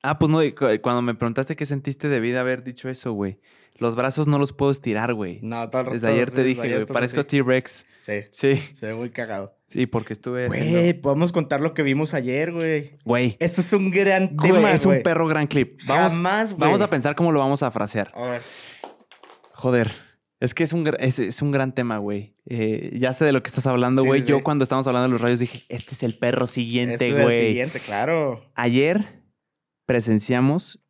[0.03, 3.41] Ah, pues no, cu- cuando me preguntaste qué sentiste, debí de haber dicho eso, güey.
[3.77, 5.41] Los brazos no los puedo estirar, güey.
[5.43, 7.27] No, todo Desde ayer te dije, güey, parezco.
[7.27, 7.87] T-Rex.
[8.03, 9.59] Sí, Sí, se ve muy cagado.
[9.75, 11.03] Sí, porque estuve Güey, haciendo...
[11.03, 12.97] podemos contar lo que vimos ayer, güey.
[13.05, 15.03] Güey, Eso es un gran güey, tema, es un güey.
[15.03, 15.81] perro gran clip.
[15.87, 16.61] Vamos, Jamás, güey.
[16.61, 18.13] vamos a pensar cómo lo vamos a frasear.
[18.15, 18.43] A ver.
[19.53, 19.91] Joder,
[20.41, 22.35] es que es un, es, es un gran tema, güey.
[22.47, 24.23] Eh, ya sé de lo que estás hablando, Sí, güey.
[24.23, 24.43] sí, Yo sí.
[24.43, 27.23] cuando estábamos hablando de los rayos dije, este es el perro Este siguiente, es el
[27.23, 27.47] güey.
[27.49, 28.51] siguiente, claro.
[28.55, 29.05] Ayer
[29.87, 30.81] presenciamos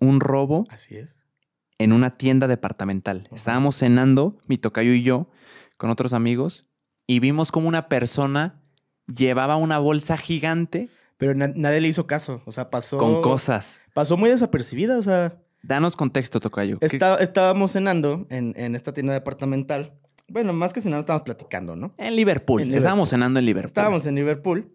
[0.00, 1.18] un robo Así es.
[1.78, 3.28] en una tienda departamental.
[3.32, 5.30] Estábamos cenando, mi tocayo y yo,
[5.76, 6.66] con otros amigos,
[7.12, 8.60] y vimos como una persona
[9.06, 12.42] llevaba una bolsa gigante Pero na- nadie le hizo caso.
[12.46, 12.98] O sea, pasó.
[12.98, 13.80] con cosas.
[13.94, 14.96] Pasó muy desapercibida.
[14.98, 16.78] O sea, Danos contexto, tocayo.
[16.80, 19.92] ¿Qué- está- estábamos cenando en, en esta tienda departamental.
[20.28, 21.94] Bueno, más que cenando, estábamos platicando, ¿no?
[21.98, 22.62] En Liverpool.
[22.62, 22.78] En Liverpool.
[22.78, 23.66] Estábamos cenando en Liverpool.
[23.68, 24.72] Estábamos en Liverpool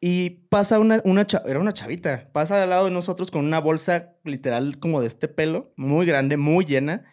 [0.00, 4.12] y pasa una, una era una chavita, pasa al lado de nosotros con una bolsa
[4.24, 7.04] literal como de este pelo, muy grande, muy llena,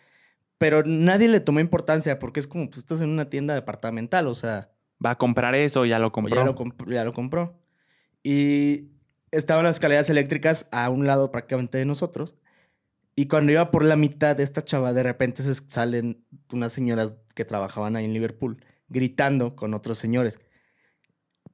[0.57, 4.35] pero nadie le tomó importancia porque es como, pues estás en una tienda departamental, o
[4.35, 4.71] sea,
[5.05, 6.35] Va a comprar eso, ya lo compró.
[6.35, 7.59] ya lo, comp- ya lo compró.
[8.23, 8.91] Y
[9.31, 12.35] estaban las escaleras eléctricas a un lado prácticamente de nosotros.
[13.15, 17.17] Y cuando iba por la mitad de esta chava, de repente se salen unas señoras
[17.33, 18.57] que trabajaban ahí en Liverpool
[18.87, 20.39] gritando con otros señores.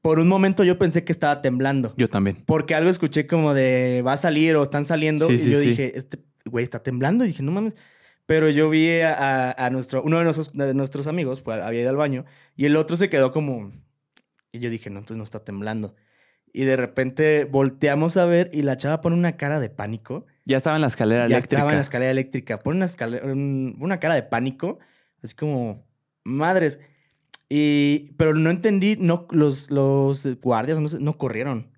[0.01, 1.93] Por un momento yo pensé que estaba temblando.
[1.97, 2.43] Yo también.
[2.45, 5.27] Porque algo escuché como de va a salir o están saliendo.
[5.27, 5.69] Sí, y sí, yo sí.
[5.69, 7.23] dije, este güey está temblando.
[7.23, 7.75] Y dije, no mames.
[8.31, 11.97] Pero yo vi a, nuestro, uno de nuestros, de nuestros amigos, pues, había ido al
[11.97, 12.23] baño,
[12.55, 13.73] y el otro se quedó como.
[14.53, 15.95] Y yo dije, no, entonces no está temblando.
[16.53, 20.27] Y de repente volteamos a ver y la chava pone una cara de pánico.
[20.45, 21.57] Ya estaba en la escalera ya eléctrica.
[21.57, 22.59] estaba en la escalera eléctrica.
[22.59, 24.79] Pone una, escalera, un- una cara de pánico.
[25.21, 25.85] Así como,
[26.23, 26.79] madres.
[27.49, 31.70] Y, pero no entendí, no, los, los guardias no, no corrieron.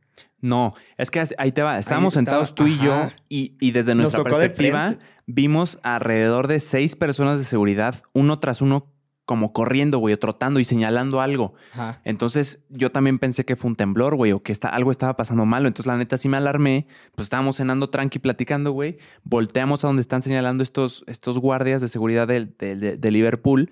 [0.43, 1.79] No, es que ahí te va.
[1.79, 6.95] Estábamos estaba- sentados tú y yo y, y desde nuestra perspectiva vimos alrededor de seis
[6.97, 8.91] personas de seguridad, uno tras uno,
[9.25, 11.53] como corriendo, güey, o trotando y señalando algo.
[11.71, 12.01] Ajá.
[12.03, 15.45] Entonces yo también pensé que fue un temblor, güey, o que está, algo estaba pasando
[15.45, 15.69] malo.
[15.69, 16.87] Entonces la neta sí me alarmé.
[17.15, 18.97] Pues estábamos cenando tranqui, platicando, güey.
[19.23, 23.71] Volteamos a donde están señalando estos, estos guardias de seguridad del- de, de- de Liverpool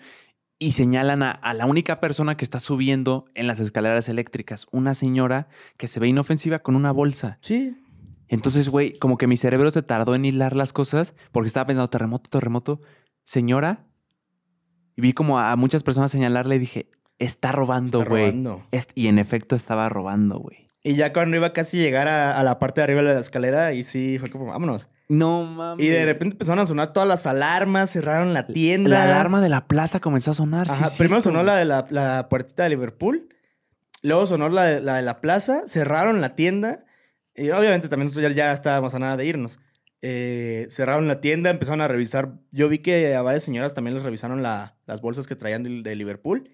[0.63, 4.93] y señalan a, a la única persona que está subiendo en las escaleras eléctricas, una
[4.93, 7.39] señora que se ve inofensiva con una bolsa.
[7.41, 7.75] Sí.
[8.27, 11.89] Entonces, güey, como que mi cerebro se tardó en hilar las cosas porque estaba pensando
[11.89, 12.79] terremoto, terremoto.
[13.23, 13.87] Señora,
[14.95, 18.25] y vi como a muchas personas señalarle y dije, está robando, Está güey.
[18.27, 18.63] robando.
[18.71, 20.67] Est- Y en efecto estaba robando, güey.
[20.83, 23.19] Y ya cuando iba casi a llegar a, a la parte de arriba de la
[23.19, 24.89] escalera, y sí, fue como, vámonos.
[25.11, 25.85] No mames.
[25.85, 28.89] Y de repente empezaron a sonar todas las alarmas, cerraron la tienda.
[28.89, 30.67] La alarma de la plaza comenzó a sonar.
[30.69, 33.27] Ajá, primero cierto, sonó la de la, la puertita de Liverpool.
[34.03, 35.63] Luego sonó la de, la de la plaza.
[35.65, 36.85] Cerraron la tienda.
[37.35, 39.59] Y obviamente también nosotros ya, ya estábamos a nada de irnos.
[40.01, 42.33] Eh, cerraron la tienda, empezaron a revisar.
[42.51, 45.81] Yo vi que a varias señoras también les revisaron la- las bolsas que traían de,
[45.83, 46.49] de Liverpool.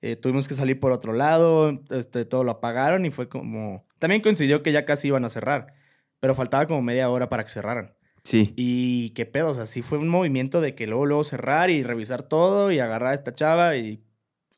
[0.00, 1.82] Eh, tuvimos que salir por otro lado.
[1.90, 3.84] Este, todo lo apagaron y fue como.
[3.98, 5.74] También coincidió que ya casi iban a cerrar.
[6.20, 7.94] Pero faltaba como media hora para que cerraran.
[8.22, 8.52] Sí.
[8.56, 11.82] Y qué pedo, o sea, sí fue un movimiento de que luego, luego cerrar y
[11.82, 14.02] revisar todo y agarrar a esta chava y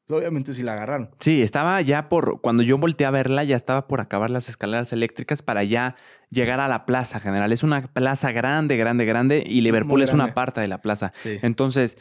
[0.08, 1.10] obviamente sí la agarraron.
[1.20, 2.40] Sí, estaba ya por.
[2.40, 5.96] Cuando yo volteé a verla, ya estaba por acabar las escaleras eléctricas para ya
[6.30, 7.52] llegar a la plaza general.
[7.52, 11.10] Es una plaza grande, grande, grande y Liverpool es una parte de la plaza.
[11.12, 11.38] Sí.
[11.42, 11.98] Entonces,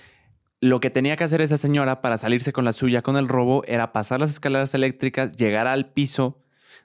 [0.61, 3.63] lo que tenía que hacer esa señora para salirse con la suya con el robo
[3.67, 6.41] era pasar las escaleras eléctricas, llegar al piso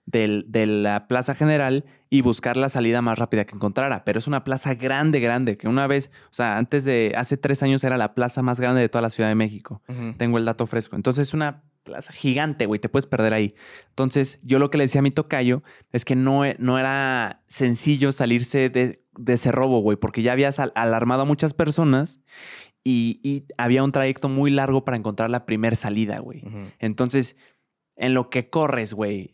[0.06, 1.84] del- de la plaza general
[2.14, 4.04] y buscar la salida más rápida que encontrara.
[4.04, 7.62] Pero es una plaza grande, grande, que una vez, o sea, antes de, hace tres
[7.62, 9.80] años era la plaza más grande de toda la Ciudad de México.
[10.18, 10.94] Tengo el dato fresco.
[10.94, 13.54] Entonces es una plaza gigante, güey, te puedes perder ahí.
[13.88, 18.12] Entonces yo lo que le decía a mi tocayo es que no, no era sencillo
[18.12, 22.20] salirse de, de ese robo, güey, porque ya habías al- alarmado a muchas personas
[22.84, 26.44] y, y había un trayecto muy largo para encontrar la primer salida, güey.
[26.78, 27.36] Entonces,
[27.96, 29.30] en lo que corres, güey,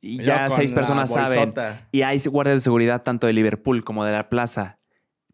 [0.00, 1.54] y ya seis personas saben,
[1.90, 4.78] y hay guardias de seguridad tanto de Liverpool como de la plaza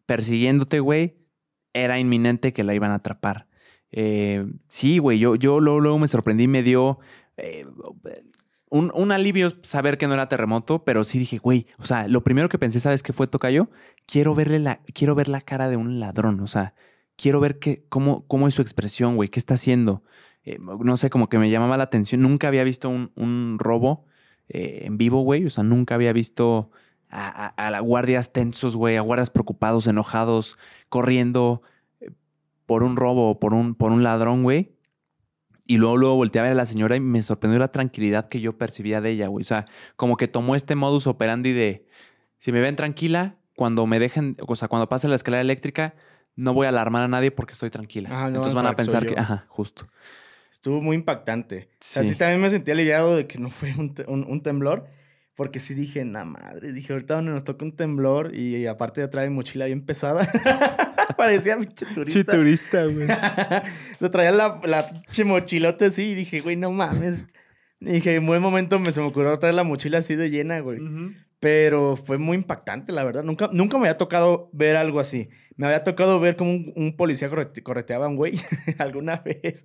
[0.05, 1.17] persiguiéndote, güey,
[1.73, 3.47] era inminente que la iban a atrapar.
[3.91, 6.99] Eh, sí, güey, yo, yo luego, luego me sorprendí, me dio
[7.37, 7.65] eh,
[8.69, 12.23] un, un alivio saber que no era terremoto, pero sí dije, güey, o sea, lo
[12.23, 13.69] primero que pensé, ¿sabes qué fue, Tocayo?
[14.05, 16.73] Quiero verle la, quiero ver la cara de un ladrón, o sea,
[17.15, 20.03] quiero ver qué, cómo, cómo es su expresión, güey, qué está haciendo.
[20.43, 22.21] Eh, no sé, como que me llamaba la atención.
[22.21, 24.05] Nunca había visto un, un robo
[24.49, 25.45] eh, en vivo, güey.
[25.45, 26.71] O sea, nunca había visto
[27.09, 30.57] a, a- a la guardias tensos, güey, a guardias preocupados, enojados,
[30.89, 31.61] corriendo
[31.99, 32.11] eh,
[32.65, 34.71] por un robo o por un, por un ladrón, güey.
[35.67, 38.39] Y luego, luego volteé a ver a la señora y me sorprendió la tranquilidad que
[38.39, 39.41] yo percibía de ella, güey.
[39.41, 39.65] O sea,
[39.95, 41.87] como que tomó este modus operandi de
[42.37, 45.95] si me ven tranquila, cuando me dejen, o sea, cuando pase la escalera eléctrica,
[46.35, 48.09] no voy a alarmar a nadie porque estoy tranquila.
[48.09, 49.87] Ajá, no Entonces van a pensar que, ajá, justo.
[50.55, 51.69] Estuvo muy impactante.
[51.79, 51.99] Sí.
[51.99, 54.87] Así también me sentí aliviado de que no fue un, te- un- un temblor.
[55.35, 59.09] Porque sí dije, na madre, dije, ahorita donde nos toca un temblor y, aparte ya
[59.09, 60.25] trae mochila bien pesada.
[61.17, 62.31] Parecía pinche turista.
[62.31, 63.07] turista, güey.
[63.99, 67.27] se traía la, la pinche mochilote así y dije, güey, no mames.
[67.81, 70.59] Y dije, en buen momento me se me ocurrió traer la mochila así de llena,
[70.61, 70.79] güey.
[71.45, 73.21] Pero fue muy impactante, la verdad.
[73.23, 75.29] Nunca, nunca me había tocado ver algo así.
[75.57, 78.33] Me había tocado ver como un, un policía correte- correteaba a un güey
[78.79, 79.63] alguna vez.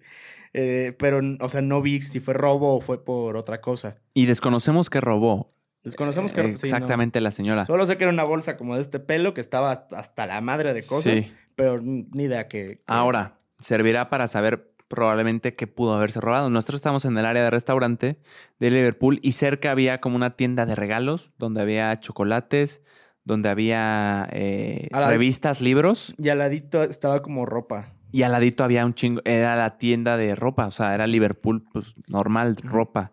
[0.53, 3.97] Eh, pero, o sea, no vi si fue robo o fue por otra cosa.
[4.13, 5.55] Y desconocemos que robó.
[5.83, 6.43] Desconocemos que...
[6.43, 6.77] Eh, sí, no.
[6.77, 7.65] exactamente la señora.
[7.65, 10.43] Solo sé que era una bolsa como de este pelo que estaba hasta- hasta la
[10.43, 11.23] madre de cosas.
[11.23, 11.33] Sí.
[11.55, 12.67] Pero ni idea que...
[12.67, 16.51] que- Ahora, servirá para saber probablemente qué pudo haberse robado.
[16.51, 18.19] Nosotros estamos en el área de restaurante
[18.59, 22.83] de Liverpool y cerca había como una tienda de regalos donde había chocolates,
[23.25, 27.95] donde había eh, revistas, libros Y al ladito estaba como ropa.
[28.11, 31.65] y al ladito había un chingo, era la tienda de ropa, o sea, era Liverpool,
[31.73, 33.13] pues normal, ropa.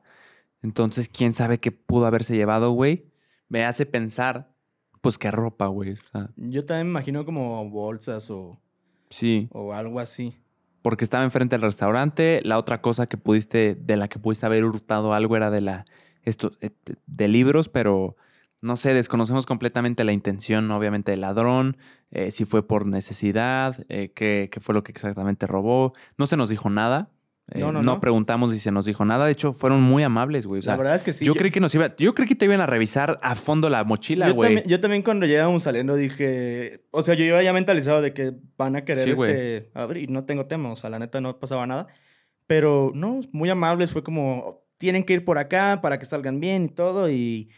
[0.63, 3.05] Entonces, quién sabe qué pudo haberse llevado, güey.
[3.49, 4.51] Me hace pensar,
[5.01, 5.91] pues qué ropa, güey.
[5.91, 8.59] O sea, Yo también me imagino como bolsas o,
[9.11, 9.47] sí.
[9.51, 10.35] o algo así.
[10.81, 12.41] Porque estaba enfrente del restaurante.
[12.43, 15.85] La otra cosa que pudiste, de la que pudiste haber hurtado algo era de la
[16.23, 16.71] esto, eh,
[17.05, 18.17] de libros, pero
[18.61, 21.77] no sé, desconocemos completamente la intención, obviamente, del ladrón,
[22.11, 25.93] eh, si fue por necesidad, eh, qué, qué fue lo que exactamente robó.
[26.17, 27.09] No se nos dijo nada.
[27.51, 27.99] Eh, No, no, no, no.
[27.99, 29.25] preguntamos si se nos dijo nada.
[29.25, 30.59] De hecho, fueron muy amables, güey.
[30.59, 31.23] O sea, la verdad es que sí.
[31.25, 31.95] yo creí que nos iba...
[31.95, 34.47] Yo creí que te iban a revisar a fondo la mochila, yo, güey.
[34.55, 38.33] también, yo también cuando llegamos saliendo dije, o sea, yo iba ya mentalizado de que
[38.57, 41.65] van a querer Sí, este, abrir, no tengo tema, o sea, la neta no pasaba
[41.65, 41.87] nada,
[42.47, 46.65] pero no, muy amables, fue como, tienen que ir por acá para que salgan bien
[46.65, 47.49] y todo, y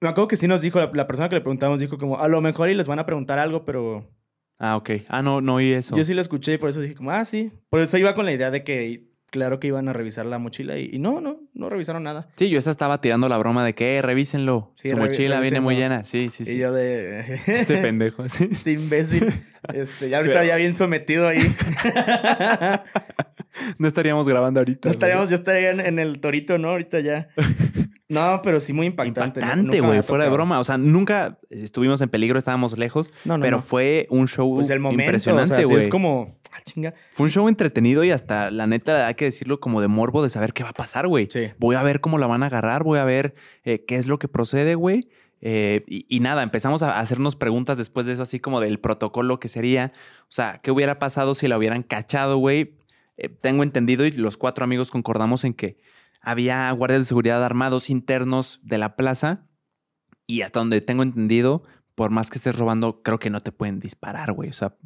[0.00, 2.28] me acuerdo que sí nos dijo, la, la persona que le preguntamos dijo como, a
[2.28, 4.08] lo mejor y les van a preguntar algo, pero
[4.64, 4.90] Ah, ok.
[5.08, 5.96] Ah, no, no oí eso.
[5.96, 8.24] yo sí lo escuché y por eso dije como, ah, sí, por eso iba con
[8.26, 11.40] la idea de que, claro que iban a revisar la mochila, y, y no, no,
[11.52, 12.28] no revisaron nada.
[12.36, 14.72] Sí, yo esa estaba tirando la broma de que, eh, revísenlo.
[14.76, 16.04] Sí, Su revi- mochila viene muy llena.
[16.04, 16.52] Sí, sí, sí.
[16.54, 17.20] Y yo de...
[17.48, 18.48] Este pendejo, sí.
[18.52, 19.32] Este imbécil.
[19.74, 21.40] Este, ya ahorita Pero- ya bien sometido ahí.
[23.78, 24.88] No estaríamos grabando ahorita.
[24.88, 26.70] No estaríamos, yo estaría en, en el torito, ¿no?
[26.70, 27.28] Ahorita ya.
[28.12, 29.40] No, pero sí muy impactante.
[29.40, 30.02] Impactante, güey.
[30.02, 30.60] Fuera de broma.
[30.60, 33.10] O sea, nunca estuvimos en peligro, estábamos lejos.
[33.24, 35.78] No, no, pero fue un show Pues el momento, impresionante, o sea, sí güey.
[35.78, 36.92] es como, ah, chinga.
[37.10, 40.28] Fue un show entretenido y hasta, la neta, hay que decirlo como de morbo de
[40.28, 41.26] saber qué va a pasar, güey.
[41.30, 41.48] Sí.
[41.58, 43.34] Voy a ver cómo la van a agarrar, voy a ver
[43.64, 45.08] eh, qué es lo que procede, güey.
[45.40, 49.40] Eh, y, y nada, empezamos a hacernos preguntas después de eso, así como del protocolo
[49.40, 49.92] que sería.
[50.24, 52.74] O sea, ¿qué hubiera pasado si la hubieran cachado, güey?
[53.16, 55.78] Eh, tengo entendido y los cuatro amigos concordamos en que
[56.22, 59.46] había guardias de seguridad armados internos de la plaza
[60.26, 61.62] y hasta donde tengo entendido,
[61.94, 64.48] por más que estés robando, creo que no te pueden disparar, güey.
[64.48, 64.76] O sea,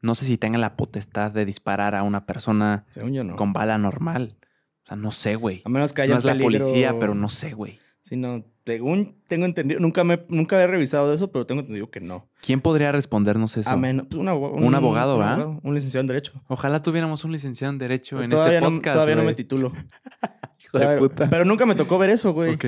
[0.00, 3.36] no sé si tengan la potestad de disparar a una persona no.
[3.36, 4.36] con bala normal.
[4.84, 5.62] O sea, no sé, güey.
[5.64, 7.78] A menos que haya No es la policía, pero no sé, güey.
[8.00, 8.44] Sí, no.
[8.66, 12.28] Según tengo entendido, nunca me nunca he revisado eso, pero tengo entendido que no.
[12.40, 13.70] ¿Quién podría respondernos eso?
[13.70, 15.34] A menos, pues, un, abo- Un abogado, un ¿verdad?
[15.40, 16.42] abogado, un licenciado en Derecho.
[16.48, 18.94] Ojalá tuviéramos un licenciado en Derecho en todavía este no, podcast.
[18.94, 19.72] todavía no me titulo.
[20.72, 21.30] Hijo de Todavía- puta.
[21.30, 22.54] Pero nunca me tocó ver eso, güey.
[22.54, 22.64] Ok.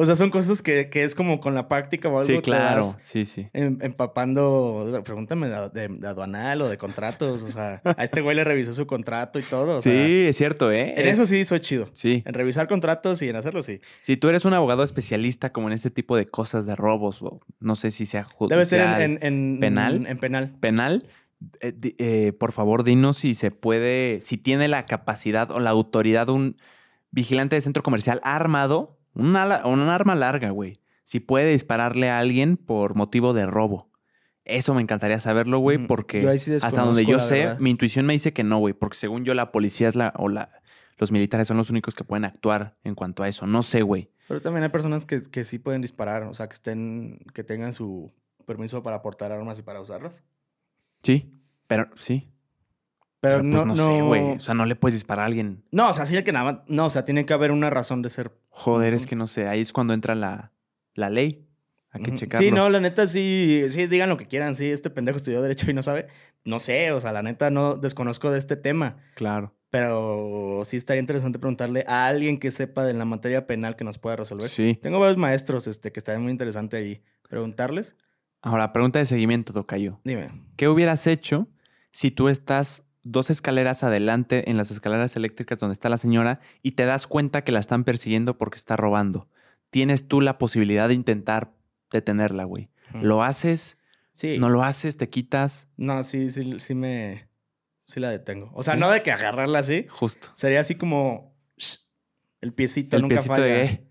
[0.00, 2.24] O sea, son cosas que, que es como con la práctica o algo.
[2.24, 2.82] Sí, te claro.
[2.82, 3.48] vas Sí, sí.
[3.52, 5.02] em- empapando.
[5.04, 7.42] Pregúntame de, de- de aduanal o de contratos.
[7.42, 9.78] O sea, a este güey le revisó su contrato y todo.
[9.78, 10.94] o sea, sí, es cierto, ¿eh?
[10.96, 11.88] en Es- eso sí soy chido.
[11.94, 12.22] Sí.
[12.26, 13.80] En revisar contratos y en hacerlo sí.
[14.00, 17.40] Si tú eres un abogado especialista como en este tipo de cosas de robos, o
[17.58, 20.06] no sé si sea judicial, Debe ser en, en- en- ¿Penal?
[20.06, 20.52] En, penal.
[20.60, 21.06] penal,
[21.60, 26.28] eh, eh, por favor, dinos si se puede, si tiene la capacidad o la autoridad
[26.28, 26.56] un
[27.10, 30.80] vigilante de centro comercial armado, un, ala- un arma larga, güey.
[31.04, 33.90] Si puede dispararle a alguien por motivo de robo.
[34.44, 37.58] Eso me encantaría saberlo, güey, porque sí hasta donde yo sé, verdad.
[37.58, 40.28] mi intuición me dice que no, güey, porque según yo la policía es la o
[40.28, 40.48] la
[40.96, 43.46] los militares son los únicos que pueden actuar en cuanto a eso.
[43.46, 44.10] No sé, güey.
[44.26, 46.24] Pero también hay personas que, que sí pueden disparar.
[46.24, 47.20] O sea, que estén.
[47.34, 48.12] Que tengan su
[48.46, 50.24] permiso para portar armas y para usarlas.
[51.02, 51.30] Sí,
[51.68, 52.28] pero sí.
[53.20, 54.22] Pero, Pero, pues no, no, sé, güey.
[54.36, 55.64] O sea, no le puedes disparar a alguien.
[55.72, 56.60] No, o sea, sí que nada más.
[56.68, 58.32] No, o sea, tiene que haber una razón de ser.
[58.50, 59.48] Joder, es que no sé.
[59.48, 60.52] Ahí es cuando entra la,
[60.94, 61.44] la ley.
[61.90, 62.18] Hay que Ujú.
[62.18, 62.46] checarlo.
[62.46, 64.54] Sí, no, la neta sí, sí, digan lo que quieran.
[64.54, 66.06] Sí, este pendejo estudió Derecho y no sabe.
[66.44, 68.96] No sé, o sea, la neta no desconozco de este tema.
[69.14, 69.54] Claro.
[69.70, 73.98] Pero sí estaría interesante preguntarle a alguien que sepa de la materia penal que nos
[73.98, 74.48] pueda resolver.
[74.48, 74.78] Sí.
[74.80, 77.02] Tengo varios maestros este, que estaría muy interesante ahí.
[77.28, 77.96] Preguntarles.
[78.40, 80.00] Ahora, pregunta de seguimiento, Tocayo.
[80.04, 80.30] Dime.
[80.56, 81.48] ¿Qué hubieras hecho
[81.92, 86.72] si tú estás dos escaleras adelante en las escaleras eléctricas donde está la señora y
[86.72, 89.28] te das cuenta que la están persiguiendo porque está robando?
[89.70, 91.52] Tienes tú la posibilidad de intentar
[91.90, 92.70] detenerla, güey.
[92.94, 93.78] ¿Lo haces?
[94.10, 94.38] Sí.
[94.38, 94.96] ¿No lo haces?
[94.96, 95.68] ¿Te quitas?
[95.76, 97.28] No, sí, sí, sí me.
[97.84, 98.50] Sí la detengo.
[98.54, 98.80] O sea, ¿Sí?
[98.80, 99.86] no de que agarrarla así.
[99.90, 100.28] Justo.
[100.34, 101.34] Sería así como.
[102.40, 103.44] El piecito, El nunca piecito falla.
[103.46, 103.62] de...
[103.64, 103.84] eh,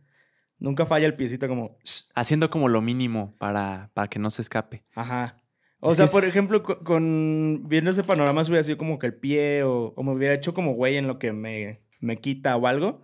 [0.59, 1.77] Nunca falla el piecito como.
[2.15, 4.83] haciendo como lo mínimo para, para que no se escape.
[4.95, 5.37] Ajá.
[5.79, 9.13] O sea, por ejemplo, co- con, viendo ese panorama, se hubiera sido como que el
[9.15, 12.65] pie o, o me hubiera hecho como güey en lo que me, me quita o
[12.67, 13.03] algo.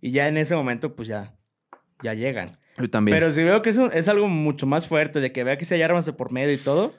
[0.00, 1.34] Y ya en ese momento, pues ya,
[2.02, 2.58] ya llegan.
[2.78, 3.16] Yo también.
[3.16, 5.64] Pero si veo que es, un- es algo mucho más fuerte, de que vea que
[5.64, 6.94] si hay armas de por medio y todo,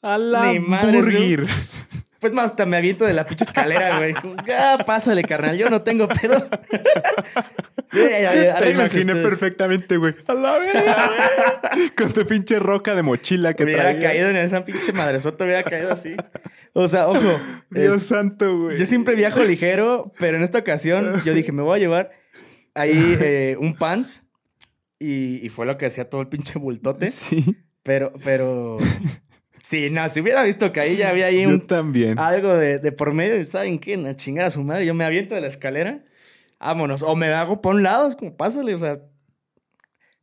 [0.00, 1.46] a la Ni madre, burger.
[2.22, 4.14] Pues más hasta me aviento de la pinche escalera, güey.
[4.56, 6.48] Ah, pásale, carnal, yo no tengo pedo.
[7.90, 9.26] Te imaginé ustedes.
[9.26, 10.14] perfectamente, güey.
[10.26, 11.10] A la verga,
[11.74, 11.90] güey.
[11.90, 14.02] Con tu pinche roca de mochila que Hubiera traías.
[14.04, 16.16] caído en esa pinche madresota, hubiera caído así.
[16.72, 17.38] O sea, ojo.
[17.70, 18.78] Dios es- santo, güey.
[18.78, 22.10] Yo siempre viajo ligero, pero en esta ocasión yo dije, me voy a llevar
[22.74, 24.24] ahí eh, un pants.
[24.98, 27.06] Y, y fue lo que hacía todo el pinche bultote.
[27.10, 27.56] Sí.
[27.82, 28.78] Pero, pero.
[29.62, 32.18] Sí, no, si hubiera visto que ahí ya había ahí un, también.
[32.18, 33.94] algo de, de por medio, ¿saben qué?
[33.94, 34.84] A chingar a su madre.
[34.84, 36.04] Yo me aviento de la escalera.
[36.58, 37.02] Vámonos.
[37.02, 39.00] O me hago por un lado, es como, pásale, o sea.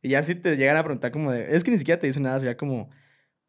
[0.02, 1.54] Y ya si te llegan a preguntar como de.
[1.54, 2.90] Es que ni siquiera te dicen nada, sería como.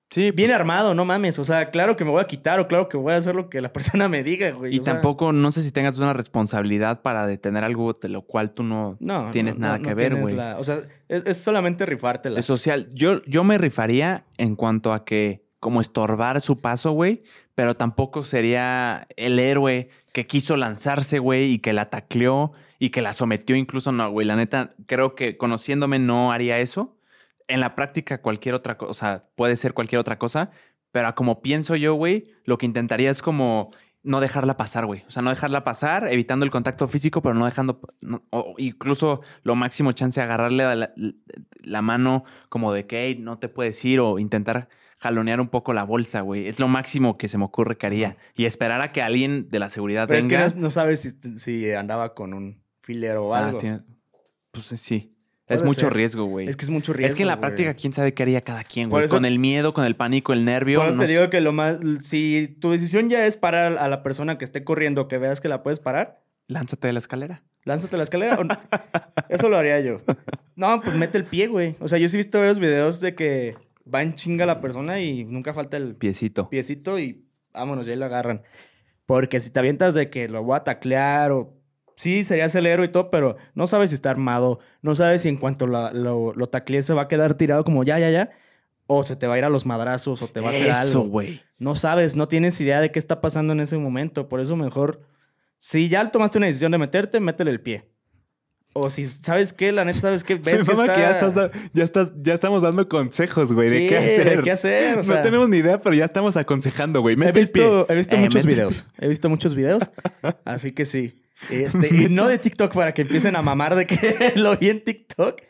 [0.10, 1.40] Sí, Bien pues, armado, no mames.
[1.40, 3.50] O sea, claro que me voy a quitar o claro que voy a hacer lo
[3.50, 4.76] que la persona me diga, güey.
[4.76, 8.22] Y o sea, tampoco, no sé si tengas una responsabilidad para detener algo de lo
[8.24, 10.36] cual tú no no, tienes no, nada no, que no ver, güey.
[10.36, 12.40] la- O sea, es, es solamente rifártela.
[12.40, 12.90] Es social.
[12.94, 17.22] Yo, yo me rifaría en cuanto a que, como estorbar su paso, güey,
[17.56, 23.04] pero tampoco sería el héroe que quiso lanzarse, güey, y que la tacleó y que
[23.04, 23.92] la sometió incluso.
[23.92, 26.98] No, güey, la neta, creo que conociéndome no haría eso.
[27.48, 30.50] En la práctica, cualquier otra cosa, o sea, puede ser cualquier otra cosa,
[30.92, 33.70] pero como pienso yo, güey, lo que intentaría es como
[34.02, 35.04] no dejarla pasar, güey.
[35.08, 37.82] O sea, no dejarla pasar, evitando el contacto físico, pero no dejando,
[38.32, 40.92] o incluso lo máximo chance de agarrarle la,
[41.62, 44.70] la, mano como de que no te puedes ir o intentar
[45.02, 46.48] jalonear un poco la bolsa, güey.
[46.48, 48.18] Es lo máximo que se me ocurre que haría.
[48.36, 50.46] Y esperar a que alguien de la seguridad pero venga.
[50.46, 53.60] es que no, sabes si, si, andaba con un filero o ah, algo.
[54.52, 55.18] pues eh, sí.
[55.48, 56.48] Es mucho riesgo, güey.
[56.48, 57.10] Es que es mucho riesgo.
[57.10, 59.10] Es que en la práctica, quién sabe qué haría cada quien, güey.
[59.10, 60.80] Con el miedo, con el pánico, el nervio.
[60.80, 61.80] Por eso te digo que lo más.
[62.02, 65.50] Si tu decisión ya es parar a la persona que esté corriendo, que veas que
[65.50, 66.24] la puedes parar.
[66.48, 67.44] Lánzate de la escalera.
[67.66, 68.38] Lánzate de la escalera.
[69.30, 70.02] eso lo haría yo.
[70.56, 71.76] No, pues mete el pie, güey.
[71.80, 73.56] O sea, yo sí he visto varios videos de que
[73.92, 76.50] va en chinga la persona y nunca falta el piecito.
[76.50, 78.44] Piecito y vámonos, ya lo agarran.
[79.06, 81.62] Porque si te avientas de que lo voy a taclear o
[81.96, 85.30] sí, serías el héroe y todo, pero no sabes si está armado, no sabes si
[85.30, 88.32] en cuanto lo, lo, taclees se va a quedar tirado como ya, ya, ya,
[88.88, 90.90] o se te va a ir a los madrazos o te va a hacer algo.
[90.90, 91.42] Eso, güey.
[91.58, 95.02] No sabes, no tienes idea de qué está pasando en ese momento, por eso mejor,
[95.58, 97.91] si ya tomaste una decisión de meterte, métele el pie.
[98.74, 99.72] O si, ¿sabes qué?
[99.72, 100.36] La neta, ¿sabes qué?
[100.44, 104.38] Ves que, ya, estás, ya, estás, ya estamos dando consejos, güey, de qué hacer.
[104.38, 105.06] de qué hacer.
[105.06, 107.18] no tenemos ni idea, pero ya estamos aconsejando, güey.
[107.22, 108.86] He visto, he visto eh, muchos videos.
[109.00, 109.90] He visto muchos videos.
[110.46, 111.22] así que sí.
[111.50, 114.84] Este, y no de TikTok para que empiecen a mamar de que lo vi en
[114.84, 115.42] TikTok.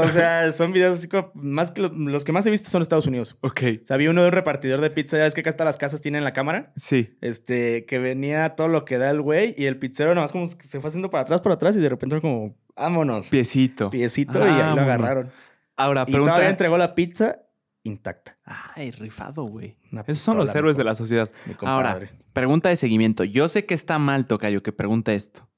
[0.00, 3.06] O sea, son videos así como más que los, que más he visto son Estados
[3.06, 3.36] Unidos.
[3.40, 3.62] Ok.
[3.82, 5.16] O sea, vi uno de un repartidor de pizza.
[5.16, 6.72] ¿Ya ves que acá hasta las casas tienen la cámara?
[6.76, 7.16] Sí.
[7.20, 10.80] Este, que venía todo lo que da el güey y el pizzero nomás como se
[10.80, 13.28] fue haciendo para atrás, para atrás y de repente como, vámonos.
[13.28, 13.90] Piecito.
[13.90, 15.30] Piecito y ahí lo agarraron.
[15.76, 17.40] Ahora, y todavía entregó la pizza
[17.82, 18.36] intacta.
[18.44, 19.76] Ay, rifado, güey.
[20.06, 21.30] Esos son los héroes de la sociedad.
[21.60, 22.00] Ahora,
[22.32, 23.24] pregunta de seguimiento.
[23.24, 25.48] Yo sé que está mal, Tocayo, que pregunte esto.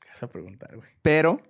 [0.00, 0.88] ¿Qué vas a preguntar, güey?
[1.02, 1.42] Pero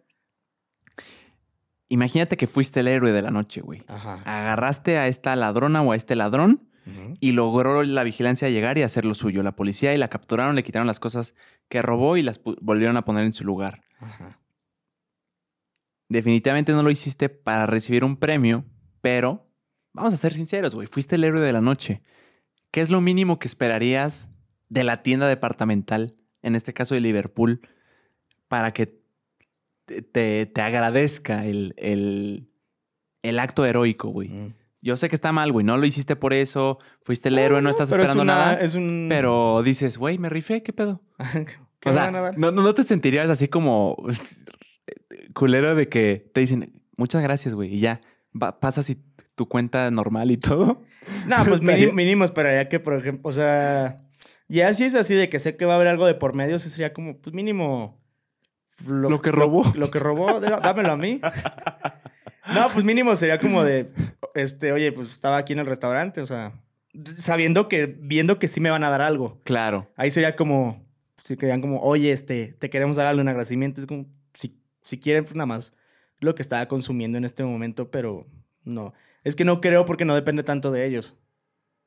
[1.89, 3.83] imagínate que fuiste el héroe de la noche, güey.
[3.89, 4.23] Ajá.
[4.25, 6.69] Agarraste a esta ladrona o a este ladrón
[7.19, 9.43] y logró la vigilancia llegar y hacer lo suyo.
[9.43, 11.35] La policía y la capturaron, le quitaron las cosas
[11.69, 13.83] que robó y las volvieron a poner en su lugar.
[13.99, 14.39] Ajá.
[16.09, 18.65] Definitivamente no lo hiciste para recibir un premio,
[19.01, 19.51] pero
[19.93, 20.87] vamos a ser sinceros, güey.
[20.87, 22.03] Fuiste el héroe de la noche.
[22.71, 24.29] ¿Qué es lo mínimo que esperarías
[24.69, 27.61] de la tienda departamental, en este caso de Liverpool,
[28.49, 29.03] para que
[29.87, 31.75] te, agradezca el,
[33.23, 34.29] el, acto heroico, güey.
[34.29, 34.55] Mm.
[34.83, 35.65] Yo sé que está mal, güey.
[35.65, 36.79] No lo hiciste por eso.
[37.03, 38.59] Fuiste el héroe, no, estás esperando nada.
[39.09, 41.03] Pero dices, güey, me rifé, ¿qué pedo?
[41.85, 43.97] o sea, no, no te sentirías así como
[45.35, 47.75] culero de que te dicen, muchas gracias, güey.
[47.75, 48.01] Y ya
[48.61, 49.03] pasas y
[49.35, 50.83] tu cuenta normal y todo.
[51.27, 53.97] No, pues mínimo, esperaría que, por ejemplo, o sea,
[54.49, 56.59] ya si es así de que sé que va a haber algo de por medio,
[56.59, 58.01] sería como, pues mínimo
[58.85, 59.65] lo, que robó.
[59.75, 61.21] Lo, que robó, dámelo a mí.
[62.55, 63.89] No, pues mínimo sería como de,
[64.35, 66.53] este, oye, pues estaba aquí en el restaurante, o sea,
[67.05, 69.41] sabiendo que, viendo que sí me van a dar algo.
[69.45, 69.91] Claro.
[69.97, 70.85] Ahí sería como,
[71.23, 73.81] si querían como, oye, este, te queremos dar un agradecimiento.
[73.81, 75.75] Es como, si, si quieren, pues nada más
[76.21, 78.27] lo que estaba consumiendo en este momento, pero
[78.65, 78.95] no.
[79.25, 81.17] Es que no creo porque no depende tanto de ellos.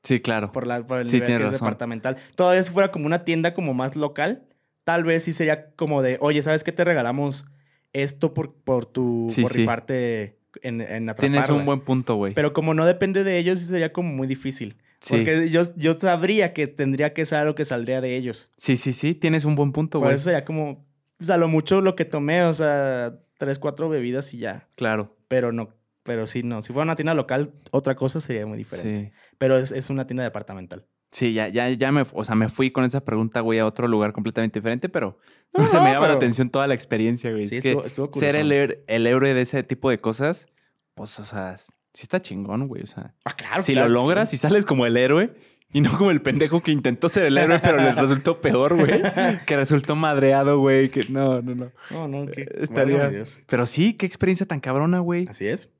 [0.03, 0.51] Sí, claro.
[0.51, 2.17] Por, la, por el nivel departamental.
[2.35, 4.47] Todavía si fuera como una tienda como más local,
[4.89, 7.45] tal vez sí sería como de, oye, ¿sabes qué te regalamos
[7.93, 12.33] esto por, por tu por rifarte en, en Tienes un buen punto, güey.
[12.33, 14.77] Pero como no depende de ellos, sí sería como muy difícil.
[15.07, 18.49] Porque yo, yo sabría que tendría que ser algo que saldría de ellos.
[18.57, 20.07] Sí, sí, sí, tienes un buen punto, güey.
[20.07, 20.83] Por eso sería como,
[21.17, 24.69] pues a lo mucho lo que tomé, o sea, tres, cuatro bebidas y ya.
[24.75, 25.15] Claro.
[25.27, 25.69] Pero no,
[26.01, 26.63] pero sí, no.
[26.63, 29.11] Si fuera una tienda local, otra cosa sería muy diferente.
[29.37, 30.87] Pero es, es una tienda departamental.
[31.11, 33.87] Sí, ya, ya, ya me, o sea, me fui con esa pregunta, güey, a otro
[33.87, 35.17] lugar completamente diferente, pero
[35.53, 37.45] no, se me llama la atención toda la experiencia, güey.
[37.45, 40.47] Sí, estuvo, estuvo Ser el, el, héroe de ese tipo de cosas,
[40.93, 42.83] pues, o sea, sí está chingón, güey.
[42.83, 45.33] O sea, ah, claro, si lo logras y sales como el héroe
[45.73, 49.01] y no como el pendejo que intentó ser el héroe, pero le resultó peor, güey.
[49.47, 50.89] que resultó madreado, güey.
[50.89, 51.71] Que no, no, no.
[51.89, 53.11] No, no, que eh, estaría.
[53.47, 55.27] pero sí, qué experiencia tan cabrona, güey.
[55.27, 55.71] Así es.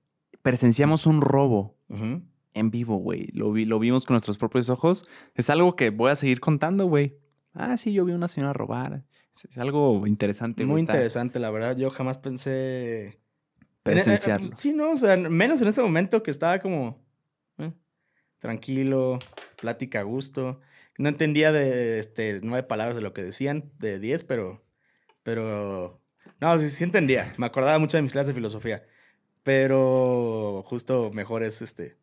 [0.42, 1.78] Presenciamos un robo.
[1.94, 2.20] Ajá
[2.54, 3.28] en vivo, güey.
[3.34, 5.08] Lo, vi, lo vimos con nuestros propios ojos.
[5.36, 7.18] Es algo que voy a seguir contando, güey.
[7.54, 9.04] Ah, sí, yo vi a una señora robar.
[9.34, 10.66] Es, algo interesante.
[10.66, 11.78] Muy interesante, la verdad.
[11.78, 13.20] Yo jamás pensé...
[13.84, 14.56] Presenciarlo.
[14.56, 17.02] sí, no, o sea, menos en ese momento que estaba como...
[17.58, 17.72] Eh,
[18.38, 19.20] tranquilo,
[19.60, 20.60] plática a gusto.
[20.98, 24.64] No entendía de este, nueve palabras de lo que decían, de diez, pero...
[25.24, 26.02] Pero...
[26.42, 27.34] No, sí, sí entendía.
[27.38, 28.84] Me acordaba mucho de mis clases de filosofía.
[29.44, 31.98] Pero justo mejor es este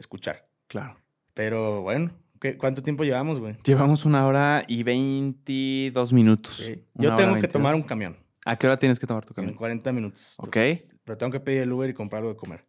[0.00, 0.48] escuchar.
[0.66, 0.96] Claro.
[1.34, 2.10] Pero bueno,
[2.40, 3.58] ¿Qué- ¿Cuánto tiempo llevamos, güey?
[3.64, 6.56] Llevamos una hora y 22 minutos.
[6.56, 6.82] Sí.
[6.94, 7.52] Yo tengo que 22.
[7.52, 8.16] tomar un camión
[8.46, 9.54] ¿A qué hora tienes que tomar tu en camión?
[9.54, 10.34] 40 minutos.
[10.38, 10.56] Ok.
[11.04, 12.64] Pero tengo que pedir el Uber y comprar algo de comer.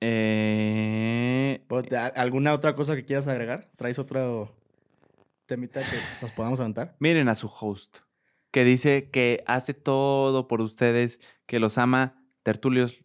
[0.00, 3.70] Eh, ¿Vos, a- ¿Alguna otra cosa que quieras agregar?
[3.76, 4.56] ¿Traes otro
[5.46, 6.96] temita que nos podamos aventar?
[6.98, 7.98] miren a su host,
[8.50, 12.20] que dice que hace todo por ustedes, que los ama.
[12.42, 13.03] Tertulios,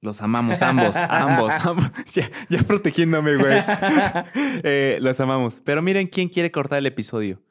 [0.00, 1.90] los amamos ambos, ambos, ambos.
[2.14, 3.58] Ya, ya protegiéndome, güey.
[4.62, 5.60] Eh, los amamos.
[5.64, 7.42] Pero miren quién quiere cortar el episodio.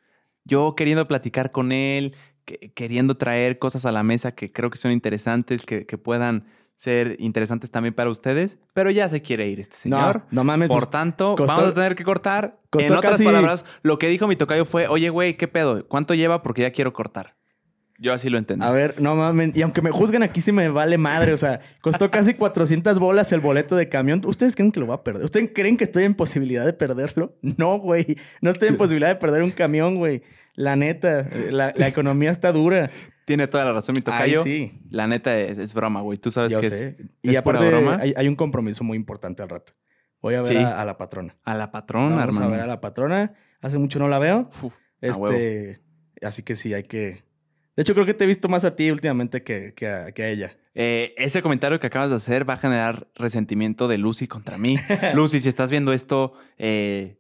[0.46, 2.16] Yo queriendo platicar con él,
[2.46, 6.46] que- queriendo traer cosas a la mesa que creo que son interesantes, que, que puedan
[6.76, 10.18] ser interesantes también para ustedes, pero ya se quiere ir este señor.
[10.18, 10.68] No, no mames.
[10.70, 12.60] Por pues, tanto, costó- vamos a tener que cortar.
[12.78, 15.88] en otras casi- palabras, lo que dijo mi tocayo fue, oye, güey, ¿qué pedo?
[15.88, 16.44] ¿Cuánto lleva?
[16.44, 17.36] Porque ya quiero cortar.
[18.00, 18.64] Yo así lo entendí.
[18.64, 19.56] A ver, no mames.
[19.56, 21.34] Y aunque me juzguen aquí, sí me vale madre.
[21.34, 24.22] O sea, costó casi 400 bolas el boleto de camión.
[24.26, 25.24] ¿Ustedes creen que lo va a perder?
[25.24, 27.36] ¿Ustedes creen que estoy en posibilidad de perderlo?
[27.58, 28.18] No, güey.
[28.42, 30.22] No estoy en posibilidad de perder un camión, güey.
[30.54, 32.90] La neta, la, la economía está dura.
[33.26, 34.44] Tiene toda la razón mi Ay, tocayo.
[34.44, 34.80] sí.
[34.90, 36.18] La neta es, es broma, güey.
[36.18, 36.88] Tú sabes Yo que sé.
[36.88, 37.98] es Y es pura aparte, broma.
[38.00, 39.74] hay, hay un compromiso muy importante al rato.
[40.22, 40.56] Voy a ver Sí.
[40.58, 41.36] a, a la patrona.
[41.44, 42.54] a la patrona, Vamos hermano.
[42.54, 43.34] a ver a la patrona.
[43.62, 44.50] Hace mucho no la veo.
[44.64, 44.78] Uf.
[45.02, 45.80] Este,
[46.22, 47.24] así que sí, hay que.
[47.78, 50.24] De hecho, creo que te he visto más a ti últimamente que, que, a, que
[50.24, 50.58] a ella.
[50.76, 54.76] Eh, ese comentario que acabas de hacer va a generar resentimiento de Lucy contra mí.
[55.14, 57.18] Lucy, si estás viendo esto, eh,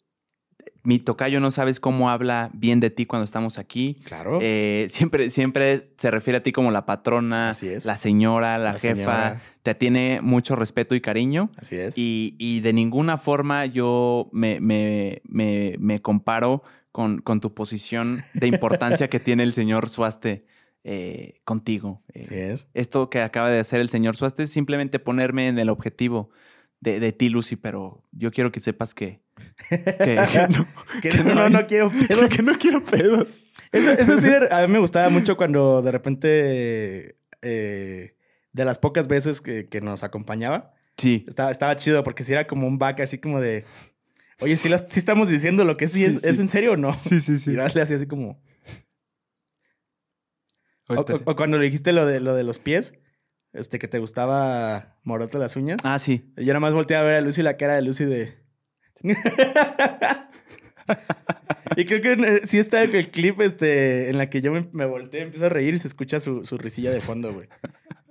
[0.83, 4.01] mi tocayo no sabes cómo habla bien de ti cuando estamos aquí.
[4.05, 4.39] Claro.
[4.41, 7.85] Eh, siempre, siempre se refiere a ti como la patrona, Así es.
[7.85, 8.93] la señora, la, La jefa.
[8.95, 9.41] señora.
[9.63, 11.49] Te tiene mucho respeto y cariño.
[11.57, 11.97] así es.
[11.97, 16.63] Y, y de ninguna forma yo me, me, me, me comparo
[16.97, 20.47] con, con tu posición de importancia que tiene el señor Suaste
[20.83, 22.01] eh, contigo.
[22.11, 22.67] Eh, así es.
[22.73, 26.31] Esto que acaba de hacer el señor Suaste es simplemente ponerme en el objetivo
[26.79, 29.21] de, de ti, Lucy, pero yo quiero que sepas que,
[29.69, 30.65] que, que no,
[31.03, 32.33] Que que no, no, no quiero pedos.
[32.35, 33.41] que no quiero pedos.
[33.71, 38.15] Eso, eso sí, a mí me gustaba mucho cuando de repente, eh,
[38.53, 41.25] de las pocas veces que, que nos acompañaba, Sí.
[41.27, 43.65] estaba, estaba chido porque si era como un back así como de,
[44.39, 46.27] oye, si estamos diciendo lo que sí, Sí, es, sí.
[46.29, 46.93] ¿es en serio o no?
[46.93, 48.41] Sí, sí, Y le hacía así como...
[50.89, 51.23] O, Ahorita sí.
[51.25, 52.93] o- o cuando le dijiste lo de, lo de los pies,
[53.53, 55.77] este, que te gustaba morote las uñas.
[55.83, 56.31] Ah, sí.
[56.37, 58.37] Yo nada más volteé a ver a Lucy la cara de Lucy de...
[61.75, 64.85] y creo que eh, sí está el clip este, en la que yo me, me
[64.85, 67.47] volteé, empiezo a reír y se escucha su, su risilla de fondo, güey.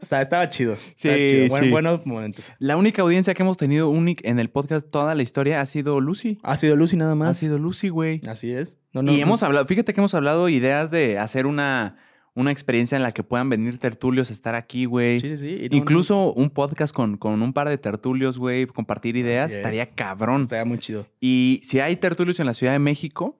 [0.01, 0.75] Estaba chido.
[0.75, 1.49] estaba Sí, chido.
[1.49, 1.71] Buen- sí.
[1.71, 2.55] buenos momentos.
[2.59, 6.39] La única audiencia que hemos tenido en el podcast toda la historia ha sido Lucy.
[6.43, 7.39] Ha sido Lucy nada Ha más.
[7.39, 8.21] sido Lucy, güey.
[8.29, 8.79] Así es.
[8.93, 9.23] No, no, y no.
[9.23, 11.97] hemos hablado, fíjate que hemos hablado ideas de hacer una,
[12.35, 15.19] una experiencia en la que puedan venir tertulios, estar aquí, güey.
[15.21, 15.69] Sí, sí, sí.
[15.71, 19.57] No- Incluso un podcast con, con un par de tertulios, güey, compartir ideas, es.
[19.59, 20.43] estaría cabrón.
[20.43, 21.07] Estaría muy chido.
[21.21, 23.39] Y si hay tertulios en la Ciudad de México,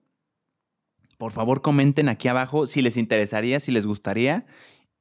[1.17, 4.45] por favor comenten aquí abajo si les interesaría, si les gustaría.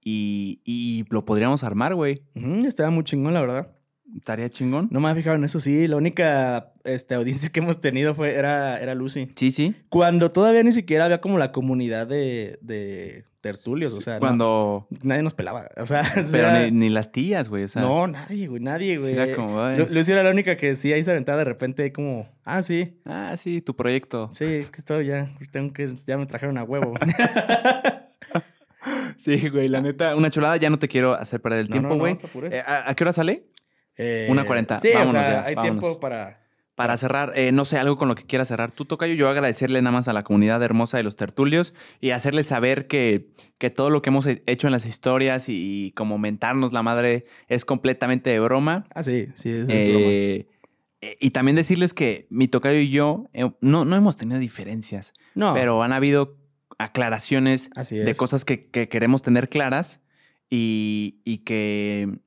[0.08, 2.22] Y, y lo podríamos armar, güey.
[2.64, 3.72] Estaba muy chingón, la verdad.
[4.16, 4.86] Estaría chingón.
[4.92, 5.88] No me había fijado en eso, sí.
[5.88, 9.28] La única este, audiencia que hemos tenido fue, era, era Lucy.
[9.34, 9.74] Sí, sí.
[9.88, 14.86] Cuando todavía ni siquiera había como la comunidad de, de tertulios, o sea, no- Cuando...
[15.02, 15.68] nadie nos pelaba.
[15.76, 17.64] O sea, Pero era- ni, ni las tías, güey.
[17.64, 19.14] O sea, no, nadie, güey, nadie, sí güey.
[19.18, 19.60] era como,
[19.90, 23.34] Lucy era la única que sí ahí se aventaba de repente como, ah, sí, Ah,
[23.36, 24.28] sí, tu proyecto.
[24.32, 26.94] sí, es que estoy ya, tengo que, ya me trajeron a huevo.
[29.18, 30.56] Sí, güey, la neta, una chulada.
[30.56, 32.18] Ya no te quiero hacer perder el No, tiempo, no, no, güey.
[32.52, 33.46] Eh, ¿a, a qué hora sale?
[33.96, 34.76] Eh, una cuarenta.
[34.76, 35.80] Sí, Vámonos o sea, ya, hay vámonos.
[35.82, 36.42] tiempo para...
[36.74, 39.14] Para cerrar, eh, no sé, algo con lo que quieras cerrar tú, Tocayo.
[39.14, 41.72] Yo agradecerle nada más a la comunidad hermosa de los tertulios
[42.02, 45.94] y hacerles saber que, que todo lo que hemos he- hecho en las historias y,
[45.96, 48.84] como mentarnos la madre es completamente de broma.
[48.94, 50.06] Ah, sí, sí, es, es broma.
[50.10, 50.48] Eh,
[51.00, 55.14] eh, y también decirles que mi Tocayo y yo eh, no, no hemos tenido diferencias,
[55.34, 56.36] No, pero han habido
[56.78, 60.00] aclaraciones así de cosas que, que queremos tener claras
[60.50, 62.18] y, y que,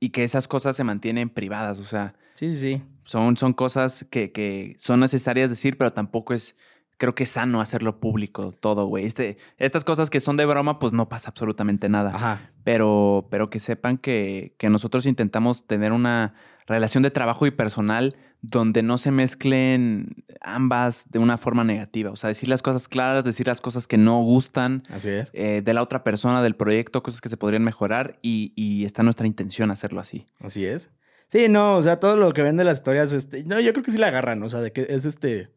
[0.00, 1.78] y que esas cosas se mantienen privadas.
[1.78, 2.82] O sea, Sí, sí, sí.
[3.04, 6.56] son, son cosas que, que son necesarias decir, pero tampoco es,
[6.98, 9.06] creo que es sano hacerlo público todo, güey.
[9.06, 12.10] Este, estas cosas que son de broma, pues no pasa absolutamente nada.
[12.14, 12.50] Ajá.
[12.64, 16.34] Pero, pero que sepan que, que nosotros intentamos tener una
[16.66, 22.10] relación de trabajo y personal donde no se mezclen ambas de una forma negativa.
[22.10, 25.30] O sea, decir las cosas claras, decir las cosas que no gustan Así es.
[25.34, 29.02] eh, de la otra persona, del proyecto, cosas que se podrían mejorar y, y está
[29.02, 30.26] nuestra intención hacerlo así.
[30.40, 30.90] Así es.
[31.26, 33.84] Sí, no, o sea, todo lo que ven de las historias, este, no, yo creo
[33.84, 35.50] que sí la agarran, o sea, de que es este,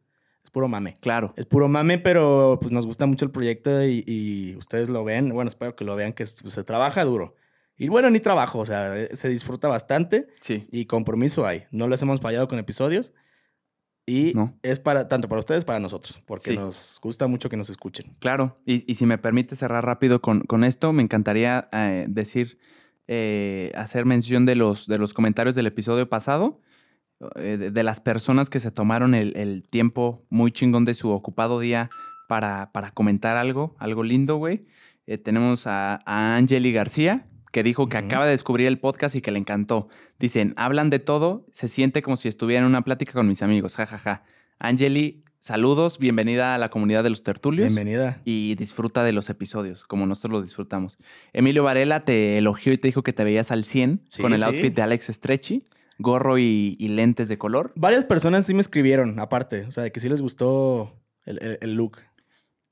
[0.44, 0.96] es puro mame.
[1.00, 1.34] Claro.
[1.38, 5.30] Es puro mame, pero pues nos gusta mucho el proyecto y, y ustedes lo ven,
[5.30, 7.36] bueno, espero que lo vean, que pues, se trabaja duro.
[7.84, 10.68] Y bueno, ni trabajo, o sea, eh, se disfruta bastante Sí.
[10.72, 11.64] y compromiso hay.
[11.72, 13.12] No les hemos fallado con episodios
[14.08, 14.58] Y No.
[14.64, 16.58] es para tanto para ustedes para nosotros, porque Sí.
[16.58, 18.16] nos gusta mucho que nos escuchen.
[18.20, 22.58] Claro, y, y si me permite cerrar rápido con, con esto, me encantaría eh, decir,
[23.08, 26.60] eh, hacer mención de los, de los comentarios del episodio pasado,
[27.36, 31.10] eh, de, de las personas que se tomaron el, el tiempo muy chingón de su
[31.12, 31.90] ocupado día
[32.28, 34.62] para, para comentar algo, algo lindo, güey.
[35.06, 39.22] Eh, tenemos a, a Angeli García, que dijo que acaba de descubrir el podcast y
[39.22, 39.88] que le encantó.
[40.20, 43.76] Dicen, hablan de todo, se siente como si estuviera en una plática con mis amigos,
[43.76, 44.24] jajaja.
[44.60, 48.22] Angeli, saludos, bienvenida a la comunidad de los tertulios Bienvenida.
[48.26, 50.98] y disfruta de los episodios, como nosotros lo disfrutamos.
[51.34, 54.40] Emilio Varela te elogió y te dijo que te veías al 100 Sí, con el
[54.42, 54.46] sí.
[54.46, 55.68] outfit de Alex Stretchy,
[55.98, 57.74] gorro y, y lentes de color.
[57.76, 60.96] Varias personas sí me escribieron, aparte, o sea, de que sí les gustó
[61.26, 61.98] el, el- el look.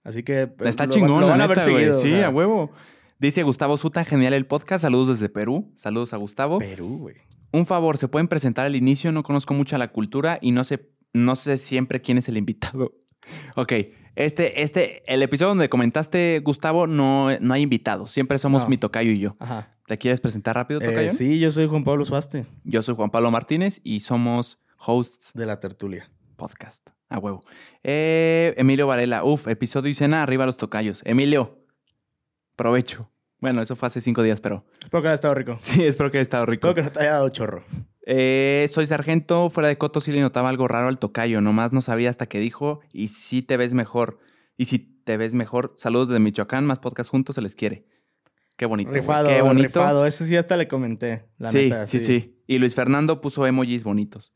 [0.04, 1.60] Así que Está lo- chingón, lo la van a güey.
[1.60, 2.28] seguido, o Sí, sea.
[2.28, 2.72] a huevo.
[3.20, 4.82] Dice Gustavo Suta, genial el podcast.
[4.84, 5.72] Saludos desde Perú.
[5.76, 6.60] Saludos a Gustavo.
[6.60, 7.16] Perú, güey.
[7.52, 9.12] Un favor, ¿se pueden presentar al inicio?
[9.12, 12.92] No conozco mucho la cultura y no sé, no sé siempre quién es el invitado.
[13.58, 13.74] Ok,
[14.16, 18.10] este, este, el episodio donde comentaste, Gustavo, no, no hay invitados.
[18.12, 18.70] Siempre somos No.
[18.70, 19.36] mi tocayo y yo.
[19.40, 19.78] Ajá.
[19.86, 21.10] ¿Te quieres presentar rápido, Eh, tocayo?
[21.12, 25.46] sí, yo soy Juan Pablo Suaste, Yo soy Juan Pablo Martínez y somos hosts de
[25.46, 26.10] la tertulia.
[26.38, 26.88] podcast.
[27.10, 27.42] A huevo.
[27.84, 31.02] Eh, Emilio Varela, uf, episodio y cena, arriba los tocayos.
[31.04, 31.59] Emilio,
[32.64, 33.10] provecho.
[33.40, 35.56] Bueno, eso fue hace cinco días, pero Espero que haya estado rico.
[35.58, 36.68] sí, espero que haya estado rico.
[36.68, 37.64] Espero que no te haya dado chorro.
[38.06, 41.82] Eh, soy sargento, fuera de coto sí le notaba algo raro al tocayo, nomás no
[41.82, 44.20] sabía hasta que dijo, y si te ves mejor,
[44.58, 47.86] y si te ves mejor, saludos desde Michoacán, más podcast juntos, se les quiere.
[48.58, 48.92] Qué bonito.
[48.92, 49.68] Rifado, qué bonito.
[49.80, 50.06] rifado.
[50.06, 51.88] Ese sí hasta le comenté, la sí, neta.
[51.88, 52.42] sí, sí.
[52.46, 54.34] Y Luis Fernando puso emojis bonitos.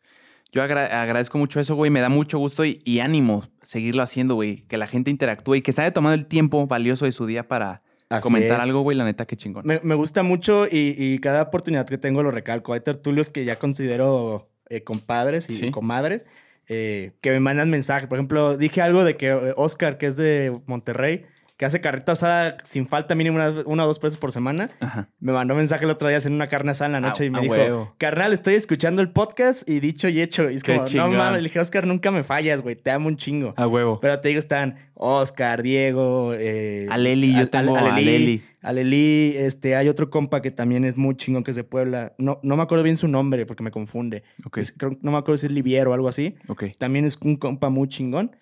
[0.54, 1.92] Yo agra- agradezco mucho eso, güey.
[1.92, 4.66] Me da mucho gusto y, y ánimo seguirlo haciendo, güey.
[4.68, 7.48] Que la gente interactúe y que se haya tomado el tiempo valioso de su día
[7.50, 7.82] para
[8.18, 8.64] Así comentar es.
[8.64, 8.98] algo, güey.
[8.98, 9.64] La neta, qué chingón.
[9.66, 12.74] Me, me gusta mucho y, y cada oportunidad que tengo lo recalco.
[12.74, 15.72] Hay tertulios que ya considero eh, compadres y Sí.
[15.72, 16.26] comadres
[16.68, 18.08] eh, que me mandan mensajes.
[18.08, 21.26] Por ejemplo, dije algo de que eh, Oscar, que es de Monterrey,
[21.58, 25.10] que hace carreta asada sin falta mínimo una, una o dos veces por semana, Ajá.
[25.20, 27.30] me mandó mensaje el otro día haciendo una carne asada en la noche Ah, y
[27.30, 27.96] me ah, dijo, huevo.
[28.00, 30.50] carnal, estoy escuchando el podcast y dicho y hecho.
[30.50, 31.12] Y es Qué como, chingón.
[31.12, 33.54] no mames, le dije, Oscar, nunca me fallas, güey, te amo un chingo.
[33.56, 34.00] A huevo.
[34.02, 38.42] Pero te digo, están Oscar, Diego, eh, Aleli, yo tengo Aleli.
[38.62, 42.14] Aleli, este, hay otro compa que también es muy chingón que es de Puebla.
[42.18, 44.24] No, no me acuerdo bien su nombre porque me confunde.
[44.46, 46.36] Ok, Es- creo- no me acuerdo si es Liviero o algo así.
[46.78, 48.36] También es un compa muy chingón.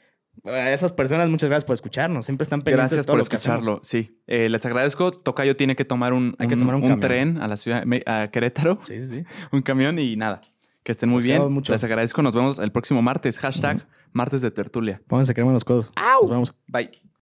[0.45, 2.25] A esas personas, muchas gracias por escucharnos.
[2.25, 3.59] Siempre están pendientes Gracias de todo por lo que hacemos.
[3.59, 3.83] escucharlo.
[3.83, 4.19] Sí.
[4.27, 5.11] Eh, les agradezco.
[5.11, 8.79] Tocayo tiene que tomar un, Hay que tomar un tren a la ciudad, a Querétaro.
[8.83, 9.23] Sí, sí, sí.
[9.51, 10.41] Un camión y nada.
[10.83, 11.51] Que estén muy bien.
[11.51, 11.73] mucho.
[11.73, 12.21] Les agradezco.
[12.23, 13.37] Nos vemos el próximo martes.
[13.37, 15.01] Hashtag martes de tertulia.
[15.07, 15.91] Pónganse crema en los codos.
[16.21, 16.55] Nos vemos.
[16.67, 16.89] Bye.